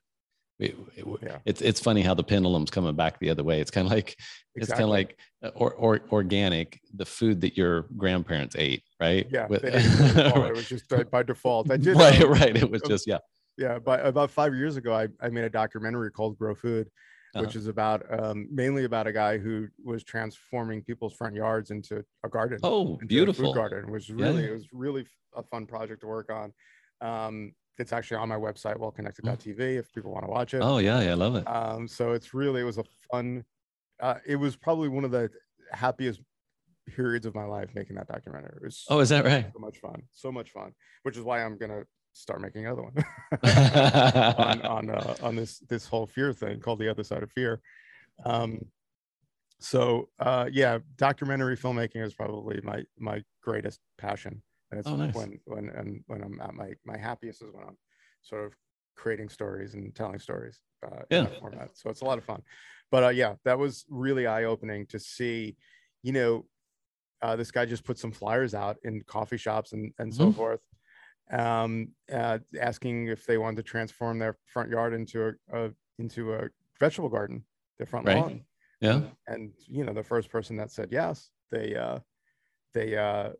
it, 0.59 0.75
it, 0.97 1.05
yeah. 1.23 1.39
it's 1.45 1.61
it's 1.61 1.81
funny 1.81 2.01
how 2.01 2.15
the 2.15 2.25
pendulum's 2.25 2.71
coming 2.71 2.95
back 2.95 3.19
the 3.19 3.29
other 3.29 3.43
way. 3.43 3.61
It's 3.61 3.73
kind 3.73 3.89
of 3.89 3.93
like 3.93 4.17
exactly. 4.55 4.61
it's 4.63 4.71
kind 4.71 4.85
of 4.85 4.91
like 4.91 5.19
uh, 5.43 5.51
or, 5.57 5.75
or 5.75 6.01
organic, 6.13 6.79
the 6.95 7.05
food 7.05 7.41
that 7.41 7.57
your 7.57 7.87
grandparents 7.97 8.55
ate, 8.57 8.85
right? 9.01 9.27
Yeah, 9.29 9.49
With, 9.49 9.65
it 9.65 10.55
was 10.55 10.69
just 10.69 10.85
by 11.11 11.25
default. 11.25 11.73
I 11.73 11.77
did 11.89 11.97
right, 11.97 12.23
right. 12.29 12.57
It 12.57 12.71
was 12.71 12.83
just 12.83 13.09
yeah 13.09 13.19
yeah 13.57 13.79
but 13.79 14.05
about 14.05 14.31
five 14.31 14.55
years 14.55 14.77
ago 14.77 14.95
i, 14.95 15.09
I 15.21 15.29
made 15.29 15.45
a 15.45 15.51
documentary 15.51 16.11
called 16.11 16.39
grow 16.39 16.55
food 16.55 16.89
uh-huh. 17.35 17.45
which 17.45 17.57
is 17.57 17.67
about 17.67 18.03
um, 18.17 18.49
mainly 18.51 18.85
about 18.85 19.07
a 19.07 19.13
guy 19.13 19.39
who 19.39 19.67
was 19.85 20.05
transforming 20.05 20.83
people's 20.83 21.15
front 21.15 21.35
yards 21.35 21.71
into 21.71 22.05
a 22.25 22.29
garden 22.29 22.59
oh 22.63 22.99
beautiful 23.07 23.53
garden 23.53 23.91
which 23.91 24.09
really 24.09 24.43
yeah. 24.43 24.51
it 24.51 24.53
was 24.53 24.67
really 24.73 25.07
a 25.37 25.43
fun 25.43 25.67
project 25.67 26.01
to 26.01 26.07
work 26.07 26.31
on 26.31 26.53
um, 27.01 27.53
it's 27.79 27.93
actually 27.93 28.19
on 28.19 28.29
my 28.29 28.37
website, 28.37 28.77
wellconnected.tv, 28.77 29.79
if 29.79 29.93
people 29.93 30.13
want 30.13 30.25
to 30.25 30.31
watch 30.31 30.55
it. 30.55 30.61
Oh 30.63 30.79
yeah, 30.79 31.01
yeah, 31.01 31.13
I 31.13 31.15
love 31.15 31.35
it. 31.37 31.45
Um, 31.47 31.89
so 31.89 32.13
it's 32.13 32.33
really 32.33 32.61
it 32.61 32.65
was 32.65 32.79
a 32.79 32.85
fun. 33.11 33.45
Uh, 34.01 34.17
it 34.27 34.37
was 34.37 34.57
probably 34.57 34.89
one 34.89 35.05
of 35.05 35.11
the 35.11 35.31
happiest 35.73 36.21
periods 36.89 37.27
of 37.27 37.35
my 37.35 37.45
life 37.45 37.71
making 37.75 37.97
that 37.97 38.07
documentary. 38.07 38.57
It 38.57 38.65
was 38.65 38.85
Oh, 38.89 39.01
is 39.01 39.09
that 39.09 39.25
right? 39.25 39.47
so 39.53 39.59
much 39.59 39.79
fun, 39.79 40.03
so 40.13 40.31
much 40.31 40.51
fun, 40.51 40.73
which 41.03 41.17
is 41.17 41.25
why 41.25 41.43
I'm 41.43 41.59
gonna 41.59 41.83
start 42.15 42.41
making 42.41 42.65
another 42.67 42.83
one 42.83 42.95
on 44.39 44.63
on 44.67 44.91
uh, 44.91 45.15
on 45.21 45.37
this 45.37 45.59
this 45.69 45.87
whole 45.87 46.07
fear 46.07 46.33
thing 46.33 46.61
called 46.61 46.79
the 46.79 46.89
other 46.89 47.05
side 47.05 47.23
of 47.23 47.31
fear. 47.31 47.61
Um, 48.25 48.65
so 49.61 50.09
uh, 50.19 50.49
yeah, 50.53 50.79
documentary 50.97 51.57
filmmaking 51.57 52.03
is 52.03 52.15
probably 52.15 52.61
my 52.63 52.85
my 52.99 53.23
greatest 53.43 53.81
passion. 53.99 54.43
And 54.71 54.81
it's 54.81 54.89
Oh, 54.89 54.97
nice. 54.97 55.15
when 55.15 55.39
when 55.45 55.69
and 55.71 56.03
when 56.07 56.23
I'm 56.23 56.41
at 56.41 56.55
my 56.55 56.73
my 56.85 56.97
happiest 56.97 57.43
is 57.43 57.53
when 57.53 57.65
I'm 57.65 57.77
sort 58.23 58.45
of 58.47 58.57
creating 58.97 59.29
stories 59.29 59.75
and 59.75 59.95
telling 59.95 60.19
stories 60.19 60.61
uh, 60.87 61.03
Yeah. 61.11 61.29
format. 61.41 61.77
So 61.77 61.91
it's 61.91 62.01
a 62.01 62.05
lot 62.05 62.19
of 62.19 62.25
fun. 62.25 62.43
But 62.91 63.05
uh, 63.05 63.09
yeah, 63.09 63.35
that 63.45 63.59
was 63.59 63.85
really 63.89 64.27
eye 64.27 64.45
opening 64.45 64.87
to 64.87 64.99
see. 64.99 65.57
You 66.03 66.13
know, 66.13 66.47
uh, 67.23 67.37
this 67.37 67.51
guy 67.51 67.65
just 67.65 67.85
put 67.85 67.99
some 67.99 68.13
flyers 68.13 68.55
out 68.55 68.77
in 68.85 69.03
coffee 69.03 69.37
shops 69.39 69.73
and 69.73 69.93
and 69.99 70.13
so 70.15 70.27
Mhm. 70.27 70.35
forth, 70.35 70.67
um, 71.31 71.89
uh, 72.13 72.39
asking 72.61 73.09
if 73.09 73.27
they 73.27 73.39
wanted 73.39 73.57
to 73.57 73.63
transform 73.63 74.19
their 74.19 74.37
front 74.47 74.71
yard 74.71 74.95
into 74.95 75.29
a, 75.53 75.67
a 75.67 75.71
into 75.99 76.35
a 76.35 76.49
vegetable 76.81 77.09
garden, 77.09 77.45
their 77.79 77.87
front 77.87 78.07
Right. 78.07 78.17
lawn 78.17 78.45
Yeah. 78.81 79.03
and 79.27 79.53
you 79.69 79.85
know 79.85 79.93
the 79.95 80.03
first 80.03 80.29
person 80.31 80.57
that 80.57 80.71
said 80.71 80.89
yes 80.93 81.31
they 81.51 81.75
uh 81.75 81.99
they 82.75 82.97
uh 82.97 83.31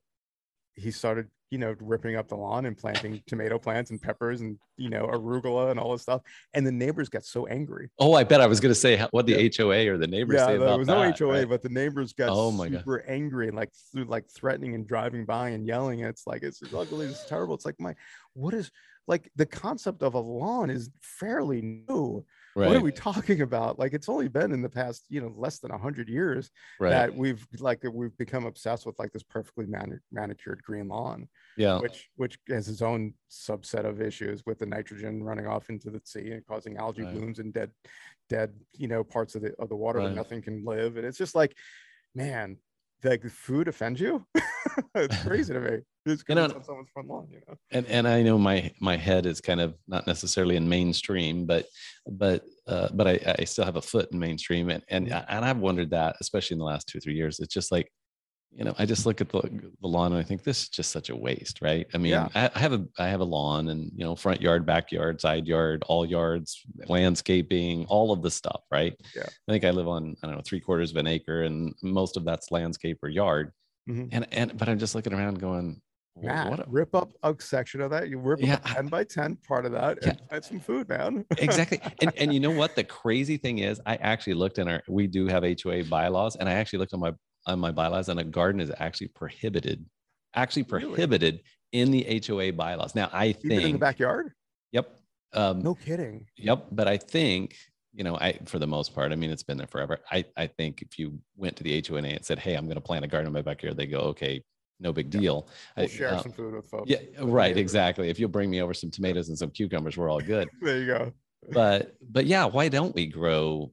he 0.75 0.91
started 0.91 1.29
you 1.51 1.59
know 1.59 1.75
ripping 1.81 2.17
up 2.17 2.29
the 2.29 2.37
lawn 2.37 2.65
and 2.67 2.77
planting 2.77 3.23
tomato 3.27 3.59
plants 3.59 3.91
and 3.91 4.01
peppers 4.01 4.41
and 4.41 4.59
you 4.77 4.91
know 4.91 5.07
arugula 5.07 5.71
and 5.71 5.79
all 5.79 5.93
this 5.93 6.03
stuff 6.03 6.23
and 6.55 6.67
the 6.67 6.73
neighbors 6.73 7.09
got 7.09 7.25
so 7.25 7.47
angry 7.47 7.91
Oh, 7.99 8.15
I 8.15 8.25
bet 8.25 8.41
I 8.41 8.47
was 8.47 8.61
going 8.61 8.71
to 8.75 8.79
say 8.79 8.99
what 9.11 9.27
the 9.27 9.53
HOA 9.57 9.89
or 9.89 9.99
the 9.99 10.07
neighbors 10.07 10.37
yeah 10.39 10.47
say 10.47 10.59
there 10.59 10.79
was 10.79 10.87
that. 10.87 10.95
no 10.95 11.13
hoa 11.27 11.33
right? 11.33 11.49
but 11.49 11.63
the 11.63 11.69
neighbors 11.69 12.13
got 12.13 12.29
Oh 12.31 12.51
my 12.51 12.69
God. 12.69 12.79
super 12.81 13.05
angry 13.09 13.49
and 13.49 13.57
like 13.57 13.71
like 13.95 14.25
threatening 14.31 14.75
and 14.75 14.87
driving 14.87 15.25
by 15.25 15.51
and 15.51 15.67
yelling 15.67 16.01
it's 16.01 16.27
like 16.27 16.43
it's 16.43 16.61
ugly 16.75 17.07
it's 17.07 17.25
terrible 17.27 17.55
it's 17.55 17.65
like 17.65 17.79
my 17.79 17.95
what 18.35 18.55
is 18.55 18.71
like 19.07 19.31
the 19.37 19.47
concept 19.47 20.03
of 20.03 20.15
a 20.15 20.19
lawn 20.19 20.71
is 20.71 20.91
fairly 21.01 21.61
new 21.61 22.25
right. 22.57 22.69
what 22.69 22.77
are 22.77 22.81
we 22.81 22.93
talking 22.93 23.43
about 23.43 23.79
like 23.79 23.93
it's 23.93 24.09
only 24.09 24.29
been 24.29 24.53
in 24.53 24.63
the 24.63 24.69
past 24.69 25.05
you 25.09 25.21
know 25.21 25.33
less 25.37 25.59
than 25.59 25.71
100 25.71 26.09
years 26.09 26.51
right. 26.81 26.91
that 26.91 27.15
we've 27.15 27.47
like 27.59 27.85
we've 27.93 28.17
become 28.17 28.47
obsessed 28.47 28.87
with 28.87 28.99
like 28.99 29.13
this 29.13 29.23
perfectly 29.23 29.67
mani- 29.67 29.99
manicured 30.13 30.63
green 30.63 30.89
lawn 30.89 31.29
yeah. 31.57 31.79
which 31.79 32.09
which 32.17 32.39
has 32.49 32.69
its 32.69 32.83
own 32.83 33.13
subset 33.31 33.85
of 33.85 34.01
issues 34.01 34.43
with 34.47 34.63
the 34.65 34.71
nitrogen 34.77 35.23
running 35.23 35.47
off 35.47 35.69
into 35.71 35.91
the 35.91 36.01
sea 36.05 36.33
and 36.33 36.47
causing 36.47 36.77
algae 36.77 37.03
Right. 37.03 37.15
blooms 37.15 37.39
and 37.39 37.53
dead 37.53 37.71
dead 38.29 38.55
you 38.73 38.89
know 38.89 39.05
parts 39.05 39.35
of 39.35 39.43
the 39.43 39.53
of 39.59 39.69
the 39.69 39.77
water 39.77 40.01
where 40.01 40.11
nothing 40.11 40.41
can 40.43 40.65
live 40.65 40.97
and 40.97 41.07
it's 41.07 41.19
just 41.19 41.35
like 41.35 41.57
man 42.15 42.57
like 43.03 43.23
food 43.31 43.69
offends 43.69 44.01
you 44.01 44.25
it's 44.95 45.23
crazy 45.23 45.53
to 45.53 45.61
me 45.61 45.79
it's 46.07 46.25
You 46.29 46.35
know, 46.37 46.45
on 46.45 46.65
someone's 46.65 46.89
front 46.91 47.09
lawn 47.09 47.29
you 47.31 47.41
know 47.47 47.55
and 47.71 47.87
and 47.87 48.09
I 48.09 48.23
know 48.23 48.39
my 48.39 48.73
my 48.81 48.97
head 48.97 49.27
is 49.27 49.41
kind 49.41 49.61
of 49.61 49.75
not 49.89 50.07
necessarily 50.07 50.57
in 50.57 50.69
mainstream, 50.69 51.45
but 51.45 51.67
but 52.07 52.45
uh, 52.67 52.89
but 52.95 53.07
I, 53.09 53.35
I 53.41 53.45
still 53.45 53.65
have 53.65 53.77
a 53.77 53.83
foot 53.83 54.13
in 54.13 54.19
mainstream, 54.19 54.71
and 54.71 54.83
and 54.89 55.09
Mhm. 55.09 55.25
and 55.29 55.45
I've 55.45 55.59
wondered 55.59 55.91
that, 55.91 56.17
especially 56.21 56.55
in 56.55 56.59
the 56.61 56.65
last 56.65 56.87
two 56.89 56.99
or 56.99 57.01
three 57.01 57.15
years. 57.15 57.41
It's 57.41 57.53
just 57.53 57.73
like, 57.73 57.91
you 58.57 58.65
know, 58.65 58.75
I 58.79 58.87
just 58.87 59.05
look 59.05 59.21
at 59.21 59.29
the, 59.31 59.41
the 59.81 59.87
lawn 59.89 60.13
and 60.13 60.21
I 60.21 60.23
think 60.23 60.45
this 60.45 60.63
is 60.63 60.69
just 60.69 60.93
such 60.93 61.11
a 61.11 61.17
waste, 61.17 61.61
right? 61.61 61.87
I 61.93 61.99
mean, 61.99 62.13
Yeah. 62.13 62.29
I, 62.35 62.51
I 62.55 62.59
have 62.61 62.73
a 62.73 62.87
I 62.99 63.09
have 63.09 63.21
a 63.21 63.25
lawn, 63.25 63.69
and 63.69 63.91
you 63.97 64.05
know, 64.05 64.15
front 64.15 64.41
yard, 64.41 64.65
backyard, 64.65 65.21
side 65.21 65.47
yard, 65.47 65.83
all 65.89 66.07
yards, 66.07 66.61
landscaping, 66.89 67.85
all 67.87 68.13
of 68.13 68.23
the 68.23 68.31
stuff, 68.31 68.63
right? 68.71 68.95
Yeah. 69.15 69.25
I 69.49 69.53
think 69.53 69.65
I 69.65 69.71
live 69.71 69.89
on 69.89 70.17
I 70.23 70.27
don't 70.27 70.37
know 70.37 70.43
three 70.45 70.61
quarters 70.61 70.91
of 70.91 70.97
an 70.97 71.07
acre, 71.07 71.43
and 71.43 71.75
most 71.83 72.17
of 72.17 72.25
that's 72.25 72.51
landscape 72.51 72.99
or 73.03 73.09
yard, 73.09 73.53
Mhm. 73.89 74.09
and 74.13 74.27
and 74.33 74.57
but 74.59 74.69
I'm 74.69 74.79
just 74.79 74.95
looking 74.95 75.13
around 75.13 75.41
going. 75.41 75.81
"Wh- 76.17 76.25
Matt, 76.27 76.49
what 76.51 76.61
a- 76.61 76.65
rip 76.69 76.95
up 76.95 77.13
a 77.25 77.35
section 77.41 77.81
of 77.81 77.91
that. 77.91 78.09
You 78.09 78.19
rip 78.19 78.41
Yeah, 78.41 78.55
up 78.55 78.65
10 78.67 78.87
by 78.87 79.03
10 79.05 79.37
part 79.49 79.67
of 79.67 79.73
that 79.73 79.99
Yeah. 80.01 80.13
and 80.31 80.45
some 80.45 80.61
food, 80.61 80.89
man. 80.89 81.25
exactly 81.39 81.81
and 82.01 82.13
and 82.17 82.33
you 82.33 82.39
know 82.41 82.53
what 82.53 82.77
the 82.77 82.85
crazy 82.85 83.37
thing 83.37 83.59
is 83.59 83.81
i 83.85 83.97
actually 83.97 84.35
looked 84.35 84.59
in 84.59 84.69
our 84.69 84.81
we 84.89 85.09
do 85.09 85.27
have 85.27 85.43
hoa 85.43 85.83
bylaws 85.85 86.37
and 86.37 86.49
i 86.49 86.53
actually 86.53 86.79
looked 86.79 86.95
on 86.95 87.01
my 87.01 87.13
on 87.47 87.59
my 87.59 87.71
bylaws 87.71 88.09
and 88.09 88.21
a 88.21 88.25
garden 88.25 88.61
is 88.61 88.71
actually 88.79 89.09
prohibited 89.09 89.85
actually 90.35 90.63
Really? 90.69 90.87
prohibited 90.87 91.41
in 91.73 91.91
the 91.91 92.03
hoa 92.27 92.53
bylaws 92.53 92.95
now 92.95 93.09
i 93.13 93.27
Even 93.27 93.51
in 93.53 93.57
the 93.57 93.63
think 93.63 93.81
backyard? 93.81 94.33
yep 94.73 94.99
um 95.33 95.61
No 95.63 95.75
kidding. 95.75 96.27
yep 96.37 96.67
but 96.73 96.89
i 96.89 96.97
think 96.97 97.57
you 97.93 98.03
know 98.05 98.17
i 98.17 98.39
for 98.47 98.59
the 98.59 98.67
most 98.67 98.95
part 98.95 99.13
i 99.13 99.17
mean 99.17 99.31
it's 99.31 99.43
been 99.43 99.57
there 99.59 99.67
forever 99.67 99.99
i 100.11 100.25
i 100.37 100.47
think 100.47 100.83
if 100.83 100.99
you 100.99 101.19
went 101.37 101.57
to 101.57 101.63
the 101.65 101.83
hoa 101.87 101.99
and 102.03 102.25
said 102.25 102.39
hey 102.39 102.55
i'm 102.55 102.65
going 102.67 102.75
to 102.77 102.81
plant 102.81 103.05
a 103.05 103.09
garden 103.09 103.27
in 103.29 103.33
my 103.33 103.43
backyard 103.43 103.77
they 103.77 103.87
go 103.87 104.01
okay 104.01 104.43
no 104.81 104.93
big 104.93 105.09
deal 105.11 105.47
We'll 105.77 105.85
I- 105.85 105.89
share 105.89 106.15
uh, 106.15 106.23
some 106.23 106.33
food 106.33 106.55
with 106.55 106.67
folks. 106.69 106.91
yeah 106.91 106.99
with 107.21 107.29
right 107.33 107.57
exactly 107.57 108.09
if 108.09 108.19
you'll 108.19 108.29
bring 108.31 108.51
me 108.51 108.61
over 108.63 108.75
some 108.75 108.91
tomatoes 108.91 109.29
and 109.29 109.39
some 109.39 109.51
cucumbers 109.51 109.97
we're 109.97 110.09
all 110.11 110.21
good 110.21 110.49
There 110.63 110.79
you 110.79 110.87
go. 110.87 111.13
but 111.53 111.95
but 112.11 112.27
yeah 112.27 112.45
why 112.47 112.69
don't 112.69 112.95
we 112.95 113.07
grow 113.07 113.71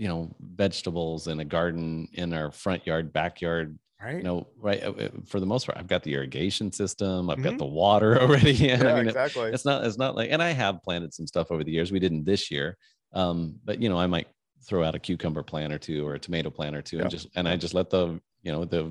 you 0.00 0.08
know 0.08 0.34
vegetables 0.40 1.26
in 1.28 1.40
a 1.40 1.44
garden 1.44 2.08
in 2.14 2.32
our 2.32 2.50
front 2.50 2.86
yard 2.86 3.12
backyard 3.12 3.78
Right? 4.02 4.16
you 4.16 4.22
know 4.22 4.46
right 4.56 4.82
uh, 4.82 4.92
uh, 4.92 5.08
for 5.26 5.40
the 5.40 5.46
most 5.46 5.66
part 5.66 5.76
i've 5.78 5.86
got 5.86 6.02
the 6.02 6.14
irrigation 6.14 6.72
system 6.72 7.28
i've 7.28 7.36
Mhm. 7.36 7.44
got 7.44 7.58
the 7.58 7.66
water 7.66 8.18
already 8.22 8.70
in 8.70 8.80
yeah, 8.80 8.92
i 8.94 8.96
mean 8.96 9.04
it- 9.06 9.08
exactly. 9.08 9.50
it's 9.52 9.66
not 9.66 9.84
it's 9.84 9.98
not 9.98 10.16
like 10.16 10.30
and 10.30 10.42
i 10.42 10.52
have 10.52 10.82
planted 10.82 11.12
some 11.12 11.26
stuff 11.26 11.50
over 11.50 11.62
the 11.62 11.70
years 11.70 11.92
we 11.92 11.98
didn't 11.98 12.24
this 12.24 12.50
year 12.50 12.78
um 13.12 13.56
but 13.62 13.78
you 13.82 13.90
know 13.90 13.98
i 13.98 14.06
might 14.06 14.26
throw 14.66 14.82
out 14.82 14.94
a 14.94 14.98
cucumber 14.98 15.42
plant 15.42 15.70
or 15.70 15.78
two 15.78 16.06
or 16.08 16.14
a 16.14 16.18
tomato 16.18 16.48
plant 16.48 16.74
or 16.74 16.80
two 16.80 16.96
Yeah. 16.96 17.02
and 17.02 17.10
just 17.10 17.26
and 17.36 17.46
i 17.46 17.56
just 17.56 17.74
let 17.74 17.90
the 17.90 18.18
you 18.42 18.52
know 18.52 18.64
the 18.64 18.82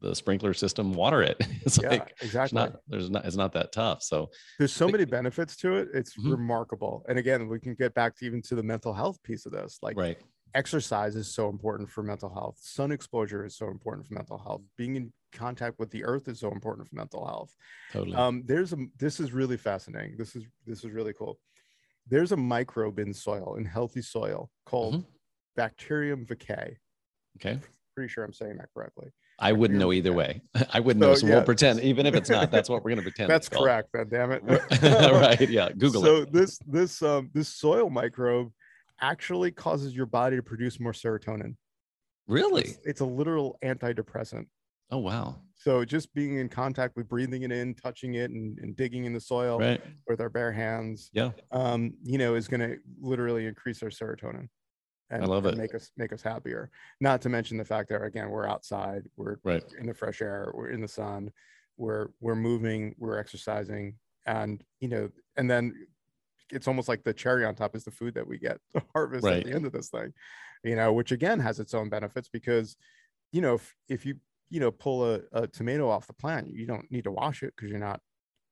the 0.00 0.14
sprinkler 0.14 0.54
system 0.54 0.94
water 0.94 1.20
it 1.22 1.36
it's 1.66 1.78
yeah, 1.82 1.90
like 1.90 2.10
it's 2.12 2.22
exactly. 2.24 2.56
not 2.58 2.76
there's 2.88 3.10
not 3.10 3.26
it's 3.26 3.36
not 3.36 3.52
that 3.52 3.72
tough 3.72 4.02
so 4.02 4.30
There's 4.58 4.72
so 4.72 4.86
but- 4.86 4.92
many 4.92 5.04
benefits 5.04 5.54
to 5.58 5.76
it. 5.76 5.88
It's 5.92 6.16
Mhm. 6.16 6.30
remarkable. 6.32 7.04
And 7.08 7.18
again, 7.18 7.48
we 7.48 7.58
can 7.60 7.74
get 7.74 7.92
back 7.94 8.14
to 8.16 8.26
even 8.26 8.40
to 8.48 8.54
the 8.54 8.62
mental 8.62 8.92
health 8.92 9.22
piece 9.22 9.46
of 9.46 9.52
this. 9.52 9.78
Like 9.82 9.96
right 9.96 10.18
exercise 10.54 11.16
is 11.16 11.32
so 11.32 11.48
important 11.48 11.90
for 11.90 12.02
mental 12.02 12.32
health. 12.32 12.56
Sun 12.60 12.92
exposure 12.92 13.44
is 13.44 13.56
so 13.56 13.68
important 13.68 14.06
for 14.06 14.14
mental 14.14 14.38
health. 14.38 14.62
Being 14.76 14.96
in 14.96 15.12
contact 15.32 15.78
with 15.78 15.90
the 15.90 16.04
earth 16.04 16.28
is 16.28 16.40
so 16.40 16.50
important 16.50 16.88
for 16.88 16.94
mental 16.96 17.26
health. 17.26 17.54
totally 17.92 18.16
Um, 18.16 18.42
there's 18.46 18.72
a 18.72 18.76
this 18.98 19.20
is 19.20 19.32
really 19.32 19.56
fascinating. 19.56 20.16
This 20.16 20.34
is 20.36 20.44
this 20.66 20.84
is 20.84 20.90
really 20.92 21.12
cool. 21.12 21.38
There's 22.08 22.32
a 22.32 22.36
microbe 22.36 22.98
in 22.98 23.12
soil, 23.12 23.56
in 23.56 23.64
healthy 23.64 24.02
soil, 24.02 24.50
called 24.64 24.94
Mhm. 24.94 25.06
Bacterium 25.56 26.24
vaccae. 26.26 26.76
okay 27.38 27.58
Pretty 27.94 28.08
sure 28.12 28.24
I'm 28.24 28.32
saying 28.34 28.58
that 28.58 28.68
correctly. 28.74 29.10
I 29.38 29.52
wouldn't 29.52 29.78
know 29.80 29.90
either 29.92 30.12
way. 30.12 30.42
I 30.72 30.80
wouldn't 30.80 31.02
So, 31.02 31.08
know. 31.08 31.14
So 31.14 31.26
yeah. 31.26 31.34
we'll 31.36 31.44
pretend, 31.44 31.80
even 31.80 32.04
if 32.06 32.14
it's 32.14 32.28
not, 32.30 32.50
that's 32.50 32.68
what 32.68 32.82
we're 32.84 32.90
going 32.90 32.98
to 33.04 33.10
pretend. 33.10 33.28
That's 33.30 33.48
correct. 33.48 33.88
Then 33.92 34.08
damn 34.08 34.32
it. 34.32 34.42
right. 34.82 35.48
Yeah. 35.48 35.70
Google 35.76 36.02
so 36.02 36.16
it. 36.22 36.32
this 36.32 36.58
this 36.66 37.02
um 37.02 37.30
this 37.34 37.48
soil 37.48 37.88
microbe 37.90 38.52
actually 39.00 39.50
causes 39.50 39.94
your 39.94 40.06
body 40.06 40.36
to 40.36 40.42
produce 40.42 40.80
more 40.80 40.92
serotonin. 40.92 41.56
Really? 42.26 42.62
It's, 42.62 42.78
it's 42.84 43.00
a 43.00 43.04
literal 43.04 43.58
antidepressant. 43.64 44.46
Oh, 44.90 44.98
wow. 44.98 45.36
So 45.54 45.84
just 45.84 46.14
being 46.14 46.38
in 46.38 46.48
contact 46.48 46.96
with 46.96 47.08
breathing 47.08 47.42
it 47.42 47.50
in, 47.52 47.74
touching 47.74 48.14
it, 48.14 48.30
and, 48.30 48.58
and 48.58 48.76
digging 48.76 49.04
in 49.04 49.12
the 49.12 49.20
soil 49.20 49.58
Right. 49.58 49.80
with 50.06 50.20
our 50.20 50.28
bare 50.28 50.52
hands, 50.52 51.10
Yeah. 51.12 51.32
um, 51.50 51.94
you 52.04 52.18
know, 52.18 52.34
is 52.34 52.46
going 52.46 52.60
to 52.60 52.78
literally 53.00 53.46
increase 53.46 53.82
our 53.82 53.88
serotonin. 53.90 54.48
And, 55.10 55.26
love 55.28 55.44
and 55.46 55.56
it. 55.56 55.60
Make 55.60 55.74
us 55.74 55.92
make 55.96 56.12
us 56.12 56.20
happier. 56.20 56.68
Not 57.00 57.20
to 57.22 57.28
mention 57.28 57.56
the 57.58 57.64
fact 57.64 57.90
that 57.90 58.02
again 58.02 58.28
we're 58.28 58.48
outside, 58.48 59.08
we're 59.16 59.36
Right. 59.44 59.62
in 59.78 59.86
the 59.86 59.94
fresh 59.94 60.20
air, 60.20 60.50
we're 60.52 60.70
in 60.70 60.80
the 60.80 60.88
sun, 60.88 61.30
we're 61.76 62.08
we're 62.20 62.34
moving, 62.34 62.92
we're 62.98 63.16
exercising, 63.16 63.94
and 64.26 64.64
you 64.80 64.88
know, 64.88 65.08
and 65.36 65.48
then 65.48 65.86
it's 66.50 66.68
almost 66.68 66.88
like 66.88 67.02
the 67.04 67.12
cherry 67.14 67.44
on 67.44 67.54
top 67.54 67.74
is 67.76 67.84
the 67.84 67.90
food 67.90 68.14
that 68.14 68.26
we 68.26 68.38
get 68.38 68.58
to 68.74 68.82
harvest 68.94 69.24
Right. 69.24 69.38
at 69.38 69.44
the 69.44 69.52
end 69.52 69.66
of 69.66 69.72
this 69.72 69.88
thing, 69.88 70.12
you 70.64 70.76
know, 70.76 70.92
which 70.92 71.12
again 71.12 71.40
has 71.40 71.60
its 71.60 71.74
own 71.74 71.88
benefits 71.88 72.28
because, 72.28 72.76
you 73.32 73.40
know, 73.40 73.54
if 73.54 73.74
if 73.88 74.06
you 74.06 74.16
you 74.48 74.60
know 74.60 74.70
pull 74.70 75.04
a, 75.14 75.20
a 75.32 75.46
tomato 75.46 75.88
off 75.88 76.06
the 76.06 76.12
plant, 76.12 76.48
you 76.48 76.66
don't 76.66 76.90
need 76.90 77.04
to 77.04 77.10
wash 77.10 77.42
it 77.42 77.54
because 77.56 77.70
you're 77.70 77.78
not 77.80 78.00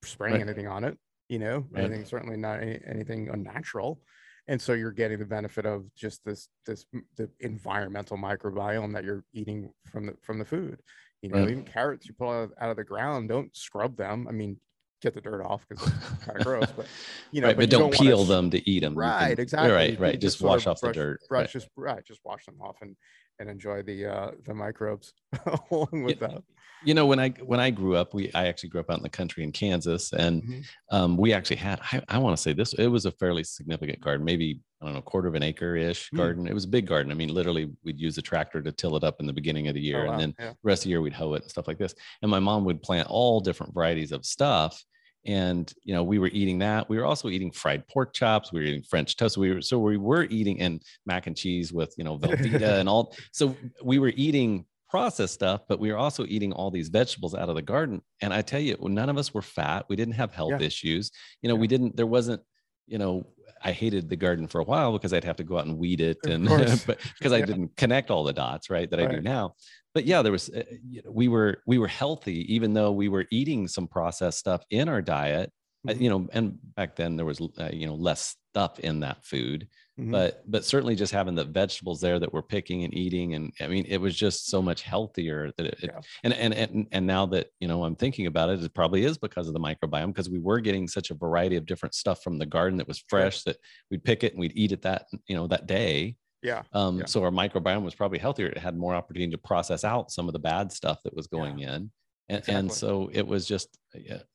spraying 0.03 0.35
Right. 0.35 0.43
anything 0.43 0.67
on 0.67 0.85
it, 0.85 0.99
you 1.29 1.39
know, 1.39 1.65
Right. 1.71 1.85
anything 1.85 2.05
certainly 2.05 2.37
not 2.37 2.61
any, 2.61 2.81
anything 2.87 3.29
unnatural 3.31 4.01
and 4.47 4.61
so 4.61 4.75
you're 4.75 4.93
getting 4.93 5.19
the 5.19 5.25
benefit 5.25 5.65
of 5.65 5.87
just 5.95 6.23
this 6.25 6.49
this 6.67 6.85
the 7.17 7.31
environmental 7.41 8.19
microbiome 8.19 8.93
that 8.93 9.03
you're 9.05 9.25
eating 9.33 9.73
from 9.91 10.05
the 10.07 10.15
from 10.21 10.39
the 10.39 10.45
food 10.45 10.81
you 11.23 11.31
know 11.31 11.37
Right. 11.37 11.49
even 11.49 11.65
carrots 11.65 12.07
you 12.07 12.13
pull 12.13 12.29
out 12.29 12.43
of, 12.45 12.53
out 12.61 12.71
of 12.71 12.77
the 12.77 12.85
ground 12.85 13.29
don't 13.31 13.57
scrub 13.57 13.97
them 13.97 14.27
i 14.29 14.33
mean 14.33 14.59
get 15.05 15.15
the 15.15 15.21
dirt 15.21 15.43
off 15.45 15.65
because 15.69 15.87
it's 15.87 16.25
kind 16.25 16.39
of 16.41 16.45
gross 16.45 16.71
but 16.77 16.87
you 17.33 17.41
know 17.41 17.49
right. 17.49 17.57
But, 17.57 17.63
you 17.67 17.69
don't, 17.69 17.83
wanna 17.85 17.97
peel 17.97 18.23
s- 18.23 18.29
them 18.29 18.51
to 18.51 18.69
eat 18.71 18.81
them. 18.81 18.95
right 18.97 19.39
exactly 19.39 19.71
Right. 19.71 20.01
Right. 20.01 20.13
can 20.13 20.21
Just 20.21 20.41
wash 20.43 20.63
of 20.67 20.73
off 20.73 20.81
the 20.81 20.93
dirt. 20.93 21.21
brush 21.29 21.41
Right. 21.43 21.51
just 21.51 21.69
right 21.77 22.05
just 22.05 22.21
wash 22.25 22.45
them 22.47 22.57
off 22.61 22.77
and 22.81 22.97
and 23.39 23.49
enjoy 23.51 23.83
the 23.83 24.07
uh, 24.07 24.31
the 24.45 24.55
microbes 24.55 25.13
along 25.71 26.05
with 26.05 26.21
that. 26.21 26.43
you 26.85 26.95
know 26.95 27.05
when 27.07 27.19
i 27.19 27.31
when 27.45 27.59
i 27.61 27.69
grew 27.71 27.97
up 27.97 28.15
we 28.15 28.31
i 28.33 28.47
actually 28.47 28.69
grew 28.69 28.81
up 28.81 28.91
out 28.91 28.99
in 28.99 29.03
the 29.03 29.09
country 29.09 29.43
in 29.43 29.51
kansas 29.53 30.13
and 30.13 30.43
Mhm. 30.43 30.65
um, 30.93 31.17
we 31.17 31.33
actually 31.33 31.57
had 31.57 31.81
i, 31.93 32.01
I 32.09 32.19
want 32.19 32.37
to 32.37 32.43
say 32.43 32.53
this 32.53 32.73
it 32.75 32.87
was 32.87 33.07
a 33.07 33.11
fairly 33.11 33.43
significant 33.43 34.01
garden 34.01 34.25
maybe 34.25 34.61
i 34.81 34.85
don't 34.85 34.95
know 34.95 35.03
quarter 35.03 35.27
of 35.29 35.35
an 35.35 35.43
acre 35.43 35.75
ish 35.75 36.09
Hmm. 36.11 36.17
garden 36.19 36.47
it 36.47 36.55
was 36.55 36.65
a 36.65 36.69
big 36.69 36.87
garden 36.87 37.11
i 37.11 37.15
mean 37.17 37.33
literally 37.35 37.73
we'd 37.83 37.99
use 37.99 38.17
a 38.19 38.23
tractor 38.23 38.63
to 38.63 38.71
till 38.71 38.95
it 38.97 39.03
up 39.03 39.17
in 39.19 39.27
the 39.27 39.33
beginning 39.33 39.67
of 39.67 39.75
the 39.75 39.81
year 39.81 40.03
Oh, 40.05 40.07
wow. 40.07 40.13
and 40.13 40.21
then 40.23 40.35
yeah. 40.39 40.51
the 40.51 40.57
rest 40.63 40.83
of 40.83 40.85
the 40.85 40.91
year 40.91 41.01
we'd 41.03 41.13
hoe 41.21 41.35
it 41.35 41.43
and 41.43 41.51
stuff 41.51 41.67
like 41.67 41.79
this 41.79 41.95
and 42.23 42.31
my 42.31 42.39
mom 42.39 42.65
would 42.67 42.83
plant 42.83 43.09
all 43.09 43.41
different 43.41 43.75
varieties 43.75 44.13
of 44.13 44.25
stuff 44.25 44.81
and 45.27 45.73
you 45.83 45.95
know 45.95 46.03
we 46.03 46.19
were 46.19 46.29
eating 46.33 46.59
that. 46.59 46.89
We 46.89 46.99
were 46.99 47.05
also 47.07 47.29
eating 47.29 47.51
fried 47.51 47.87
pork 47.89 48.13
chops. 48.13 48.53
We 48.53 48.61
were 48.61 48.67
eating 48.67 48.83
french 48.83 49.17
toast. 49.17 49.37
We 49.37 49.53
were 49.55 49.61
so 49.63 49.79
we 49.79 49.97
were 49.97 50.25
eating 50.25 50.61
and 50.61 50.83
mac 51.07 51.27
and 51.27 51.37
cheese 51.37 51.73
with 51.73 51.95
you 51.97 52.05
know 52.05 52.19
velveeta 52.19 52.79
and 52.81 52.89
all. 52.89 53.15
So 53.33 53.57
we 53.83 53.99
were 53.99 54.13
eating 54.17 54.67
processed 54.91 55.35
stuff 55.35 55.63
but 55.69 55.81
we 55.81 55.91
were 55.91 55.99
also 55.99 56.25
eating 56.27 56.53
all 56.53 56.71
these 56.71 56.89
vegetables 56.89 57.35
out 57.35 57.49
of 57.49 57.57
the 57.57 57.63
garden. 57.63 58.01
And 58.21 58.33
i 58.33 58.43
tell 58.43 58.61
you 58.61 58.77
none 58.83 59.09
of 59.09 59.19
us 59.19 59.35
were 59.35 59.43
fat. 59.43 59.87
We 59.89 59.97
didn't 59.97 60.15
have 60.15 60.33
health 60.33 60.53
Yeah. 60.61 60.67
issues. 60.67 61.11
You 61.43 61.49
know 61.49 61.57
Yeah. 61.57 61.61
we 61.63 61.67
didn't 61.67 61.97
there 61.97 62.07
wasn't 62.07 62.43
you 62.87 62.99
know 62.99 63.27
i 63.63 63.73
hated 63.73 64.09
the 64.11 64.17
garden 64.17 64.47
for 64.47 64.61
a 64.61 64.65
while 64.65 64.93
because 64.93 65.13
i'd 65.15 65.25
have 65.25 65.37
to 65.37 65.43
go 65.43 65.59
out 65.59 65.65
and 65.67 65.79
weed 65.79 66.01
it 66.03 66.19
Of 66.25 66.31
and 66.33 66.45
but 66.87 67.01
because 67.19 67.33
i 67.33 67.39
Yeah. 67.39 67.47
didn't 67.47 67.77
connect 67.77 68.11
all 68.11 68.23
the 68.25 68.33
dots 68.35 68.69
right 68.69 68.89
that 68.91 69.01
i 69.01 69.07
do 69.07 69.21
now 69.23 69.55
but 69.95 70.05
yeah 70.05 70.21
there 70.23 70.33
was 70.33 70.51
uh, 70.51 70.63
you 70.89 71.03
know, 71.05 71.11
we 71.11 71.29
were 71.29 71.63
we 71.67 71.79
were 71.79 71.89
healthy 71.89 72.53
even 72.55 72.75
though 72.75 72.93
we 72.93 73.09
were 73.09 73.27
eating 73.31 73.67
some 73.69 73.87
processed 73.89 74.39
stuff 74.39 74.63
in 74.71 74.89
our 74.89 75.03
diet 75.03 75.51
Uh, 75.87 75.93
Mhm. 75.93 76.01
you 76.01 76.09
know 76.11 76.29
and 76.33 76.59
back 76.77 76.97
then 76.97 77.17
there 77.17 77.27
was 77.27 77.41
uh, 77.59 77.71
you 77.73 77.87
know 77.87 77.95
less 77.95 78.37
stuff 78.53 78.79
in 78.81 79.01
that 79.01 79.23
food 79.25 79.69
Mhm. 80.01 80.11
but 80.11 80.43
but 80.51 80.65
certainly 80.65 80.97
just 80.97 81.13
having 81.13 81.35
the 81.37 81.45
vegetables 81.45 82.01
there 82.01 82.19
that 82.19 82.33
we're 82.33 82.43
picking 82.57 82.85
and 82.85 82.95
eating 82.95 83.35
and 83.35 83.53
i 83.61 83.67
mean 83.69 83.85
it 83.87 83.99
was 84.01 84.15
just 84.17 84.47
so 84.49 84.61
much 84.63 84.81
healthier 84.83 85.53
that 85.57 85.67
it, 85.67 85.75
it- 85.85 85.91
Yeah. 85.93 86.01
and, 86.25 86.33
and 86.33 86.53
and 86.55 86.87
and 86.91 87.07
now 87.07 87.27
that 87.27 87.47
you 87.61 87.69
know 87.69 87.85
i'm 87.85 87.97
thinking 87.97 88.27
about 88.27 88.49
it 88.51 88.63
it 88.65 88.75
probably 88.75 89.05
is 89.05 89.19
because 89.19 89.47
of 89.49 89.55
the 89.55 89.61
microbiome 89.69 90.09
because 90.15 90.31
we 90.31 90.41
were 90.49 90.61
getting 90.61 90.89
such 90.89 91.11
a 91.11 91.15
variety 91.27 91.57
of 91.57 91.67
different 91.67 91.95
stuff 91.95 92.23
from 92.25 92.39
the 92.39 92.47
garden 92.57 92.79
that 92.79 92.89
was 92.89 93.05
fresh 93.13 93.43
that 93.45 93.59
we'd 93.91 94.03
pick 94.11 94.25
it 94.25 94.33
and 94.33 94.41
we'd 94.41 94.57
eat 94.57 94.73
it 94.73 94.83
that 94.83 95.03
you 95.29 95.37
know 95.37 95.47
that 95.47 95.67
day 95.67 96.17
yeah. 96.45 96.63
um, 96.73 96.99
Yeah. 97.01 97.07
so 97.07 97.25
our 97.25 97.31
microbiome 97.31 97.83
was 97.83 97.95
probably 97.95 98.19
healthier 98.19 98.47
it 98.47 98.59
had 98.59 98.77
more 98.77 98.95
opportunity 98.95 99.33
to 99.33 99.39
process 99.39 99.83
out 99.83 100.11
some 100.13 100.29
of 100.29 100.33
the 100.35 100.39
bad 100.39 100.71
stuff 100.71 100.99
that 101.05 101.15
was 101.17 101.27
going 101.27 101.59
in 101.61 101.91
and, 102.29 102.43
and 102.49 102.73
so 102.73 103.11
it 103.13 103.27
was 103.27 103.47
just 103.47 103.69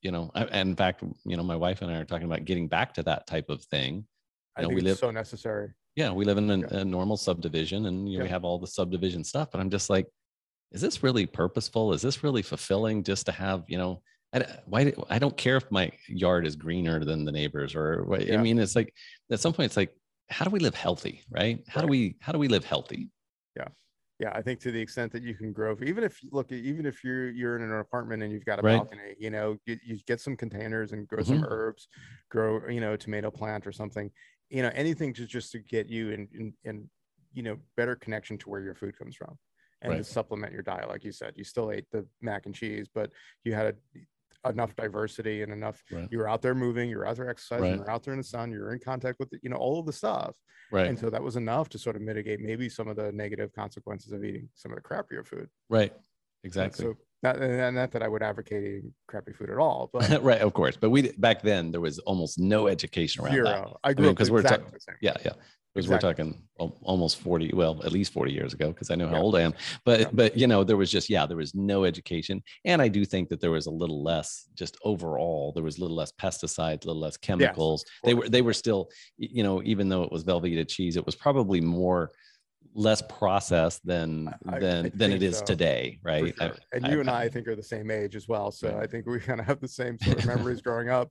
you 0.02 0.12
know 0.12 0.30
I, 0.36 0.44
and 0.46 0.70
in 0.72 0.76
fact 0.76 1.04
you 1.26 1.38
know 1.38 1.44
my 1.44 1.56
wife 1.56 1.82
and 1.82 1.90
i 1.92 1.96
are 1.98 2.06
talking 2.06 2.26
about 2.32 2.44
getting 2.46 2.68
back 2.68 2.94
to 2.96 3.04
that 3.04 3.26
type 3.28 3.50
of 3.50 3.64
thing 3.66 4.06
I 4.58 4.62
know, 4.64 4.68
think 4.70 4.76
we 4.76 4.82
it's 4.82 4.86
live- 4.90 4.98
so 5.08 5.12
necessary. 5.12 5.70
yeah 5.96 6.12
we 6.12 6.26
live 6.26 6.38
in 6.38 6.50
a, 6.52 6.58
Yeah. 6.58 6.80
a 6.82 6.86
normal 6.86 7.18
subdivision 7.18 7.86
and 7.86 8.12
you 8.12 8.18
know, 8.18 8.24
we 8.26 8.30
have 8.30 8.44
all 8.44 8.60
the 8.60 8.68
subdivision 8.68 9.24
stuff 9.24 9.50
but 9.52 9.62
i'm 9.62 9.70
just 9.70 9.90
like 9.90 10.08
is 10.72 10.82
this 10.82 11.02
really 11.04 11.26
purposeful 11.26 11.94
is 11.94 12.02
this 12.02 12.24
really 12.24 12.42
fulfilling 12.44 13.04
just 13.04 13.26
to 13.28 13.32
have 13.32 13.64
you 13.68 13.78
know 13.78 14.02
I, 14.32 14.46
why 14.66 14.84
do- 14.84 15.04
I 15.10 15.18
don't 15.18 15.36
care 15.36 15.58
if 15.58 15.66
my 15.72 15.92
yard 16.08 16.46
is 16.46 16.56
greener 16.56 17.04
than 17.04 17.26
the 17.26 17.32
neighbors 17.32 17.74
or 17.74 18.04
what 18.04 18.32
I 18.32 18.38
mean 18.38 18.60
it's 18.60 18.76
like 18.76 18.94
at 19.32 19.40
some 19.40 19.54
point 19.54 19.66
it's 19.66 19.78
like 19.78 19.92
how 20.30 20.46
do 20.46 20.52
we 20.52 20.60
live 20.60 20.76
healthy 20.76 21.24
right? 21.30 21.64
How 21.68 21.82
do 21.82 21.88
we 21.88 22.16
how 22.22 22.32
do 22.32 22.40
we 22.40 22.48
live 22.48 22.64
healthy? 22.66 23.10
Yeah. 23.56 23.68
Yeah, 24.20 24.32
i 24.34 24.42
think 24.42 24.60
to 24.62 24.72
the 24.72 24.82
extent 24.82 25.14
that 25.14 25.24
you 25.24 25.34
can 25.34 25.54
grow 25.54 25.78
even 25.82 26.04
if 26.04 26.20
look 26.32 26.52
even 26.52 26.86
if 26.86 27.04
you're 27.04 27.30
you're 27.30 27.56
in 27.56 27.64
an 27.64 27.80
apartment 27.80 28.22
and 28.22 28.32
you've 28.34 28.46
got 28.46 28.60
a 28.60 28.62
Right. 28.62 28.78
balcony 28.78 29.16
you 29.18 29.30
know 29.30 29.58
you, 29.66 29.78
you 29.84 29.98
get 30.06 30.20
some 30.20 30.36
containers 30.36 30.92
and 30.92 31.08
grow 31.08 31.24
some 31.24 31.38
mm-hmm. 31.38 31.46
herbs 31.46 31.88
grow 32.30 32.68
you 32.68 32.82
know 32.82 32.94
a 32.94 32.98
tomato 32.98 33.32
plant 33.32 33.66
or 33.66 33.72
something 33.72 34.12
you 34.50 34.62
know 34.62 34.72
anything 34.74 35.14
to 35.14 35.26
just 35.26 35.52
to 35.54 35.60
get 35.60 35.88
you 35.88 36.10
in 36.12 36.28
in, 36.34 36.54
in 36.66 36.90
you 37.34 37.44
know 37.44 37.58
better 37.78 37.96
connection 37.96 38.38
to 38.40 38.50
where 38.50 38.62
your 38.62 38.76
food 38.76 38.98
comes 38.98 39.16
from 39.16 39.38
and 39.82 39.92
Right. 39.92 39.98
to 40.00 40.04
supplement 40.04 40.52
your 40.52 40.64
diet 40.64 40.90
like 40.90 41.06
you 41.06 41.14
said 41.14 41.34
you 41.38 41.46
still 41.46 41.72
ate 41.72 41.86
the 41.92 42.06
mac 42.22 42.46
and 42.46 42.54
cheese 42.54 42.88
but 42.94 43.12
you 43.46 43.54
had 43.54 43.68
a, 43.68 43.74
enough 44.48 44.76
diversity 44.76 45.42
and 45.42 45.52
enough 45.52 45.84
Right. 45.92 46.08
you 46.12 46.18
were 46.18 46.28
out 46.30 46.42
there 46.42 46.56
moving 46.56 46.90
you 46.90 46.98
were 46.98 47.06
out 47.06 47.18
there 47.18 47.30
exercising 47.30 47.64
Right. 47.64 47.74
you 47.76 47.80
were 47.82 47.90
out 47.92 48.04
there 48.04 48.14
in 48.14 48.20
the 48.20 48.24
sun 48.24 48.52
you 48.52 48.60
were 48.60 48.72
in 48.74 48.80
contact 48.80 49.20
with 49.20 49.30
the, 49.30 49.40
you 49.44 49.50
know 49.50 49.58
all 49.58 49.80
of 49.80 49.86
the 49.86 49.92
stuff 49.94 50.36
right 50.72 50.88
and 50.88 50.98
so 50.98 51.10
that 51.10 51.22
was 51.22 51.36
enough 51.36 51.68
to 51.70 51.78
sort 51.80 51.96
of 51.98 52.02
mitigate 52.02 52.40
maybe 52.40 52.70
some 52.70 52.88
of 52.88 52.96
the 52.96 53.12
negative 53.12 53.52
consequences 53.54 54.12
of 54.14 54.24
eating 54.24 54.48
some 54.56 54.72
of 54.72 54.78
the 54.78 54.82
crappier 54.82 55.26
food. 55.26 55.50
right 55.70 55.92
And 55.92 56.02
exactly 56.46 56.86
So 56.86 56.96
not, 57.22 57.36
and 57.36 57.76
not 57.76 57.92
that 57.92 58.02
I 58.02 58.08
would 58.08 58.24
advocate 58.24 58.64
eating 58.64 58.94
crappy 59.10 59.34
food 59.34 59.50
at 59.50 59.58
all, 59.58 59.90
but 59.92 60.00
right 60.24 60.40
of 60.42 60.54
course 60.54 60.78
but 60.78 60.90
we 60.90 61.12
back 61.14 61.42
then 61.42 61.72
there 61.72 61.82
was 61.82 62.00
almost 62.00 62.40
no 62.40 62.68
education 62.68 63.26
around 63.26 63.34
zero. 63.34 63.46
that 63.84 63.90
I 63.90 63.94
grew 63.94 64.06
mean, 64.06 64.12
up 64.12 64.18
'cause 64.18 64.32
we're 64.32 64.42
ta- 64.42 64.54
exactly 64.56 64.72
the 64.74 64.80
same. 64.80 64.96
yeah 65.02 65.18
yeah 65.26 65.34
because 65.86 66.04
Exactly. 66.04 66.26
we're 66.26 66.70
talking 66.70 66.78
almost 66.82 67.18
40 67.22 67.52
well 67.54 67.82
at 67.86 67.92
least 67.92 68.12
40 68.12 68.32
years 68.34 68.54
ago 68.54 68.68
because 68.70 68.92
i 68.92 68.96
know 68.96 69.08
how 69.08 69.16
Yeah. 69.16 69.22
old 69.22 69.36
i 69.36 69.42
am 69.42 69.54
but 69.86 70.00
Yeah. 70.02 70.08
but 70.14 70.38
you 70.38 70.46
know 70.48 70.64
there 70.64 70.78
was 70.78 70.92
just 70.92 71.10
yeah 71.10 71.26
there 71.26 71.38
was 71.38 71.56
no 71.56 71.86
education 71.86 72.44
and 72.66 72.82
i 72.82 72.88
do 72.88 73.06
think 73.06 73.30
that 73.30 73.40
there 73.40 73.52
was 73.52 73.66
a 73.68 73.72
little 73.72 74.04
less 74.04 74.48
just 74.56 74.78
overall 74.84 75.52
there 75.54 75.64
was 75.64 75.78
a 75.78 75.82
little 75.82 75.96
less 75.96 76.12
pesticides 76.12 76.84
a 76.84 76.88
little 76.88 77.00
less 77.02 77.18
chemicals 77.18 77.86
they 78.04 78.14
were 78.14 78.28
they 78.28 78.42
were 78.42 78.54
still 78.54 78.90
you 79.18 79.44
know 79.44 79.62
even 79.64 79.88
though 79.90 80.04
it 80.04 80.12
was 80.12 80.24
velveeta 80.24 80.68
cheese 80.68 80.98
it 80.98 81.06
was 81.06 81.16
probably 81.16 81.62
more 81.62 82.12
less 82.76 83.02
processed 83.10 83.84
than 83.86 84.28
I- 84.48 84.56
I 84.56 84.60
than 84.60 84.92
than 84.94 85.12
it 85.12 85.24
is 85.24 85.40
so, 85.40 85.46
today 85.46 86.00
right 86.04 86.36
I- 86.40 86.52
and 86.74 86.86
you 86.88 87.00
and 87.00 87.10
I, 87.10 87.24
I 87.24 87.30
think, 87.30 87.48
are 87.48 87.56
the 87.56 87.64
same 87.64 87.90
age 87.90 88.16
as 88.16 88.28
well. 88.28 88.52
So. 88.52 88.78
I 88.78 88.86
think 88.86 89.08
we 89.08 89.20
kind 89.30 89.40
of 89.40 89.48
have 89.48 89.60
the 89.60 89.68
same 89.68 89.98
sort 90.00 90.20
of 90.20 90.26
memories 90.34 90.62
growing 90.62 90.90
up 90.90 91.10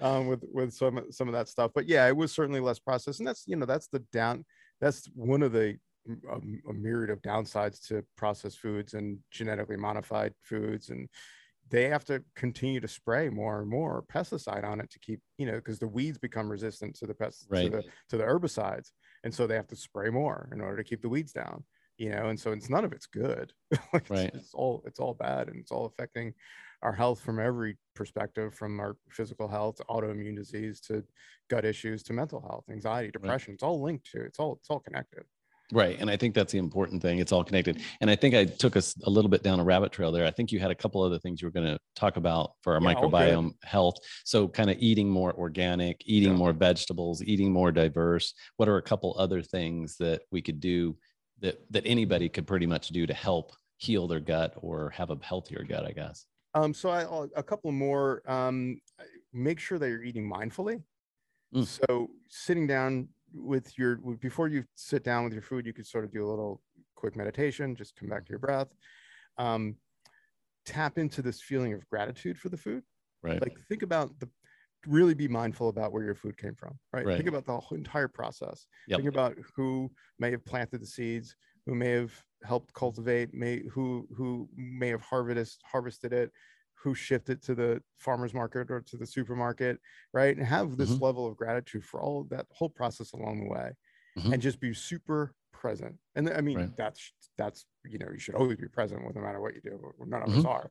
um, 0.00 0.26
with 0.26 0.44
with 0.52 0.72
some 0.72 1.00
some 1.10 1.28
of 1.28 1.34
that 1.34 1.48
stuff. 1.48 1.70
But 1.74 1.86
yeah, 1.88 2.06
it 2.06 2.16
was 2.16 2.32
certainly 2.32 2.60
less 2.60 2.78
processed, 2.78 3.20
and 3.20 3.26
that's 3.28 3.44
you 3.46 3.56
know 3.56 3.66
that's 3.66 3.88
the 3.88 4.00
down. 4.12 4.44
That's 4.80 5.06
one 5.14 5.42
of 5.42 5.52
the 5.52 5.78
um, 6.30 6.60
a 6.68 6.72
myriad 6.72 7.10
of 7.10 7.20
downsides 7.22 7.84
to 7.88 8.04
processed 8.16 8.58
foods 8.60 8.94
and 8.94 9.18
genetically 9.32 9.76
modified 9.76 10.32
foods 10.42 10.90
and 10.90 11.08
they 11.68 11.88
have 11.88 12.04
to 12.04 12.22
continue 12.36 12.78
to 12.78 12.86
spray 12.86 13.28
more 13.28 13.58
and 13.60 13.68
more 13.68 14.04
pesticide 14.08 14.62
on 14.62 14.78
it 14.80 14.88
to 14.88 15.00
keep 15.00 15.18
you 15.36 15.46
know 15.46 15.54
because 15.56 15.80
the 15.80 15.88
weeds 15.88 16.16
become 16.16 16.48
resistant 16.48 16.94
to 16.94 17.08
the 17.08 17.14
pest 17.14 17.46
Right. 17.50 17.64
to 17.64 17.78
the 17.78 17.82
to 18.10 18.16
the 18.18 18.22
herbicides 18.22 18.90
and 19.24 19.34
so 19.34 19.48
they 19.48 19.56
have 19.56 19.66
to 19.66 19.74
spray 19.74 20.08
more 20.10 20.48
in 20.52 20.60
order 20.60 20.76
to 20.76 20.84
keep 20.84 21.02
the 21.02 21.08
weeds 21.08 21.32
down 21.32 21.64
you 21.98 22.10
know 22.10 22.26
and 22.28 22.38
so 22.38 22.52
it's 22.52 22.70
none 22.70 22.84
of 22.84 22.92
it's 22.92 23.06
good 23.06 23.52
Like, 23.92 24.04
it's- 24.04 24.10
Right. 24.10 24.30
it's 24.32 24.54
all 24.54 24.84
it's 24.86 25.00
all 25.00 25.14
bad 25.14 25.48
and 25.48 25.58
it's 25.58 25.72
all 25.72 25.86
affecting 25.86 26.34
our 26.82 26.92
health 26.92 27.20
from 27.20 27.38
every 27.40 27.76
perspective 27.94 28.54
from 28.54 28.78
our 28.80 28.96
physical 29.10 29.48
health 29.48 29.76
to 29.76 29.84
autoimmune 29.84 30.36
disease 30.36 30.80
to 30.80 31.02
gut 31.48 31.64
issues 31.64 32.02
to 32.02 32.12
mental 32.12 32.40
health 32.40 32.64
anxiety 32.70 33.10
depression 33.10 33.54
it's 33.54 33.62
all 33.62 33.82
linked 33.82 34.10
to 34.10 34.20
it's 34.20 34.38
all 34.38 34.54
it's 34.60 34.70
all 34.70 34.80
connected 34.80 35.24
Right. 35.72 36.00
And 36.00 36.08
I 36.08 36.16
think 36.16 36.34
that's 36.34 36.52
the 36.52 36.58
important 36.58 37.02
thing. 37.02 37.18
It's 37.18 37.32
all 37.32 37.42
connected. 37.42 37.82
And 38.00 38.08
I 38.08 38.14
think 38.14 38.36
I 38.36 38.44
took 38.44 38.76
us 38.76 38.94
a 39.02 39.10
little 39.10 39.28
bit 39.28 39.42
down 39.42 39.58
a 39.58 39.64
rabbit 39.64 39.90
trail 39.90 40.12
there. 40.12 40.24
I 40.24 40.30
think 40.30 40.52
you 40.52 40.60
had 40.60 40.70
a 40.70 40.76
couple 40.76 41.02
other 41.02 41.18
things 41.18 41.42
you 41.42 41.48
were 41.48 41.52
going 41.52 41.66
to 41.66 41.78
talk 41.96 42.16
about 42.16 42.52
for 42.62 42.74
our 42.74 42.80
Yeah, 42.80 42.94
microbiome 42.94 43.50
health. 43.64 43.96
So, 44.24 44.46
kind 44.46 44.70
of 44.70 44.76
eating 44.78 45.10
more 45.10 45.32
organic, 45.34 46.00
eating 46.06 46.30
Yeah. 46.30 46.36
more 46.36 46.52
vegetables, 46.52 47.20
eating 47.24 47.52
more 47.52 47.72
diverse. 47.72 48.32
What 48.58 48.68
are 48.68 48.76
a 48.76 48.82
couple 48.82 49.16
other 49.18 49.42
things 49.42 49.96
that 49.96 50.22
we 50.30 50.40
could 50.40 50.60
do 50.60 50.96
that 51.40 51.60
that 51.72 51.84
anybody 51.84 52.28
could 52.28 52.46
pretty 52.46 52.66
much 52.66 52.88
do 52.90 53.04
to 53.04 53.14
help 53.14 53.52
heal 53.78 54.06
their 54.06 54.20
gut 54.20 54.54
or 54.56 54.90
have 54.90 55.10
a 55.10 55.18
healthier 55.20 55.64
gut, 55.64 55.84
I 55.84 55.90
guess? 55.90 56.26
Um, 56.56 56.72
so 56.72 56.88
I 56.88 57.26
a 57.36 57.42
couple 57.42 57.70
more. 57.70 58.22
Um, 58.26 58.80
make 59.32 59.60
sure 59.60 59.78
that 59.78 59.88
you're 59.88 60.02
eating 60.02 60.28
mindfully. 60.28 60.82
Mm. 61.54 61.66
So 61.66 62.08
sitting 62.28 62.66
down 62.66 63.08
with 63.34 63.76
your 63.78 63.96
before 64.20 64.48
you 64.48 64.64
sit 64.74 65.04
down 65.04 65.24
with 65.24 65.34
your 65.34 65.42
food, 65.42 65.66
you 65.66 65.74
could 65.74 65.86
sort 65.86 66.04
of 66.04 66.10
do 66.10 66.24
a 66.24 66.28
little 66.28 66.62
quick 66.94 67.14
meditation. 67.14 67.76
Just 67.76 67.94
come 67.96 68.08
back 68.08 68.24
to 68.24 68.30
your 68.30 68.38
breath. 68.38 68.68
Um, 69.36 69.76
tap 70.64 70.96
into 70.96 71.20
this 71.20 71.42
feeling 71.42 71.74
of 71.74 71.86
gratitude 71.88 72.38
for 72.38 72.48
the 72.48 72.56
food. 72.56 72.82
Right. 73.22 73.40
Like 73.40 73.58
think 73.68 73.82
about 73.82 74.18
the 74.18 74.28
really 74.86 75.14
be 75.14 75.28
mindful 75.28 75.68
about 75.68 75.92
where 75.92 76.04
your 76.04 76.14
food 76.14 76.38
came 76.38 76.54
from. 76.54 76.78
Right. 76.92 77.04
Right. 77.04 77.16
Think 77.16 77.28
about 77.28 77.44
the 77.44 77.58
whole 77.58 77.76
entire 77.76 78.08
process. 78.08 78.66
Yep. 78.88 79.00
Think 79.00 79.08
about 79.10 79.36
who 79.54 79.90
may 80.18 80.30
have 80.30 80.44
planted 80.46 80.80
the 80.80 80.86
seeds, 80.86 81.36
who 81.66 81.74
may 81.74 81.90
have 81.90 82.14
helped 82.44 82.72
cultivate, 82.74 83.34
may 83.34 83.62
who 83.68 84.08
who 84.16 84.48
may 84.54 84.88
have 84.88 85.02
harvested 85.02 85.60
harvested 85.64 86.12
it, 86.12 86.32
who 86.74 86.94
shipped 86.94 87.30
it 87.30 87.42
to 87.42 87.54
the 87.54 87.82
farmers 87.98 88.34
market 88.34 88.70
or 88.70 88.80
to 88.82 88.96
the 88.96 89.06
supermarket, 89.06 89.80
right? 90.12 90.36
And 90.36 90.46
have 90.46 90.76
this 90.76 91.00
Mhm. 91.00 91.00
level 91.00 91.26
of 91.26 91.36
gratitude 91.36 91.84
for 91.84 92.00
all 92.02 92.20
of 92.22 92.28
that 92.30 92.46
whole 92.52 92.70
process 92.70 93.12
along 93.12 93.40
the 93.40 93.48
way, 93.50 93.72
Mhm. 94.16 94.32
and 94.32 94.42
just 94.42 94.60
be 94.60 94.74
super 94.74 95.34
present. 95.52 95.98
And 96.16 96.30
I 96.30 96.40
mean, 96.42 96.62
Right. 96.62 96.70
that's 96.76 97.12
that's 97.38 97.66
you 97.84 97.98
know 97.98 98.10
you 98.12 98.18
should 98.20 98.34
always 98.36 98.58
be 98.58 98.68
present 98.68 99.06
with 99.06 99.16
no 99.16 99.22
matter 99.22 99.40
what 99.40 99.54
you 99.54 99.60
do. 99.62 99.92
None 100.06 100.22
of 100.22 100.32
us 100.32 100.44
Mhm. 100.44 100.46
are, 100.46 100.70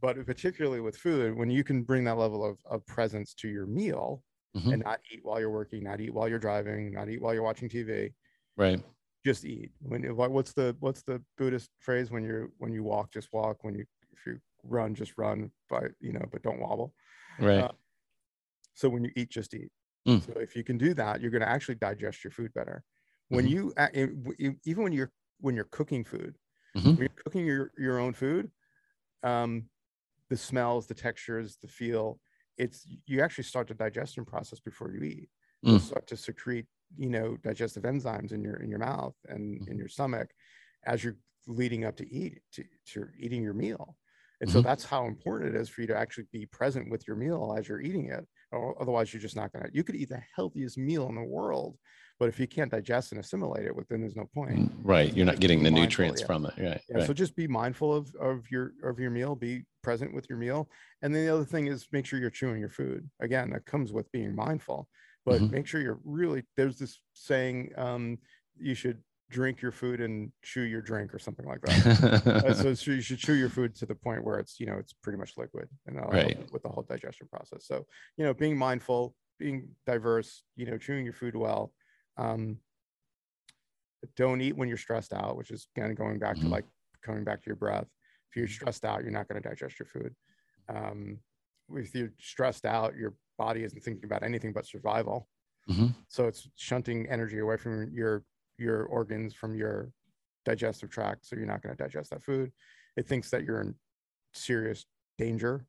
but 0.00 0.24
particularly 0.26 0.80
with 0.80 0.96
food, 0.96 1.36
when 1.36 1.50
you 1.50 1.64
can 1.64 1.84
bring 1.84 2.04
that 2.04 2.18
level 2.18 2.44
of 2.44 2.58
of 2.66 2.86
presence 2.86 3.34
to 3.34 3.48
your 3.48 3.66
meal 3.66 4.24
Mhm. 4.54 4.74
and 4.74 4.82
not 4.84 5.00
eat 5.12 5.20
while 5.24 5.40
you're 5.40 5.50
working, 5.50 5.84
not 5.84 6.00
eat 6.00 6.14
while 6.14 6.28
you're 6.28 6.38
driving, 6.38 6.92
not 6.92 7.08
eat 7.08 7.20
while 7.22 7.34
you're 7.34 7.42
watching 7.42 7.68
TV 7.68 8.14
Right. 8.56 8.84
Just 9.24 9.44
eat 9.44 9.72
when 9.80 10.02
what's 10.16 10.52
the 10.52 10.76
what's 10.80 11.02
the 11.02 11.22
buddhist 11.38 11.70
phrase 11.80 12.10
when 12.10 12.22
you're 12.24 12.50
when 12.58 12.72
you 12.72 12.82
walk 12.82 13.10
just 13.12 13.32
walk 13.32 13.64
when 13.64 13.74
you 13.74 13.84
if 14.12 14.26
you 14.26 14.38
run 14.64 14.94
just 14.94 15.16
run 15.18 15.50
but 15.68 15.92
you 16.00 16.12
know 16.12 16.24
but 16.30 16.42
don't 16.42 16.60
wobble 16.60 16.94
Right. 17.38 17.66
Uh, 17.66 17.72
so 18.74 18.88
when 18.88 19.04
you 19.04 19.10
eat 19.16 19.30
just 19.30 19.54
eat 19.54 19.70
Mm. 20.06 20.20
so 20.20 20.32
if 20.32 20.56
you 20.56 20.64
can 20.64 20.78
do 20.78 20.94
that 20.94 21.20
you're 21.20 21.30
going 21.30 21.40
to 21.42 21.48
actually 21.48 21.74
digest 21.74 22.24
your 22.24 22.30
food 22.30 22.52
better 22.54 22.84
when 23.28 23.46
Mhm. 23.46 23.46
you 23.46 23.72
even 24.64 24.82
when 24.82 24.92
you're 24.92 25.12
when 25.40 25.54
you're 25.54 25.64
cooking 25.66 26.04
food 26.04 26.36
Mhm. 26.74 26.94
when 26.94 27.06
you're 27.06 27.24
cooking 27.24 27.46
your, 27.46 27.72
your 27.78 27.98
own 27.98 28.12
food 28.14 28.50
um, 29.22 29.68
the 30.30 30.36
smells 30.36 30.86
the 30.86 30.94
textures 30.94 31.58
the 31.58 31.68
feel 31.68 32.20
it's 32.58 32.86
you 33.06 33.22
actually 33.22 33.44
start 33.44 33.68
the 33.68 33.74
digestion 33.74 34.24
process 34.24 34.60
before 34.60 34.92
you 34.92 35.02
eat 35.02 35.30
you 35.70 35.78
Mm. 35.78 35.80
start 35.80 36.06
to 36.08 36.16
secrete 36.16 36.66
you 36.96 37.08
know 37.10 37.36
digestive 37.42 37.82
enzymes 37.84 38.32
in 38.32 38.42
your 38.42 38.56
in 38.56 38.70
your 38.70 38.78
mouth 38.78 39.14
and 39.28 39.60
Mm-hmm. 39.60 39.70
in 39.72 39.78
your 39.78 39.88
stomach 39.88 40.30
as 40.86 41.02
you're 41.04 41.16
leading 41.46 41.84
up 41.84 41.96
to 41.96 42.10
eat 42.12 42.40
to, 42.54 42.64
to 42.92 43.06
eating 43.18 43.42
your 43.42 43.54
meal 43.54 43.96
and 44.40 44.50
so 44.50 44.60
Mhm. 44.60 44.64
that's 44.64 44.84
how 44.84 45.06
important 45.06 45.54
it 45.54 45.60
is 45.60 45.68
for 45.68 45.80
you 45.82 45.86
to 45.88 45.96
actually 45.96 46.26
be 46.32 46.46
present 46.46 46.90
with 46.90 47.06
your 47.06 47.16
meal 47.16 47.54
as 47.56 47.68
you're 47.68 47.80
eating 47.80 48.06
it 48.10 48.26
or 48.52 48.80
otherwise 48.80 49.12
you're 49.12 49.20
just 49.20 49.36
not 49.36 49.52
gonna 49.52 49.68
you 49.72 49.84
could 49.84 49.96
eat 49.96 50.08
the 50.08 50.22
healthiest 50.34 50.78
meal 50.78 51.08
in 51.08 51.14
the 51.16 51.22
world 51.22 51.76
but 52.20 52.28
if 52.28 52.38
you 52.40 52.46
can't 52.46 52.70
digest 52.70 53.10
and 53.12 53.20
assimilate 53.20 53.66
it 53.66 53.72
then 53.90 54.00
there's 54.00 54.16
no 54.16 54.28
point 54.34 54.72
Right. 54.82 55.14
You're 55.14 55.26
not 55.26 55.40
getting 55.40 55.58
the 55.62 55.70
mindful, 55.70 55.82
nutrients 55.82 56.20
yeah. 56.20 56.26
from 56.26 56.46
it. 56.46 56.54
Right. 56.58 56.80
yeah, 56.88 56.96
right. 56.98 57.06
so 57.06 57.12
just 57.12 57.34
be 57.36 57.46
mindful 57.46 57.92
of 57.94 58.14
of 58.20 58.50
your 58.50 58.72
of 58.82 58.98
your 58.98 59.10
meal 59.10 59.34
be 59.34 59.64
present 59.82 60.14
with 60.14 60.26
your 60.30 60.38
meal 60.38 60.68
and 61.02 61.14
then 61.14 61.26
the 61.26 61.34
other 61.34 61.44
thing 61.44 61.66
is 61.66 61.86
make 61.92 62.06
sure 62.06 62.18
you're 62.18 62.30
chewing 62.30 62.58
your 62.60 62.68
food 62.70 63.08
again 63.20 63.50
that 63.50 63.66
comes 63.66 63.92
with 63.92 64.10
being 64.12 64.34
mindful 64.34 64.88
but 65.24 65.40
Mhm. 65.42 65.50
make 65.50 65.66
sure 65.66 65.80
you're 65.80 66.00
really 66.04 66.44
there's 66.56 66.78
this 66.78 67.00
saying 67.12 67.72
um 67.76 68.18
you 68.56 68.74
should 68.74 69.02
drink 69.30 69.60
your 69.62 69.72
food 69.72 70.00
and 70.00 70.30
chew 70.42 70.62
your 70.62 70.82
drink 70.82 71.12
or 71.14 71.18
something 71.18 71.46
like 71.46 71.60
that 71.62 71.80
Uh, 72.44 72.52
so, 72.52 72.68
you 72.92 73.00
should 73.00 73.18
chew 73.18 73.34
your 73.34 73.48
food 73.48 73.74
to 73.74 73.86
the 73.86 73.94
point 73.94 74.22
where 74.24 74.38
it's 74.38 74.60
you 74.60 74.66
know 74.66 74.76
it's 74.78 74.92
pretty 74.92 75.18
much 75.18 75.32
liquid 75.36 75.68
and 75.86 75.96
Right. 75.96 76.36
with 76.52 76.62
the 76.62 76.68
whole 76.68 76.82
digestion 76.84 77.26
process 77.28 77.66
so 77.66 77.86
you 78.16 78.24
know 78.24 78.34
being 78.34 78.56
mindful 78.56 79.14
being 79.38 79.68
diverse 79.86 80.44
you 80.56 80.66
know 80.66 80.78
chewing 80.78 81.04
your 81.04 81.14
food 81.14 81.34
well 81.34 81.72
um 82.16 82.58
don't 84.16 84.40
eat 84.42 84.56
when 84.56 84.68
you're 84.68 84.76
stressed 84.76 85.12
out 85.12 85.36
which 85.36 85.50
is 85.50 85.68
kind 85.76 85.90
of 85.90 85.96
going 85.98 86.18
back 86.18 86.38
to 86.38 86.46
Mhm. 86.46 86.50
like 86.50 86.64
coming 87.02 87.24
back 87.24 87.42
to 87.42 87.46
your 87.46 87.56
breath 87.56 87.88
if 88.30 88.36
you're 88.36 88.46
stressed 88.48 88.84
out 88.84 89.02
you're 89.02 89.10
not 89.10 89.26
going 89.28 89.40
to 89.42 89.48
digest 89.48 89.78
your 89.78 89.86
food 89.86 90.14
um 90.68 91.18
if 91.72 91.94
you're 91.94 92.12
stressed 92.20 92.64
out 92.66 92.94
your 92.96 93.14
body 93.36 93.64
isn't 93.64 93.82
thinking 93.82 94.04
about 94.04 94.22
anything 94.22 94.52
but 94.52 94.66
survival 94.66 95.28
Mhm. 95.68 95.94
so 96.08 96.26
it's 96.28 96.48
shunting 96.56 97.08
energy 97.08 97.38
away 97.38 97.56
from 97.56 97.92
your 97.92 98.24
your 98.58 98.84
organs 98.84 99.34
from 99.34 99.54
your 99.54 99.92
digestive 100.44 100.90
tract 100.90 101.24
so 101.26 101.36
you're 101.36 101.46
not 101.46 101.62
going 101.62 101.74
to 101.76 101.82
digest 101.82 102.10
that 102.10 102.22
food 102.22 102.52
it 102.96 103.06
thinks 103.06 103.30
that 103.30 103.44
you're 103.44 103.60
in 103.60 103.74
serious 104.32 104.86
danger 105.18 105.66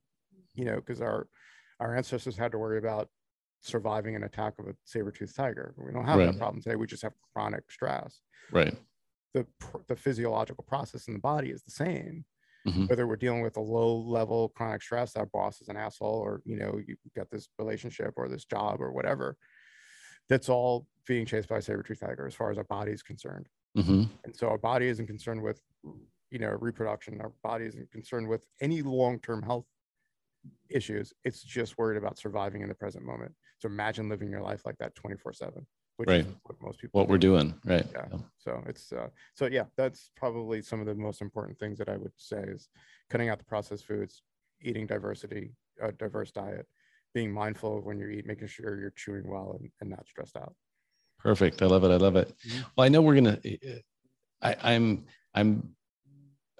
you 0.53 0.65
know 0.65 0.75
because 0.75 1.01
our 1.01 1.29
our 1.79 1.95
ancestors 1.95 2.35
had 2.37 2.51
to 2.51 2.57
worry 2.57 2.77
about 2.77 3.09
surviving 3.61 4.15
an 4.15 4.23
attack 4.23 4.59
of 4.59 4.67
a 4.67 4.75
saber-toothed 4.85 5.35
tiger 5.35 5.73
we 5.77 5.91
don't 5.91 6.05
have 6.05 6.17
Right. 6.19 6.25
that 6.27 6.37
problem 6.37 6.61
today 6.61 6.75
we 6.75 6.87
just 6.87 7.03
have 7.03 7.13
chronic 7.33 7.71
stress 7.71 8.21
Right. 8.51 8.77
the 9.33 9.47
the 9.87 9.95
physiological 9.95 10.63
process 10.63 11.07
in 11.07 11.13
the 11.13 11.19
body 11.19 11.51
is 11.51 11.63
the 11.63 11.71
same 11.71 12.25
Mhm. 12.65 12.89
whether 12.89 13.05
we're 13.07 13.15
dealing 13.15 13.41
with 13.41 13.57
a 13.57 13.61
low 13.61 13.95
level 13.97 14.49
chronic 14.49 14.81
stress 14.81 15.15
our 15.15 15.25
boss 15.27 15.61
is 15.61 15.67
an 15.67 15.77
asshole 15.77 16.19
or 16.19 16.41
you 16.45 16.57
know 16.57 16.79
you 16.87 16.95
got 17.15 17.29
this 17.29 17.47
relationship 17.59 18.13
or 18.17 18.27
this 18.27 18.45
job 18.45 18.81
or 18.81 18.91
whatever 18.91 19.37
that's 20.29 20.49
all 20.49 20.87
being 21.05 21.25
chased 21.25 21.47
by 21.49 21.57
a 21.57 21.61
saber-tooth 21.61 21.99
tiger 21.99 22.25
as 22.25 22.33
far 22.33 22.49
as 22.49 22.57
our 22.57 22.63
body 22.63 22.91
is 22.91 23.03
concerned. 23.03 23.47
Mhm. 23.77 24.09
and 24.23 24.35
so 24.35 24.49
our 24.49 24.57
body 24.57 24.87
isn't 24.87 25.05
concerned 25.07 25.41
with 25.41 25.61
you 26.31 26.39
know 26.39 26.49
reproduction. 26.59 27.21
Our 27.21 27.31
body 27.43 27.65
isn't 27.65 27.91
concerned 27.91 28.27
with 28.27 28.45
any 28.59 28.81
long-term 28.81 29.43
health 29.43 29.67
issues. 30.69 31.13
It's 31.23 31.43
just 31.43 31.77
worried 31.77 31.97
about 31.97 32.17
surviving 32.17 32.61
in 32.61 32.69
the 32.69 32.75
present 32.75 33.05
moment. 33.05 33.35
So 33.59 33.67
imagine 33.67 34.09
living 34.09 34.31
your 34.31 34.41
life 34.41 34.65
like 34.65 34.77
that 34.79 34.95
24 34.95 35.33
7 35.33 35.67
which 35.97 36.09
is 36.09 36.25
Right. 36.25 36.35
what 36.43 36.61
most 36.61 36.79
people 36.79 36.99
What 36.99 37.09
we're 37.09 37.17
doing. 37.17 37.53
Right. 37.65 37.85
Yeah. 37.93 38.07
so 38.37 38.61
it's 38.67 38.91
uh, 38.91 39.09
so 39.33 39.45
yeah 39.47 39.65
that's 39.77 40.11
probably 40.15 40.61
some 40.61 40.79
of 40.79 40.85
the 40.85 40.95
most 40.95 41.21
important 41.21 41.57
things 41.59 41.77
that 41.79 41.89
i 41.89 41.97
would 41.97 42.11
say 42.17 42.39
is 42.55 42.69
cutting 43.09 43.29
out 43.29 43.37
the 43.39 43.45
processed 43.45 43.85
foods 43.85 44.23
eating 44.61 44.85
diversity 44.87 45.53
a 45.81 45.91
diverse 45.91 46.31
diet 46.31 46.65
being 47.13 47.31
mindful 47.31 47.77
of 47.77 47.85
when 47.85 47.97
you 47.99 48.07
eat 48.09 48.25
making 48.25 48.47
sure 48.47 48.79
you're 48.79 48.91
chewing 48.95 49.27
well 49.27 49.55
and, 49.59 49.69
and 49.81 49.89
not 49.89 50.05
stressed 50.07 50.35
out 50.37 50.53
Perfect. 51.17 51.61
I 51.63 51.65
love 51.65 51.83
it. 51.83 51.89
I 51.89 51.95
love 51.95 52.15
it. 52.17 52.31
Mhm. 52.47 52.65
Well, 52.75 52.85
I 52.85 52.89
know 52.89 53.01
we're 53.01 53.15
gonna. 53.15 53.39
I, 54.43 54.55
I'm. 54.61 55.05
I'm. 55.33 55.75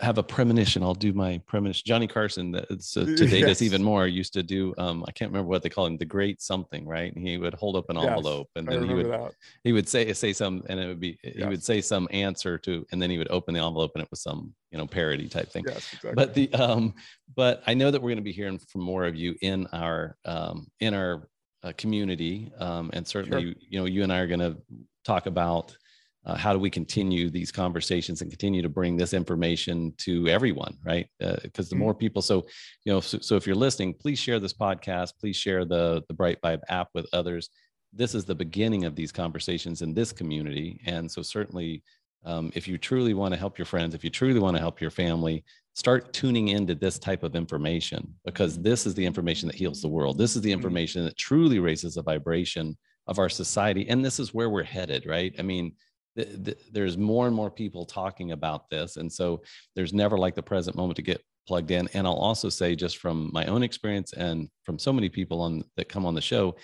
Have 0.01 0.17
a 0.17 0.23
premonition. 0.23 0.83
I'll 0.83 0.93
do 0.93 1.13
my 1.13 1.41
premonition. 1.47 1.83
Johnny 1.85 2.05
Carson, 2.05 2.51
that's, 2.51 2.97
uh, 2.97 3.05
to 3.05 3.25
date 3.25 3.47
us 3.47 3.61
even 3.61 3.81
more, 3.81 4.05
used 4.07 4.33
to 4.33 4.43
do. 4.43 4.73
Um, 4.77 5.05
I 5.07 5.11
can't 5.11 5.31
remember 5.31 5.47
what 5.49 5.63
they 5.63 5.69
call 5.69 5.85
him, 5.85 5.95
the 5.97 6.03
Great 6.03 6.41
Something, 6.41 6.85
right? 6.85 7.15
And 7.15 7.25
he 7.25 7.37
would 7.37 7.53
hold 7.53 7.77
up 7.77 7.85
an 7.89 7.95
Yes, 7.95 8.09
envelope, 8.09 8.49
and 8.57 8.67
then 8.67 8.83
he 8.83 8.93
would 8.93 9.05
that 9.05 9.31
he 9.63 9.71
would 9.71 9.87
say 9.87 10.11
say 10.11 10.33
some, 10.33 10.63
and 10.67 10.81
it 10.81 10.87
would 10.87 10.99
be 10.99 11.17
he 11.23 11.45
would 11.45 11.63
say 11.63 11.79
some 11.79 12.09
answer 12.11 12.57
to, 12.57 12.85
and 12.91 13.01
then 13.01 13.09
he 13.09 13.17
would 13.17 13.31
open 13.31 13.53
the 13.53 13.61
envelope, 13.61 13.91
and 13.95 14.03
it 14.03 14.09
was 14.11 14.21
some 14.21 14.53
you 14.71 14.77
know 14.77 14.85
parody 14.85 15.29
type 15.29 15.49
thing. 15.49 15.63
yes 15.65 15.93
exactly 15.93 16.11
but 16.13 16.33
the 16.33 16.51
um 16.53 16.93
but 17.33 17.63
i 17.65 17.73
know 17.73 17.89
that 17.89 18.01
we're 18.01 18.09
going 18.09 18.17
to 18.17 18.21
be 18.21 18.33
hearing 18.33 18.59
from 18.59 18.81
more 18.81 19.05
of 19.05 19.15
you 19.15 19.33
in 19.41 19.65
our 19.67 20.17
um 20.25 20.67
in 20.81 20.93
our 20.93 21.29
uh, 21.63 21.71
community 21.77 22.51
um 22.59 22.89
and 22.93 23.07
certainly 23.07 23.55
you 23.69 23.79
know 23.79 23.85
you 23.85 24.03
and 24.03 24.11
i 24.11 24.19
are 24.19 24.27
going 24.27 24.39
to 24.41 24.57
talk 25.05 25.25
about 25.27 25.77
uh, 26.25 26.35
how 26.35 26.51
do 26.53 26.59
we 26.59 26.69
continue 26.69 27.29
these 27.29 27.51
conversations 27.51 28.21
and 28.21 28.31
continue 28.31 28.61
to 28.61 28.69
bring 28.69 28.97
this 28.97 29.13
information 29.13 29.93
to 29.97 30.27
everyone 30.27 30.75
right 30.85 31.07
because 31.43 31.69
the 31.69 31.75
Mhm. 31.75 31.79
more 31.79 31.93
people 31.93 32.21
so 32.21 32.45
you 32.83 32.91
know 32.93 32.99
so, 32.99 33.19
so 33.19 33.35
if 33.35 33.45
you're 33.45 33.55
listening 33.55 33.93
please 33.93 34.19
share 34.19 34.39
this 34.39 34.53
podcast 34.53 35.13
please 35.19 35.35
share 35.35 35.65
the 35.65 36.03
the 36.07 36.13
Brite 36.13 36.41
Vibe 36.41 36.61
app 36.69 36.89
with 36.93 37.05
others 37.13 37.49
this 37.93 38.13
is 38.15 38.25
the 38.25 38.35
beginning 38.35 38.85
of 38.85 38.95
these 38.95 39.11
conversations 39.11 39.81
in 39.81 39.93
this 39.93 40.11
community 40.11 40.79
and 40.85 41.09
so 41.09 41.21
certainly 41.21 41.83
um, 42.25 42.51
if 42.55 42.67
you 42.67 42.77
truly 42.79 43.13
want 43.13 43.33
to 43.33 43.39
help 43.39 43.57
your 43.57 43.65
friends 43.67 43.93
if 43.93 44.03
you 44.03 44.09
truly 44.09 44.39
want 44.39 44.55
to 44.55 44.61
help 44.61 44.81
your 44.81 44.91
family 44.91 45.43
start 45.75 46.11
tuning 46.13 46.47
into 46.49 46.73
this 46.73 46.97
type 46.97 47.21
of 47.23 47.35
information 47.35 48.01
because 48.23 48.57
this 48.61 48.85
is 48.87 48.95
the 48.95 49.05
information 49.05 49.47
that 49.47 49.55
heals 49.55 49.81
the 49.81 49.87
world 49.87 50.17
this 50.17 50.35
is 50.35 50.41
the 50.41 50.49
Mhm. 50.49 50.53
information 50.53 51.03
that 51.05 51.17
truly 51.17 51.59
raises 51.59 51.93
the 51.95 52.01
vibration 52.01 52.75
of 53.07 53.19
our 53.19 53.29
society 53.29 53.87
and 53.89 54.03
this 54.03 54.19
is 54.19 54.33
where 54.33 54.49
we're 54.49 54.63
headed 54.63 55.05
right 55.05 55.35
i 55.37 55.43
mean 55.43 55.71
th- 56.15 56.43
th- 56.43 56.57
there's 56.71 56.97
more 56.97 57.27
and 57.27 57.35
more 57.35 57.51
people 57.51 57.85
talking 57.85 58.31
about 58.31 58.69
this. 58.69 58.97
And 58.97 59.11
so 59.11 59.41
there's 59.75 59.93
never 59.93 60.17
like 60.17 60.35
the 60.35 60.43
present 60.43 60.75
moment 60.75 60.95
to 60.97 61.01
get 61.01 61.21
plugged 61.47 61.71
in. 61.71 61.87
And 61.93 62.07
i'll 62.07 62.13
also 62.15 62.49
say 62.49 62.75
just 62.75 62.97
from 62.97 63.29
my 63.31 63.45
own 63.45 63.61
experience 63.63 64.13
and 64.13 64.49
from 64.63 64.79
so 64.79 64.91
many 64.91 65.09
people 65.09 65.41
on 65.41 65.63
that 65.77 65.89
come 65.89 66.05
on 66.05 66.15
the 66.15 66.21
show 66.21 66.55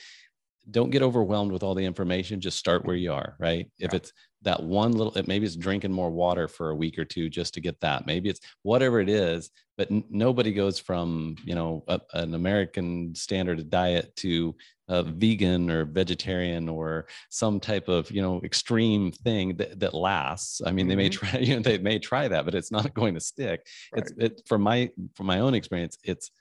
don't 0.70 0.92
get 0.92 1.02
overwhelmed 1.02 1.52
with 1.52 1.64
all 1.64 1.74
the 1.74 1.84
information. 1.86 2.40
Just 2.40 2.60
start 2.60 2.86
where 2.86 2.96
you 2.96 3.12
are 3.14 3.36
right? 3.40 3.68
If 3.80 3.94
it's 3.94 4.14
that 4.44 4.62
one 4.62 4.92
little 4.92 5.14
it- 5.18 5.28
maybe 5.28 5.46
it's 5.46 5.56
drinking 5.56 5.92
more 5.92 6.12
water 6.12 6.48
for 6.48 6.70
a 6.70 6.76
week 6.76 6.98
or 6.98 7.06
two 7.06 7.30
just 7.30 7.54
to 7.56 7.62
get 7.62 7.80
that. 7.82 8.06
Maybe 8.08 8.30
it's 8.30 8.40
whatever 8.64 9.00
it 9.00 9.10
is 9.10 9.50
but 9.82 9.90
n- 9.92 10.04
nobody 10.12 10.54
goes 10.54 10.78
from 10.78 11.36
you 11.44 11.56
know 11.56 11.84
a, 11.88 12.00
an 12.14 12.36
american 12.36 13.16
standard 13.16 13.68
diet 13.70 14.16
to 14.16 14.56
a 14.92 15.04
vegan 15.04 15.70
or 15.72 15.86
vegetarian 15.86 16.68
or 16.68 17.08
some 17.30 17.60
type 17.60 17.88
of 17.88 18.12
you 18.12 18.22
know 18.22 18.42
extreme 18.44 19.12
thing 19.12 19.56
that, 19.56 19.80
that 19.80 19.94
lasts 19.94 20.62
i 20.66 20.72
mean 20.72 20.88
they 20.88 20.96
may 20.96 21.10
Mhm. 21.10 21.14
try 21.20 21.40
you 21.48 21.56
know 21.56 21.62
they 21.62 21.78
may 21.78 21.98
try 21.98 22.28
that 22.28 22.44
but 22.46 22.54
it's 22.54 22.72
not 22.72 22.94
going 23.00 23.14
to 23.14 23.20
stick 23.20 23.66
it's 23.96 24.12
it 24.18 24.42
from 24.46 24.62
my 24.62 24.90
from 25.16 25.26
my 25.26 25.40
own 25.40 25.54
experience 25.54 25.98
it's 26.04 26.32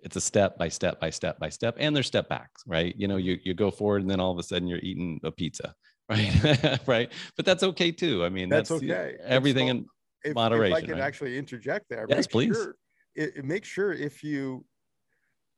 it's 0.00 0.16
a 0.16 0.20
step 0.20 0.58
by 0.58 0.68
step 0.68 1.00
by 1.00 1.08
step 1.10 1.38
by 1.38 1.48
step 1.48 1.74
and 1.78 1.96
there's 1.96 2.06
step 2.06 2.28
backs 2.28 2.62
right 2.66 2.94
you 2.98 3.08
know 3.08 3.16
you 3.16 3.38
you 3.42 3.54
go 3.54 3.70
forward 3.70 4.02
and 4.02 4.10
then 4.10 4.20
all 4.20 4.32
of 4.32 4.38
a 4.38 4.42
sudden 4.42 4.68
you're 4.68 4.84
eating 4.90 5.18
a 5.24 5.30
pizza 5.32 5.74
right 6.10 6.80
right 6.86 7.12
but 7.36 7.46
that's 7.46 7.62
okay 7.62 7.90
too 7.90 8.24
i 8.24 8.28
mean 8.28 8.50
That's 8.50 8.68
that's, 8.68 8.82
okay. 8.82 9.16
Everything 9.24 9.68
in 9.68 9.86
if, 10.22 10.32
if 10.32 10.36
Moderation, 10.36 10.74
I 10.74 10.80
can 10.80 10.90
right? 10.94 11.02
actually 11.02 11.38
interject 11.38 11.86
there, 11.88 12.06
Yes, 12.08 12.26
please. 12.26 12.54
Sure, 12.54 12.76
it- 13.14 13.44
make 13.44 13.64
sure 13.64 13.92
if 13.92 14.24
you, 14.24 14.64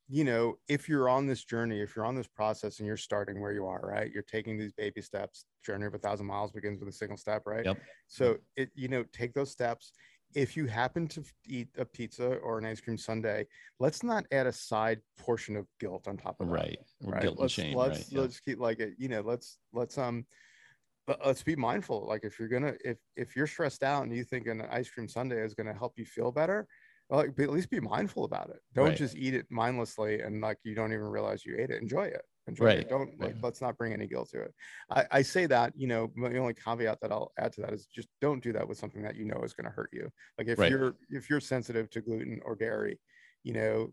you 0.09 0.25
know, 0.25 0.57
if 0.69 0.89
you're 0.89 1.09
on 1.09 1.27
this 1.27 1.45
journey, 1.45 1.81
if 1.81 1.97
you're 1.97 2.05
on 2.05 2.15
this 2.15 2.29
process 2.29 2.79
and 2.79 2.87
you're 2.87 2.97
starting 2.97 3.41
where 3.41 3.53
you 3.53 3.67
are, 3.67 3.81
right, 3.83 4.11
you're 4.13 4.23
taking 4.23 4.57
these 4.57 4.73
baby 4.73 5.03
steps. 5.03 5.45
Journey 5.65 5.87
of 5.87 5.95
a 5.95 5.99
thousand 5.99 6.27
miles 6.27 6.53
begins 6.53 6.79
with 6.79 6.89
a 6.89 6.93
single 6.93 7.17
step, 7.17 7.43
right? 7.45 7.65
Yep. 7.65 7.79
So 8.07 8.37
it, 8.57 8.71
you 8.75 8.87
know, 8.87 9.05
take 9.13 9.35
those 9.35 9.51
steps. 9.51 9.93
If 10.35 10.57
you 10.57 10.67
happen 10.67 11.09
to 11.09 11.25
eat 11.47 11.69
a 11.77 11.85
pizza 11.85 12.37
or 12.37 12.59
an 12.59 12.67
ice 12.67 12.81
cream 12.81 12.99
sundae, 12.99 13.45
let's 13.81 14.05
not 14.05 14.27
add 14.31 14.47
a 14.47 14.53
side 14.53 15.01
portion 15.19 15.57
of 15.57 15.67
guilt 15.81 16.07
on 16.07 16.17
top 16.17 16.41
of 16.41 16.49
that 16.49 16.53
right 16.53 16.79
right 17.03 17.23
guilt 17.23 17.35
and 17.35 17.41
let's 17.43 17.55
shame 17.55 17.77
let's 17.77 17.99
right 17.99 18.07
yeah. 18.11 18.21
let's 18.21 18.41
keep 18.41 18.61
like 18.61 18.79
it 18.81 18.95
you 18.99 19.09
know 19.09 19.23
let's 19.23 19.59
let's 19.73 19.97
um 19.99 20.27
but 21.07 21.21
let's 21.25 21.43
be 21.43 21.57
mindful 21.57 22.07
like 22.07 22.23
if 22.25 22.39
you're 22.39 22.49
gonna 22.49 22.75
if 22.85 22.99
if 23.17 23.35
you're 23.35 23.47
stressed 23.47 23.83
out 23.83 24.03
and 24.03 24.15
you 24.15 24.25
think 24.25 24.47
an 24.47 24.63
ice 24.71 24.91
cream 24.91 25.09
sundae 25.09 25.43
is 25.43 25.55
gonna 25.55 25.73
help 25.73 25.95
you 25.97 26.05
feel 26.05 26.31
better 26.31 26.67
like, 27.11 27.39
at 27.39 27.51
least 27.51 27.71
be 27.71 27.81
mindful 27.81 28.25
about 28.25 28.51
it. 28.51 28.61
Don't 28.75 28.87
Right. 28.89 28.97
just 28.97 29.17
eat 29.17 29.35
it 29.35 29.47
mindlessly 29.51 30.21
and 30.21 30.41
like 30.41 30.59
you 30.65 30.75
don't 30.75 30.93
even 30.93 31.07
realize 31.07 31.45
you 31.45 31.57
ate 31.59 31.71
it. 31.71 31.81
Enjoy 31.81 32.05
it. 32.05 32.23
Enjoy 32.49 32.67
Right, 32.67 32.79
it 32.79 32.89
don't 32.89 33.19
like 33.19 33.35
right. 33.35 33.43
let's 33.43 33.61
not 33.61 33.77
bring 33.77 33.93
any 33.93 34.07
guilt 34.07 34.29
to 34.31 34.43
it. 34.43 34.55
I, 34.89 35.05
I 35.11 35.23
say 35.23 35.47
that 35.47 35.73
you 35.77 35.89
know 35.89 36.13
the 36.17 36.39
only 36.39 36.55
caveat 36.55 37.01
that 37.01 37.11
i'll 37.11 37.33
add 37.39 37.53
to 37.55 37.61
that 37.63 37.73
is 37.73 37.87
just 37.87 38.09
don't 38.21 38.41
do 38.41 38.53
that 38.53 38.69
with 38.69 38.79
something 38.79 39.03
that 39.03 39.17
you 39.17 39.25
know 39.25 39.43
is 39.43 39.53
going 39.53 39.65
to 39.65 39.71
hurt 39.71 39.91
you. 39.93 40.09
Like 40.39 40.47
if 40.47 40.59
you're 40.71 40.95
if 41.11 41.29
you're 41.29 41.41
sensitive 41.41 41.91
to 41.91 42.01
gluten 42.01 42.41
or 42.45 42.55
dairy 42.55 43.01
you 43.43 43.53
know 43.53 43.93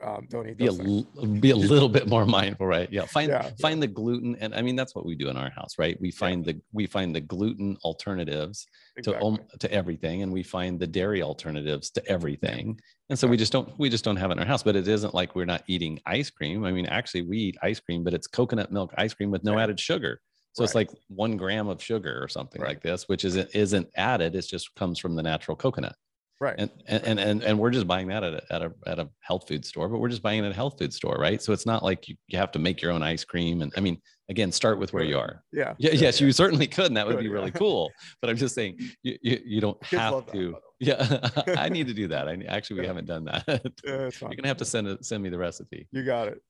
um, 0.00 0.26
don't 0.30 0.48
eat 0.48 0.56
be 0.56 0.66
a, 0.66 0.72
things. 0.72 1.02
be 1.40 1.50
a 1.50 1.56
little 1.56 1.88
bit 1.88 2.06
more 2.08 2.24
mindful, 2.24 2.66
right? 2.66 2.88
Yeah, 2.92 3.04
find 3.06 3.30
Yeah, 3.30 3.50
find 3.60 3.82
the 3.82 3.86
gluten, 3.88 4.36
and 4.40 4.54
I 4.54 4.62
mean 4.62 4.76
that's 4.76 4.94
what 4.94 5.04
we 5.04 5.14
do 5.16 5.28
in 5.28 5.36
our 5.36 5.50
house, 5.50 5.78
right? 5.78 6.00
We 6.00 6.10
find 6.10 6.44
the 6.44 6.60
we 6.72 6.86
find 6.86 7.14
the 7.14 7.20
gluten 7.20 7.76
alternatives 7.84 8.66
to 9.02 9.10
Exactly. 9.10 9.26
om- 9.28 9.40
to 9.58 9.72
everything, 9.72 10.22
and 10.22 10.32
we 10.32 10.42
find 10.42 10.78
the 10.78 10.86
dairy 10.86 11.22
alternatives 11.22 11.90
to 11.90 12.06
everything, 12.08 12.78
and 13.10 13.18
so 13.18 13.26
we 13.26 13.36
just 13.36 13.52
don't 13.52 13.76
we 13.78 13.88
just 13.90 14.04
don't 14.04 14.16
have 14.16 14.30
it 14.30 14.34
in 14.34 14.38
our 14.40 14.46
house. 14.46 14.62
But 14.62 14.76
it 14.76 14.86
isn't 14.86 15.14
like 15.14 15.34
we're 15.34 15.44
not 15.46 15.64
eating 15.66 16.00
ice 16.06 16.30
cream. 16.30 16.64
I 16.64 16.70
mean, 16.72 16.86
actually, 16.86 17.22
we 17.22 17.38
eat 17.38 17.56
ice 17.62 17.80
cream, 17.80 18.04
but 18.04 18.14
it's 18.14 18.26
coconut 18.28 18.70
milk 18.70 18.92
ice 18.96 19.14
cream 19.14 19.30
with 19.30 19.42
no 19.44 19.56
Yeah. 19.56 19.64
added 19.64 19.80
sugar. 19.80 20.20
So 20.52 20.64
it's 20.64 20.74
like 20.74 20.90
one 21.06 21.36
gram 21.36 21.68
of 21.68 21.80
sugar 21.80 22.20
or 22.20 22.26
something 22.26 22.60
Right. 22.60 22.70
like 22.70 22.82
this, 22.82 23.08
which 23.08 23.24
isn't 23.24 23.48
isn't 23.54 23.88
added. 23.96 24.34
It 24.34 24.46
just 24.48 24.74
comes 24.74 24.98
from 24.98 25.14
the 25.14 25.22
natural 25.22 25.56
coconut 25.56 25.94
right. 26.40 26.54
and 26.58 26.70
and 26.86 27.04
and 27.04 27.20
and, 27.20 27.42
and 27.42 27.58
we're 27.58 27.70
just 27.70 27.86
buying 27.86 28.08
that 28.08 28.22
at 28.24 28.34
a, 28.34 28.42
at 28.52 28.62
a 28.62 28.72
at 28.86 28.98
a 28.98 29.08
health 29.20 29.46
food 29.48 29.64
store 29.64 29.88
but 29.88 29.98
we're 29.98 30.08
just 30.08 30.22
buying 30.22 30.42
it 30.42 30.46
at 30.46 30.52
a 30.52 30.54
health 30.54 30.78
food 30.78 30.92
store 30.92 31.16
right? 31.18 31.42
So 31.42 31.52
it's 31.52 31.66
not 31.66 31.82
like 31.82 32.08
you, 32.08 32.16
you 32.28 32.38
have 32.38 32.52
to 32.52 32.58
make 32.58 32.80
your 32.82 32.92
own 32.92 33.02
ice 33.02 33.24
cream 33.24 33.62
and 33.62 33.72
i 33.76 33.80
mean 33.80 34.00
again 34.28 34.52
start 34.52 34.78
with 34.78 34.92
where 34.92 35.04
you 35.04 35.18
are. 35.18 35.42
Yeah. 35.52 35.74
yeah, 35.78 35.92
yes 35.92 36.20
you 36.20 36.30
certainly 36.32 36.66
could 36.66 36.86
and 36.86 36.96
that 36.96 37.06
would 37.06 37.18
be 37.18 37.28
really 37.28 37.50
cool 37.62 37.90
but 38.20 38.30
i'm 38.30 38.36
just 38.36 38.54
saying 38.54 38.78
you 39.02 39.18
you, 39.22 39.40
you 39.44 39.60
don't 39.60 39.80
Kids 39.80 40.00
have 40.00 40.12
love 40.12 40.26
that, 40.26 40.32
to 40.32 40.56
yeah 40.80 41.30
i 41.58 41.68
need 41.68 41.86
to 41.86 41.94
do 41.94 42.08
that. 42.08 42.28
I 42.28 42.38
actually 42.48 42.80
we 42.80 42.86
haven't 42.86 43.06
done 43.06 43.24
that. 43.24 43.44
You're 43.84 44.10
gonna 44.10 44.46
have 44.46 44.58
to 44.58 44.64
send 44.64 44.86
it 44.86 45.04
send 45.04 45.22
me 45.22 45.28
the 45.28 45.38
recipe. 45.38 45.88
You 45.90 46.04
got 46.04 46.28
it. 46.28 46.42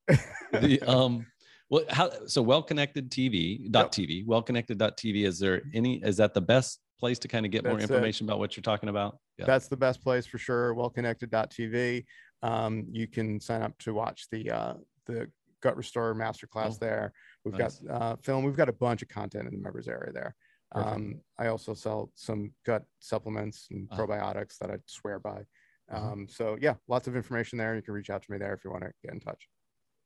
the 0.52 0.80
um 0.82 1.26
well 1.70 1.84
how 1.88 2.10
so 2.26 2.42
well 2.42 2.62
connected 2.62 3.10
tv 3.10 3.70
dot 3.70 3.92
tv 3.92 4.24
well 4.26 4.42
connected 4.42 4.78
dot 4.78 4.96
tv 4.96 5.24
is 5.24 5.38
there 5.38 5.62
any 5.74 6.02
is 6.02 6.16
that 6.16 6.34
the 6.34 6.40
best 6.40 6.80
place 6.98 7.18
to 7.20 7.28
kind 7.28 7.46
of 7.46 7.52
get 7.52 7.64
more 7.64 7.74
That's 7.74 7.84
it. 7.90 7.92
information 7.94 8.26
about 8.26 8.38
what 8.38 8.56
you're 8.56 8.62
talking 8.62 8.88
about 8.88 9.18
yeah 9.38 9.46
That's 9.46 9.68
the 9.68 9.76
best 9.76 10.02
place 10.02 10.26
for 10.26 10.38
sure. 10.38 10.74
Wellconnected.tv. 10.74 12.04
Um, 12.42 12.86
you 12.90 13.06
can 13.06 13.40
sign 13.40 13.62
up 13.62 13.76
to 13.78 13.94
watch 13.94 14.26
the 14.30 14.50
uh, 14.50 14.74
the 15.06 15.30
Gut 15.62 15.76
Restore 15.76 16.14
Masterclass 16.14 16.74
Oh, 16.74 16.76
there. 16.80 17.12
We've 17.44 17.54
nice. 17.58 17.78
got 17.80 18.02
uh, 18.02 18.16
film. 18.16 18.44
We've 18.44 18.56
got 18.56 18.68
a 18.68 18.72
bunch 18.72 19.02
of 19.02 19.08
content 19.08 19.48
in 19.48 19.54
the 19.54 19.60
members 19.60 19.88
area 19.88 20.12
there. 20.12 20.34
Um, 20.72 21.20
I 21.38 21.46
also 21.48 21.72
sell 21.74 22.10
some 22.14 22.52
gut 22.66 22.84
supplements 23.00 23.66
and 23.70 23.88
Uh-huh. 23.90 24.06
probiotics 24.06 24.58
that 24.58 24.70
I 24.70 24.76
swear 24.86 25.18
by. 25.18 25.44
Uh-huh. 25.90 26.12
Um, 26.12 26.26
so 26.28 26.56
yeah, 26.60 26.74
lots 26.88 27.08
of 27.08 27.16
information 27.16 27.58
there. 27.58 27.74
You 27.74 27.82
can 27.82 27.94
reach 27.94 28.10
out 28.10 28.22
to 28.22 28.30
me 28.30 28.38
there 28.38 28.52
if 28.54 28.64
you 28.64 28.70
want 28.70 28.84
to 28.84 28.92
get 29.02 29.14
in 29.14 29.20
touch. 29.20 29.48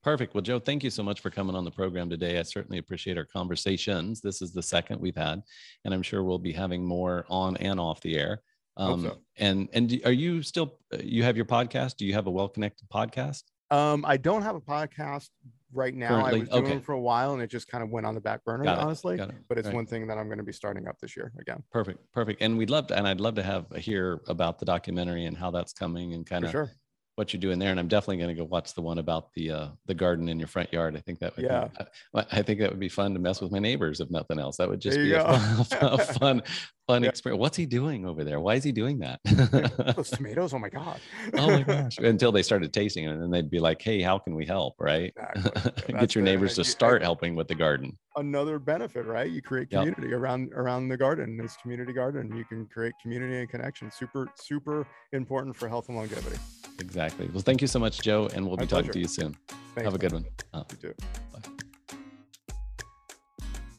Perfect. 0.03 0.35
Well, 0.35 0.43
Joe, 0.43 0.59
thank 0.59 0.83
you 0.83 0.91
so 0.91 1.03
much 1.03 1.21
for 1.21 1.31
coming 1.31 1.55
on 1.55 1.65
the 1.65 1.71
program 1.71 2.11
today. 2.11 2.39
I 2.39 2.43
certainly 2.43 2.79
appreciate 2.79 3.17
our 3.17 3.25
conversations. 3.25 4.21
This 4.21 4.43
is 4.43 4.53
the 4.53 4.63
second 4.63 5.01
we've 5.01 5.17
had, 5.17 5.43
and 5.85 5.95
I'm 5.95 6.03
sure 6.03 6.25
we'll 6.25 6.39
be 6.39 6.53
having 6.53 6.85
more 6.85 7.25
on 7.29 7.57
and 7.59 7.79
off 7.79 8.01
the 8.01 8.19
air. 8.19 8.43
Um, 8.77 9.03
so. 9.03 9.19
And 9.37 9.69
and 9.73 10.01
are 10.05 10.13
you 10.13 10.43
still 10.43 10.79
uh, 10.93 10.99
you 11.03 11.23
have 11.23 11.37
your 11.37 11.45
podcast? 11.47 11.97
Do 11.99 12.07
you 12.07 12.15
have 12.15 12.27
a 12.27 12.31
well 12.31 12.49
connected 12.49 12.89
podcast? 12.89 13.45
Um, 13.71 14.05
I 14.07 14.17
don't 14.17 14.43
have 14.43 14.57
a 14.57 14.61
podcast 14.61 15.29
right 15.73 15.95
now. 15.95 16.09
Currently? 16.09 16.37
I 16.37 16.41
was 16.41 16.49
doing 16.51 16.65
Okay. 16.65 16.77
it 16.77 16.85
for 16.85 16.93
a 16.93 17.01
while 17.01 17.33
and 17.33 17.43
it 17.43 17.49
just 17.51 17.69
kind 17.69 17.83
of 17.83 17.89
went 17.91 18.05
on 18.05 18.15
the 18.15 18.21
back 18.21 18.45
burner, 18.45 18.65
Got 18.65 18.79
honestly. 18.79 19.17
Got 19.17 19.31
it. 19.31 19.37
But 19.49 19.57
it's 19.57 19.67
Right. 19.69 19.75
one 19.75 19.87
thing 19.87 20.07
that 20.09 20.19
I'm 20.19 20.27
going 20.27 20.37
to 20.39 20.45
be 20.45 20.53
starting 20.53 20.87
up 20.89 20.99
this 21.01 21.17
year 21.17 21.33
again. 21.39 21.63
Perfect. 21.71 21.99
Perfect. 22.13 22.43
And 22.43 22.59
we'd 22.59 22.69
love 22.69 22.89
to, 22.89 22.97
and 22.99 23.09
I'd 23.09 23.21
love 23.21 23.35
to 23.37 23.43
have 23.43 23.71
hear 23.77 24.21
about 24.27 24.59
the 24.59 24.67
documentary 24.67 25.25
and 25.25 25.35
how 25.37 25.51
that's 25.51 25.73
coming 25.73 26.13
and 26.13 26.27
kind 26.27 26.43
For 26.45 26.49
of 26.49 26.53
sure. 26.53 26.71
What 27.17 27.33
you're 27.33 27.41
doing 27.41 27.59
there. 27.59 27.71
And 27.71 27.79
I'm 27.79 27.89
definitely 27.89 28.17
going 28.19 28.35
to 28.35 28.35
go 28.35 28.45
watch 28.45 28.75
the 28.75 28.81
one 28.83 28.99
about 28.99 29.33
the 29.35 29.51
uh, 29.51 29.69
the 29.87 29.95
garden 29.95 30.29
in 30.29 30.39
your 30.39 30.49
front 30.49 30.73
yard. 30.73 30.97
I 30.97 31.01
think 31.01 31.19
that 31.21 31.37
would 31.37 31.45
Yeah. 31.45 31.69
be, 31.79 31.85
I, 32.15 32.27
I 32.33 32.43
think 32.43 32.61
that 32.61 32.71
would 32.71 32.81
be 32.81 32.89
fun 32.89 33.13
to 33.15 33.21
mess 33.21 33.41
with 33.41 33.53
my 33.53 33.59
neighbors 33.59 34.01
if 34.01 34.11
nothing 34.11 34.39
else. 34.39 34.57
That 34.57 34.69
would 34.69 34.81
just 34.81 34.97
be 34.99 35.13
a 35.13 35.23
fun, 35.65 35.67
a 35.83 35.99
fun, 35.99 36.43
experience. 36.89 37.41
What's 37.41 37.57
he 37.57 37.67
doing 37.67 38.05
over 38.07 38.25
there? 38.25 38.41
Why 38.41 38.55
is 38.57 38.65
he 38.65 38.73
doing 38.73 38.99
that? 39.01 39.21
Those 39.97 40.11
tomatoes. 40.11 40.53
Oh 40.53 40.59
my 40.59 40.69
God. 40.69 41.01
oh 41.35 41.47
my 41.49 41.63
gosh! 41.63 41.99
Until 42.03 42.33
they 42.33 42.43
started 42.43 42.73
tasting 42.73 43.05
it, 43.05 43.11
and 43.13 43.23
then 43.23 43.31
they'd 43.31 43.51
be 43.51 43.59
like, 43.61 43.81
"Hey, 43.81 44.03
how 44.03 44.19
can 44.19 44.35
we 44.35 44.45
help?" 44.47 44.75
Right? 44.79 45.13
Exactly. 45.37 45.95
Get 46.01 46.15
your 46.15 46.25
neighbors 46.25 46.55
to 46.57 46.65
start 46.65 47.03
helping 47.03 47.35
with 47.35 47.49
the 47.49 47.55
garden. 47.55 47.97
Another 48.17 48.59
benefit, 48.59 49.07
right? 49.07 49.31
You 49.31 49.41
create 49.43 49.69
Yep. 49.71 49.81
community 49.95 50.15
around 50.15 50.53
around 50.55 50.89
the 50.89 50.97
garden. 50.97 51.37
This 51.37 51.57
community 51.63 51.93
garden. 51.93 52.37
You 52.37 52.45
can 52.45 52.67
create 52.67 52.93
community 53.01 53.39
and 53.39 53.49
connection. 53.49 53.91
Super, 53.91 54.29
super 54.35 54.87
important 55.13 55.57
for 55.57 55.69
health 55.69 55.89
and 55.89 55.97
longevity. 55.97 56.37
Exactly. 56.81 57.29
Well, 57.33 57.43
thank 57.43 57.61
you 57.61 57.69
so 57.69 57.79
much, 57.79 58.01
Joe, 58.03 58.29
and 58.35 58.47
we'll 58.47 58.57
My 58.57 58.65
be 58.65 58.67
talking 58.69 58.91
to 58.91 58.99
you 58.99 59.07
soon. 59.09 59.37
Thanks, 59.75 59.83
Have 59.85 59.95
a 59.95 59.99
good 59.99 60.13
man. 60.13 60.25
one. 60.51 60.63
Uh, 60.63 60.65
You 60.83 60.89
too. 60.89 60.95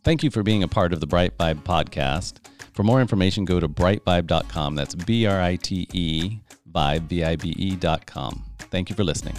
Thank 0.04 0.22
you 0.24 0.30
for 0.32 0.44
being 0.44 0.64
a 0.64 0.68
part 0.68 0.92
of 0.94 1.00
the 1.00 1.08
Brite 1.08 1.38
Vibe 1.38 1.64
podcast. 1.64 2.38
For 2.74 2.84
more 2.84 3.02
information, 3.02 3.46
go 3.46 3.60
to 3.60 3.70
britevibe.com. 3.70 4.76
That's 4.76 4.96
B 4.96 5.26
R 5.26 5.40
I 5.40 5.56
T 5.56 5.88
E 5.94 6.40
vibe, 6.74 7.04
V 7.04 7.24
I 7.24 7.36
B 7.36 7.54
E.com. 7.58 8.44
Thank 8.58 8.90
you 8.90 8.96
for 8.96 9.04
listening. 9.04 9.36